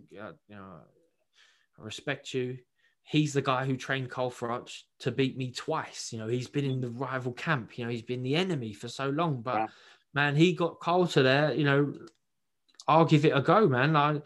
[0.48, 0.64] you know,
[1.78, 2.58] I respect you.
[3.04, 6.14] He's the guy who trained Carl Froch to beat me twice.
[6.14, 7.78] You know, he's been in the rival camp.
[7.78, 9.42] You know, he's been the enemy for so long.
[9.42, 9.68] But yeah.
[10.14, 11.54] man, he got Carl to there.
[11.54, 11.94] You know,
[12.88, 13.96] I'll give it a go, man.
[13.98, 14.22] I,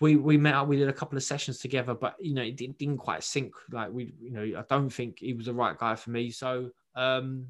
[0.00, 2.56] we we met up, we did a couple of sessions together, but you know, it
[2.56, 3.54] didn't, didn't quite sync.
[3.70, 6.30] Like we, you know, I don't think he was the right guy for me.
[6.30, 7.46] So um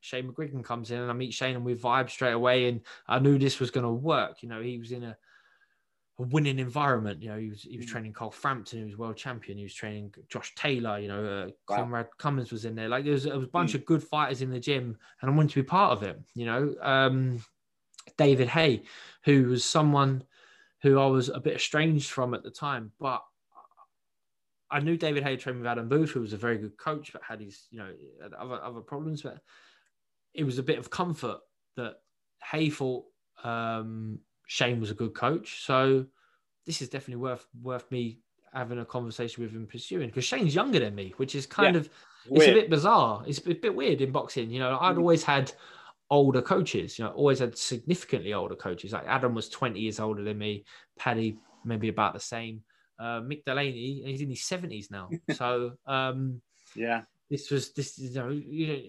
[0.00, 2.68] Shane McGuigan comes in and I meet Shane and we vibe straight away.
[2.68, 4.42] And I knew this was going to work.
[4.42, 5.16] You know, he was in a,
[6.18, 7.22] a, winning environment.
[7.22, 7.90] You know, he was he was mm.
[7.90, 9.58] training Carl Frampton, he was world champion.
[9.58, 10.98] He was training Josh Taylor.
[10.98, 11.76] You know, uh, wow.
[11.76, 12.88] Conrad Cummings was in there.
[12.88, 13.76] Like there was, there was a bunch mm.
[13.76, 16.18] of good fighters in the gym, and I wanted to be part of it.
[16.34, 17.44] You know, um,
[18.16, 18.82] David Haye,
[19.24, 20.24] who was someone
[20.82, 23.22] who I was a bit estranged from at the time, but
[24.70, 27.22] I knew David Haye trained with Adam Booth, who was a very good coach, but
[27.22, 27.92] had his, you know,
[28.38, 29.22] other other problems.
[29.22, 29.38] But
[30.34, 31.38] it was a bit of comfort
[31.76, 31.96] that
[32.50, 33.04] Haye thought
[33.42, 35.64] um, Shane was a good coach.
[35.64, 36.06] So
[36.66, 38.20] this is definitely worth worth me
[38.52, 41.80] having a conversation with him pursuing because Shane's younger than me, which is kind yeah.
[41.80, 41.90] of
[42.26, 42.50] it's weird.
[42.50, 43.22] a bit bizarre.
[43.26, 44.50] It's a bit weird in boxing.
[44.50, 44.98] You know, I'd mm.
[44.98, 45.52] always had
[46.10, 46.98] older coaches.
[46.98, 48.92] You know, always had significantly older coaches.
[48.92, 50.64] Like Adam was 20 years older than me.
[50.98, 52.62] Paddy maybe about the same.
[52.98, 55.08] Uh, Mick Delaney, he's in his 70s now.
[55.34, 56.42] So um,
[56.74, 57.98] yeah, this was this.
[57.98, 58.80] You know, you know,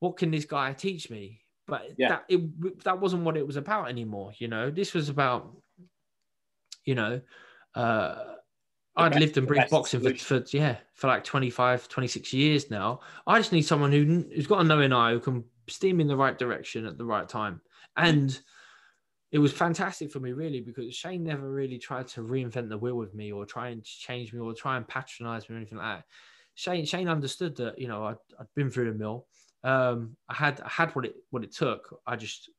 [0.00, 1.40] what can this guy teach me?
[1.66, 2.08] But yeah.
[2.08, 4.32] that it that wasn't what it was about anymore.
[4.38, 5.56] You know, this was about
[6.84, 7.20] you know.
[7.74, 8.24] Uh,
[8.96, 12.98] I'd best, lived and breathed boxing for, for, yeah for like 25 26 years now
[13.28, 16.16] I just need someone who, who's got a knowing eye who can steam in the
[16.16, 17.60] right direction at the right time.
[17.96, 18.38] And
[19.30, 22.94] it was fantastic for me, really, because Shane never really tried to reinvent the wheel
[22.94, 25.98] with me or try and change me or try and patronize me or anything like
[25.98, 26.04] that.
[26.54, 29.26] Shane Shane understood that, you know, I'd, I'd been through the mill.
[29.64, 32.00] Um, I had I had what it what it took.
[32.06, 32.50] I just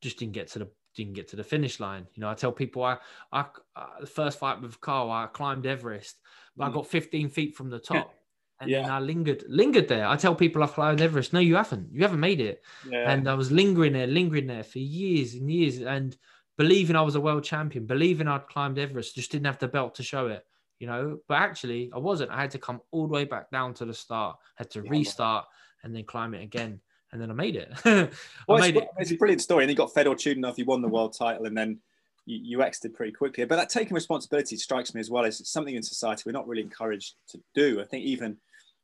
[0.00, 2.06] just didn't get to the didn't get to the finish line.
[2.14, 2.98] You know, I tell people I
[3.32, 6.16] I uh, the first fight with Carl, I climbed Everest,
[6.56, 6.70] but mm.
[6.70, 8.14] I got 15 feet from the top
[8.60, 8.82] and yeah.
[8.82, 10.06] then I lingered lingered there.
[10.06, 11.32] I tell people I've climbed Everest.
[11.32, 11.88] No, you haven't.
[11.92, 12.62] You haven't made it.
[12.88, 13.10] Yeah.
[13.10, 16.16] And I was lingering there, lingering there for years and years, and
[16.56, 19.96] believing I was a world champion, believing I'd climbed Everest, just didn't have the belt
[19.96, 20.46] to show it.
[20.78, 22.30] You know, but actually I wasn't.
[22.30, 24.90] I had to come all the way back down to the start, had to yeah,
[24.90, 25.46] restart
[25.82, 26.80] and then climb it again.
[27.12, 27.72] And then I made it.
[27.84, 28.08] I
[28.48, 28.90] well, made it's, it.
[28.98, 29.64] It's a brilliant story.
[29.64, 31.78] And you got fed or Fedor Chudinov, you won the world title, and then
[32.26, 33.44] you, exited pretty quickly.
[33.44, 36.62] But that taking responsibility strikes me as well as something in society we're not really
[36.62, 37.80] encouraged to do.
[37.80, 38.38] I think even,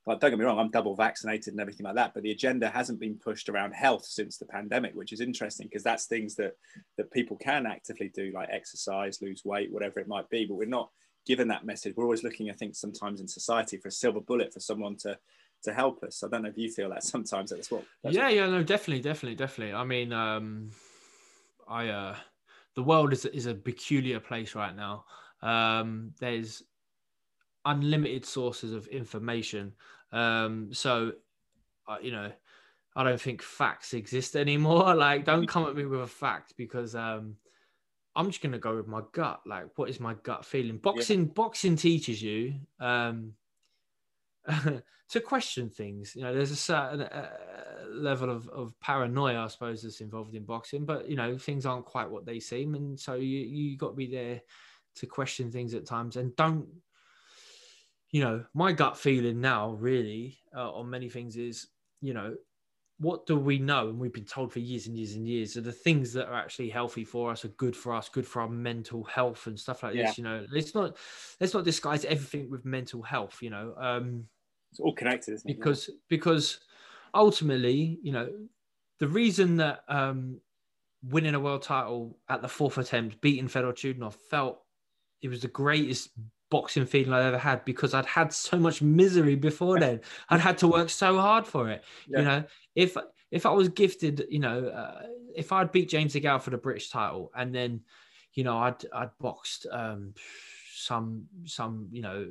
[0.04, 2.68] well, don't get me wrong, I'm double vaccinated and everything like that, but the agenda
[2.68, 6.52] hasn't been pushed around health since the pandemic, which is interesting because that's things that
[6.96, 10.44] that people can actively do, like exercise, lose weight, whatever it might be.
[10.44, 10.90] But we're not
[11.26, 11.94] given that message.
[11.96, 15.18] We're always looking, I think, sometimes in society for a silver bullet for someone to
[15.62, 16.22] to help us.
[16.24, 17.84] I don't know if you feel that sometimes that's what.
[18.02, 19.74] Yeah, yeah, no, definitely, definitely, definitely.
[19.74, 20.70] I mean, um,
[21.68, 22.16] I uh
[22.80, 25.04] the world is is a peculiar place right now.
[25.42, 26.62] Um, there's
[27.66, 29.74] unlimited sources of information.
[30.12, 31.12] Um, so,
[31.86, 32.32] uh, you know,
[32.96, 34.94] I don't think facts exist anymore.
[35.06, 37.36] Like, don't come at me with a fact because um,
[38.16, 39.42] I'm just gonna go with my gut.
[39.44, 40.78] Like, what is my gut feeling?
[40.78, 41.32] Boxing, yeah.
[41.34, 43.34] boxing teaches you um,
[45.10, 46.14] to question things.
[46.14, 47.30] You know, there's a certain uh,
[47.90, 50.84] level of, of paranoia, I suppose, that's involved in boxing.
[50.84, 53.96] But you know, things aren't quite what they seem, and so you you got to
[53.96, 54.40] be there
[54.96, 56.66] to question things at times, and don't.
[58.12, 61.68] You know, my gut feeling now, really, uh, on many things is,
[62.00, 62.34] you know,
[63.00, 63.88] what do we know?
[63.88, 66.34] And we've been told for years and years and years are the things that are
[66.34, 69.82] actually healthy for us, are good for us, good for our mental health and stuff
[69.82, 70.06] like yeah.
[70.06, 70.18] this.
[70.18, 70.96] You know, let's not
[71.40, 73.38] let's not disguise everything with mental health.
[73.40, 74.24] You know, um,
[74.70, 76.60] it's all connected, isn't because because
[77.14, 78.28] ultimately, you know,
[78.98, 80.40] the reason that um,
[81.02, 84.60] winning a world title at the fourth attempt, beating Fedor Chudinov, felt
[85.22, 86.10] it was the greatest
[86.50, 90.00] boxing feeling I ever had because I'd had so much misery before then.
[90.28, 91.84] I'd had to work so hard for it.
[92.08, 92.18] Yeah.
[92.18, 92.44] You know,
[92.74, 92.96] if
[93.30, 95.02] if I was gifted, you know, uh,
[95.34, 97.80] if I'd beat James DeGale for the British title and then,
[98.34, 100.14] you know, I'd I'd boxed um,
[100.80, 102.26] some some you know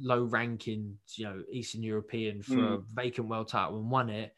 [0.00, 2.74] low ranking you know Eastern European for mm.
[2.74, 4.34] a vacant world title and won it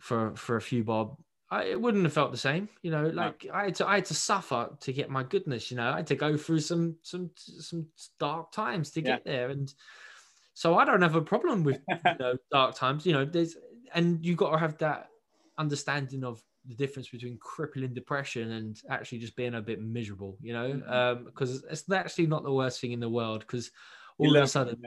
[0.00, 1.16] for for a few bob
[1.48, 3.06] I, it wouldn't have felt the same, you know.
[3.06, 3.52] Like no.
[3.52, 5.90] I had to, I had to suffer to get my goodness, you know.
[5.92, 7.86] I had to go through some, some, some
[8.18, 9.32] dark times to get yeah.
[9.32, 9.72] there, and
[10.54, 13.06] so I don't have a problem with you know dark times.
[13.06, 13.56] You know, there's
[13.94, 15.08] and you got to have that
[15.56, 20.52] understanding of the difference between crippling depression and actually just being a bit miserable, you
[20.52, 21.66] know, because mm-hmm.
[21.66, 23.40] um, it's actually not the worst thing in the world.
[23.40, 23.70] Because
[24.18, 24.82] all of a sudden,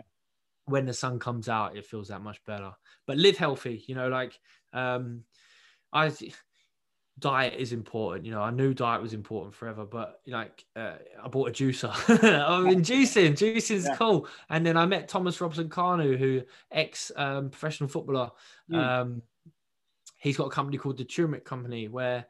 [0.66, 2.72] when the sun comes out, it feels that much better.
[3.08, 4.40] But live healthy, you know, like
[4.74, 5.24] um,
[5.94, 6.12] I
[7.20, 8.26] diet is important.
[8.26, 10.94] You know, I knew diet was important forever, but like uh,
[11.24, 11.92] I bought a juicer.
[12.24, 13.96] I mean, juicing, juicing is yeah.
[13.96, 14.28] cool.
[14.50, 16.42] And then I met Thomas Robson Kanu, who
[16.72, 18.32] ex um, professional footballer.
[18.72, 18.78] Mm.
[18.78, 19.22] Um,
[20.20, 22.26] he's got a company called the Turmeric Company where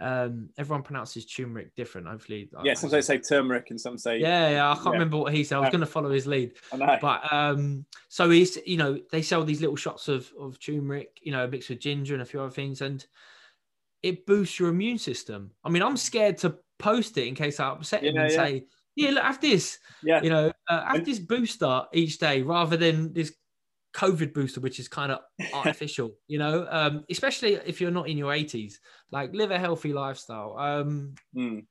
[0.00, 2.06] um, everyone pronounces turmeric different.
[2.06, 2.74] Hopefully, yeah.
[2.74, 4.70] Some say say turmeric, and some say yeah, yeah.
[4.70, 4.92] I can't yeah.
[4.92, 5.56] remember what he said.
[5.56, 6.52] I was going to follow his lead,
[7.00, 11.32] but um, so he's you know they sell these little shots of of turmeric, you
[11.32, 13.04] know, mixed with ginger and a few other things, and
[14.02, 15.50] it boosts your immune system.
[15.64, 18.36] I mean, I'm scared to post it in case I upset him yeah, and yeah.
[18.36, 18.64] say,
[18.94, 23.12] "Yeah, look, have this." Yeah, you know, uh, have this booster each day rather than
[23.12, 23.34] this
[23.94, 25.20] COVID booster, which is kind of
[25.54, 26.12] artificial.
[26.26, 28.74] you know, um, especially if you're not in your 80s.
[29.10, 30.56] Like, live a healthy lifestyle.
[30.58, 31.64] Um, mm.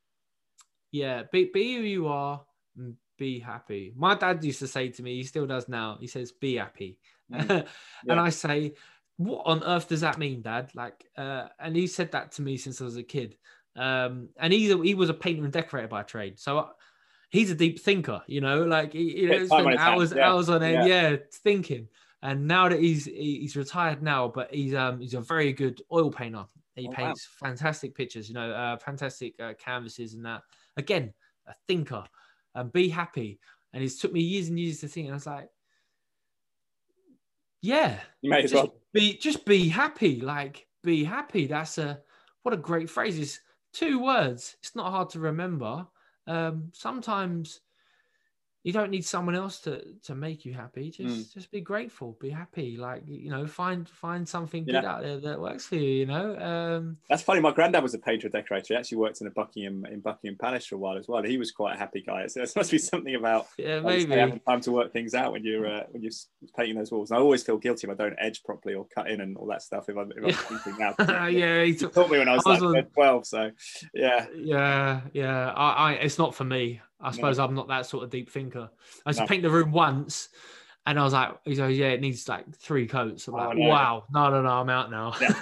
[0.91, 2.41] Yeah, be be who you are.
[2.77, 3.94] and be happy.
[3.95, 5.98] My dad used to say to me, he still does now.
[5.99, 6.98] He says, "Be happy,"
[7.34, 7.68] mm.
[8.07, 8.73] and I say,
[9.18, 10.69] what on earth does that mean, Dad?
[10.76, 13.35] Like, uh, and he said that to me since I was a kid.
[13.76, 16.65] Um, and he he was a painter and decorator by trade, so I,
[17.30, 18.23] he's a deep thinker.
[18.26, 20.27] You know, like he, you know, hours yeah.
[20.27, 21.10] hours on end, yeah.
[21.10, 21.88] yeah, thinking.
[22.28, 26.12] And now that he's he's retired now, but he's um he's a very good oil
[26.12, 26.44] painter.
[26.76, 27.48] He oh, paints wow.
[27.48, 30.41] fantastic pictures, you know, uh, fantastic uh, canvases and that.
[30.76, 31.14] Again,
[31.48, 32.04] a thinker,
[32.54, 33.40] and be happy.
[33.72, 35.06] And it's took me years and years to think.
[35.06, 35.49] And I was like,
[37.62, 40.20] yeah, you may as well be just be happy.
[40.20, 41.48] Like be happy.
[41.48, 42.02] That's a
[42.44, 43.18] what a great phrase.
[43.18, 43.40] It's
[43.72, 44.58] two words.
[44.60, 45.88] It's not hard to remember.
[46.28, 47.62] Um, sometimes
[48.68, 50.91] you don't need someone else to to make you happy.
[50.91, 51.34] Just mm.
[51.34, 54.81] just be grateful be happy like you know find find something yeah.
[54.81, 57.94] good out there that works for you you know um that's funny my granddad was
[57.94, 58.73] a painter decorator.
[58.73, 61.38] He actually worked in a buckingham in buckingham palace for a while as well he
[61.38, 62.27] was quite a happy guy.
[62.27, 64.14] So there must be something about yeah maybe.
[64.14, 66.11] having time to work things out when you're uh, when you're
[66.57, 67.10] painting those walls.
[67.10, 69.48] And i always feel guilty if i don't edge properly or cut in and all
[69.48, 72.35] that stuff if i'm, if I'm painting out yeah he, he taught me when i
[72.35, 72.91] was, I was like on...
[72.91, 73.52] 12 so
[73.94, 74.26] yeah.
[74.35, 77.45] Yeah yeah I, I it's not for me I suppose no.
[77.45, 78.69] I'm not that sort of deep thinker.
[79.06, 79.28] I used no.
[79.28, 80.30] paint the room once
[80.88, 83.28] and I was like, he's like, yeah, it needs like three coats.
[83.28, 83.68] I'm oh, like, no.
[83.68, 85.14] wow, no, no, no, I'm out now.
[85.19, 85.34] Yeah.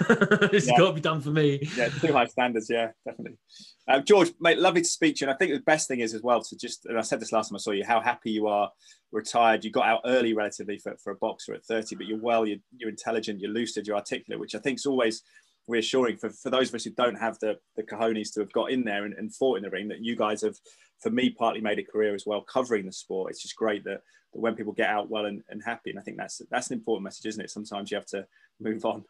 [0.52, 0.76] it's yeah.
[0.76, 1.60] got to be done for me.
[1.76, 2.68] Yeah, too high standards.
[2.68, 3.38] Yeah, definitely.
[3.86, 5.28] Uh, George, mate, lovely to speak to you.
[5.28, 7.30] And I think the best thing is as well to just, and I said this
[7.30, 8.72] last time I saw you, how happy you are
[9.12, 9.64] retired.
[9.64, 12.58] You got out early relatively for, for a boxer at 30, but you're well, you're,
[12.76, 15.22] you're intelligent, you're lucid, you're articulate, which I think is always
[15.68, 18.70] reassuring for, for those of us who don't have the, the cojones to have got
[18.70, 20.56] in there and, and fought in the ring that you guys have
[21.00, 23.30] for me, partly made a career as well covering the sport.
[23.30, 24.00] It's just great that,
[24.32, 26.78] that when people get out well and, and happy, and I think that's that's an
[26.78, 27.50] important message, isn't it?
[27.50, 28.26] Sometimes you have to
[28.60, 29.04] move on.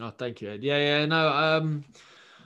[0.00, 0.56] Oh, thank you.
[0.60, 1.84] Yeah, yeah, no, um,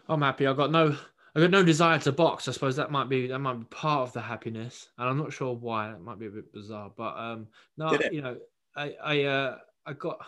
[0.09, 0.47] I'm happy.
[0.47, 0.97] I've got no,
[1.35, 2.49] I got no desire to box.
[2.49, 5.33] I suppose that might be that might be part of the happiness, and I'm not
[5.33, 5.91] sure why.
[5.93, 8.37] It might be a bit bizarre, but um, no, you know,
[8.75, 10.19] I, I, uh, I got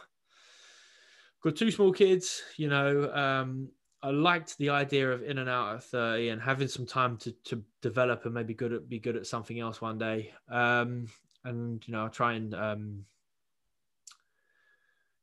[1.44, 2.42] got two small kids.
[2.56, 3.68] You know, um,
[4.02, 7.32] I liked the idea of in and out at 30 and having some time to,
[7.44, 10.32] to develop and maybe good at be good at something else one day.
[10.50, 11.06] Um,
[11.44, 13.04] and you know, I'll try and um,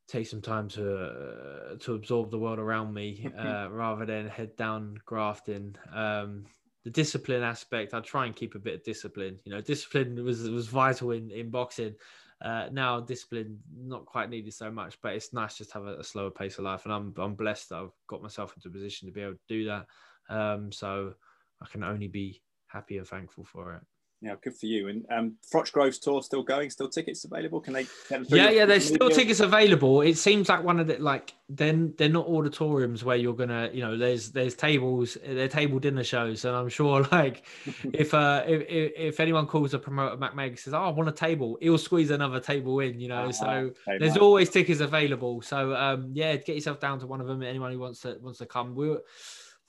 [0.08, 4.56] take some time to uh, to absorb the world around me uh, rather than head
[4.56, 5.76] down grafting.
[5.94, 6.46] Um,
[6.84, 9.38] the discipline aspect, I try and keep a bit of discipline.
[9.46, 11.96] You know, discipline was was vital in in boxing.
[12.44, 16.00] Uh, now discipline not quite needed so much, but it's nice just to have a,
[16.00, 18.72] a, slower pace of life, and I'm I'm blessed that I've got myself into a
[18.72, 19.86] position to be able to do that.
[20.28, 21.14] Um, so
[21.62, 23.82] I can only be happy and thankful for it.
[24.22, 24.88] Yeah, good for you.
[24.88, 26.70] And um, Froch Groves tour still going?
[26.70, 27.60] Still tickets available?
[27.60, 27.88] Can they?
[28.28, 28.66] yeah, yeah.
[28.66, 30.02] There's still tickets available.
[30.02, 33.82] It seems like one of the like then they're not auditoriums where you're gonna you
[33.82, 37.46] know there's there's tables they're table dinner shows and I'm sure like
[37.94, 41.14] if uh if, if anyone calls a promoter Mac Meg says oh I want a
[41.14, 43.32] table he'll squeeze another table in you know uh-huh.
[43.32, 45.42] so okay, there's always tickets available.
[45.42, 47.44] So um yeah get yourself down to one of them.
[47.44, 48.76] Anyone who wants to wants to come.
[48.76, 48.96] We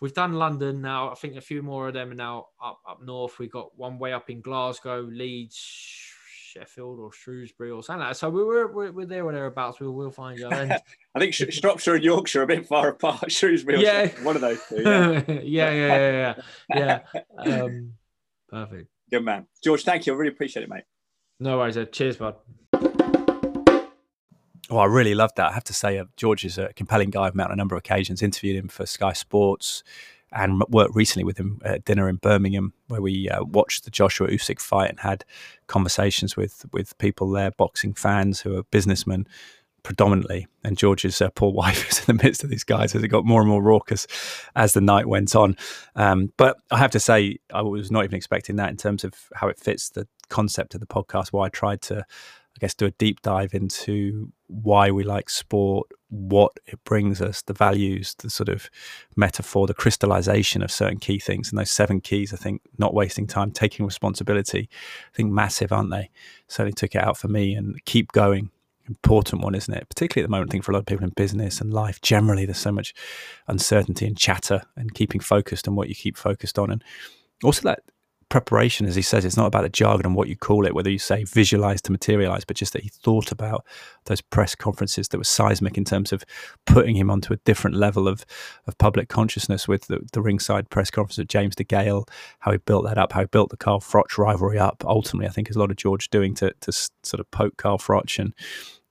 [0.02, 1.10] we've done London now.
[1.10, 3.38] I think a few more of them are now up up north.
[3.38, 8.16] We got one way up in Glasgow, Leeds, Sheffield, or Shrewsbury, or something like that.
[8.16, 9.80] So we're we're, we're there or thereabouts.
[9.80, 10.50] We'll we'll find you.
[10.50, 10.80] I
[11.18, 13.30] think Shropshire and Yorkshire are a bit far apart.
[13.32, 14.82] Shrewsbury, yeah, one of those two.
[14.82, 16.34] Yeah, yeah, yeah,
[16.74, 17.62] yeah, yeah.
[17.62, 17.92] Um,
[18.48, 18.88] perfect.
[19.10, 19.84] Good man, George.
[19.84, 20.12] Thank you.
[20.12, 20.84] I really appreciate it, mate.
[21.40, 21.78] No worries.
[21.92, 22.36] Cheers, bud.
[24.70, 25.50] Oh, I really loved that.
[25.50, 27.24] I have to say, uh, George is a compelling guy.
[27.24, 29.82] I've met on a number of occasions, interviewed him for Sky Sports,
[30.30, 34.28] and worked recently with him at dinner in Birmingham, where we uh, watched the Joshua
[34.28, 35.24] Usyk fight and had
[35.66, 39.26] conversations with with people there, boxing fans who are businessmen
[39.82, 40.46] predominantly.
[40.64, 43.24] And George's uh, poor wife was in the midst of these guys as it got
[43.24, 44.06] more and more raucous
[44.54, 45.56] as the night went on.
[45.96, 49.14] Um, but I have to say, I was not even expecting that in terms of
[49.34, 51.28] how it fits the concept of the podcast.
[51.32, 52.06] Why I tried to
[52.56, 57.40] I guess, do a deep dive into why we like sport, what it brings us,
[57.42, 58.68] the values, the sort of
[59.16, 61.50] metaphor, the crystallization of certain key things.
[61.50, 64.68] And those seven keys, I think, not wasting time, taking responsibility,
[65.12, 66.10] I think massive, aren't they?
[66.48, 68.50] Certainly took it out for me and keep going.
[68.86, 69.88] Important one, isn't it?
[69.88, 72.00] Particularly at the moment, I think for a lot of people in business and life
[72.02, 72.92] generally, there's so much
[73.46, 76.70] uncertainty and chatter and keeping focused on what you keep focused on.
[76.70, 76.84] And
[77.42, 77.84] also that
[78.32, 80.88] preparation, as he says, it's not about the jargon and what you call it, whether
[80.88, 83.62] you say visualize to materialize, but just that he thought about
[84.06, 86.24] those press conferences that were seismic in terms of
[86.64, 88.24] putting him onto a different level of,
[88.66, 92.86] of public consciousness with the, the ringside press conference of James DeGale, how he built
[92.86, 94.82] that up, how he built the Carl Froch rivalry up.
[94.86, 97.76] Ultimately, I think is a lot of George doing to, to sort of poke Carl
[97.76, 98.32] Froch and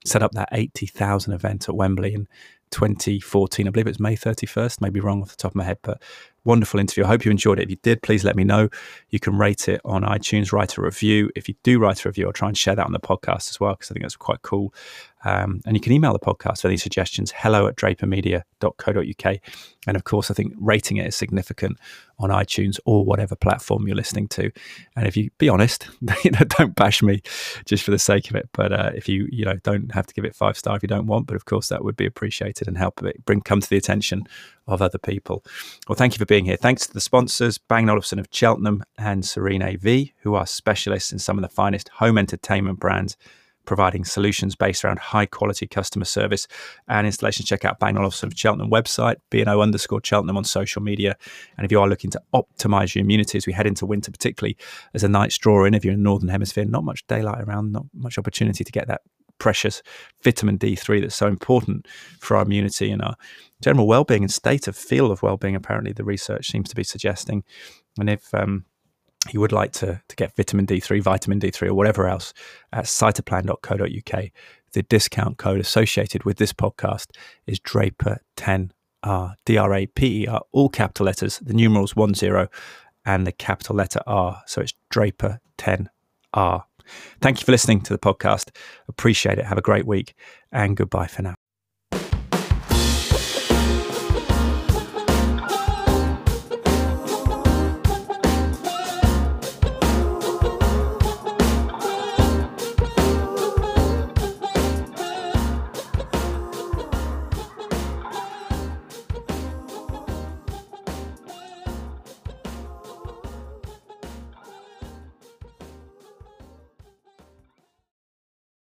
[0.06, 2.28] set up that 80,000 event at Wembley in
[2.70, 3.68] 2014.
[3.68, 6.00] I believe it was May 31st, maybe wrong off the top of my head, but
[6.44, 7.04] wonderful interview.
[7.04, 7.64] I hope you enjoyed it.
[7.64, 8.70] If you did, please let me know.
[9.10, 11.30] You can rate it on iTunes, write a review.
[11.36, 13.60] If you do write a review, I'll try and share that on the podcast as
[13.60, 14.74] well, because I think that's quite cool.
[15.24, 19.38] Um, and you can email the podcast for any suggestions, hello at drapermedia.co.uk.
[19.88, 21.78] And of course, I think rating it is significant
[22.20, 24.52] on iTunes or whatever platform you're listening to.
[24.96, 25.90] And if you be honest,
[26.24, 27.22] you know, don't bash me
[27.66, 28.50] just for the sake of it.
[28.54, 30.88] But uh, if you, you know, don't have to give it five star if you
[30.88, 33.70] don't want, but of course that would be appreciated and help it bring come to
[33.70, 34.28] the attention
[34.68, 35.44] of other people.
[35.88, 36.58] Well, thank you for being here.
[36.58, 41.20] Thanks to the sponsors, Bang Olufsen of Cheltenham and Serene AV, who are specialists in
[41.20, 43.18] some of the finest home entertainment brands
[43.66, 46.48] providing solutions based around high quality customer service
[46.88, 47.46] and installation.
[47.46, 51.16] Check out Bang Olufsen of Cheltenham website, BNO underscore Cheltenham on social media.
[51.58, 54.58] And if you are looking to optimize your immunity as we head into winter, particularly
[54.94, 57.72] as a night draw in, if you're in the Northern Hemisphere, not much daylight around,
[57.72, 59.02] not much opportunity to get that
[59.42, 59.82] precious
[60.24, 61.88] vitamin D3 that's so important
[62.20, 63.16] for our immunity and our
[63.60, 65.56] general well-being and state of feel of well-being.
[65.56, 67.44] Apparently, the research seems to be suggesting.
[67.98, 68.66] And if um,
[69.30, 72.34] you would like to, to get vitamin D3, vitamin D3, or whatever else
[72.74, 74.24] at cytoplan.co.uk,
[74.74, 77.08] the discount code associated with this podcast
[77.46, 82.48] is Draper10R, D R A P E R, all capital letters, the numerals 10
[83.06, 84.42] and the capital letter R.
[84.48, 86.64] So it's Draper10R.
[87.22, 88.50] Thank you for listening to the podcast.
[88.88, 89.46] Appreciate it.
[89.46, 90.16] Have a great week
[90.52, 91.36] and goodbye for now.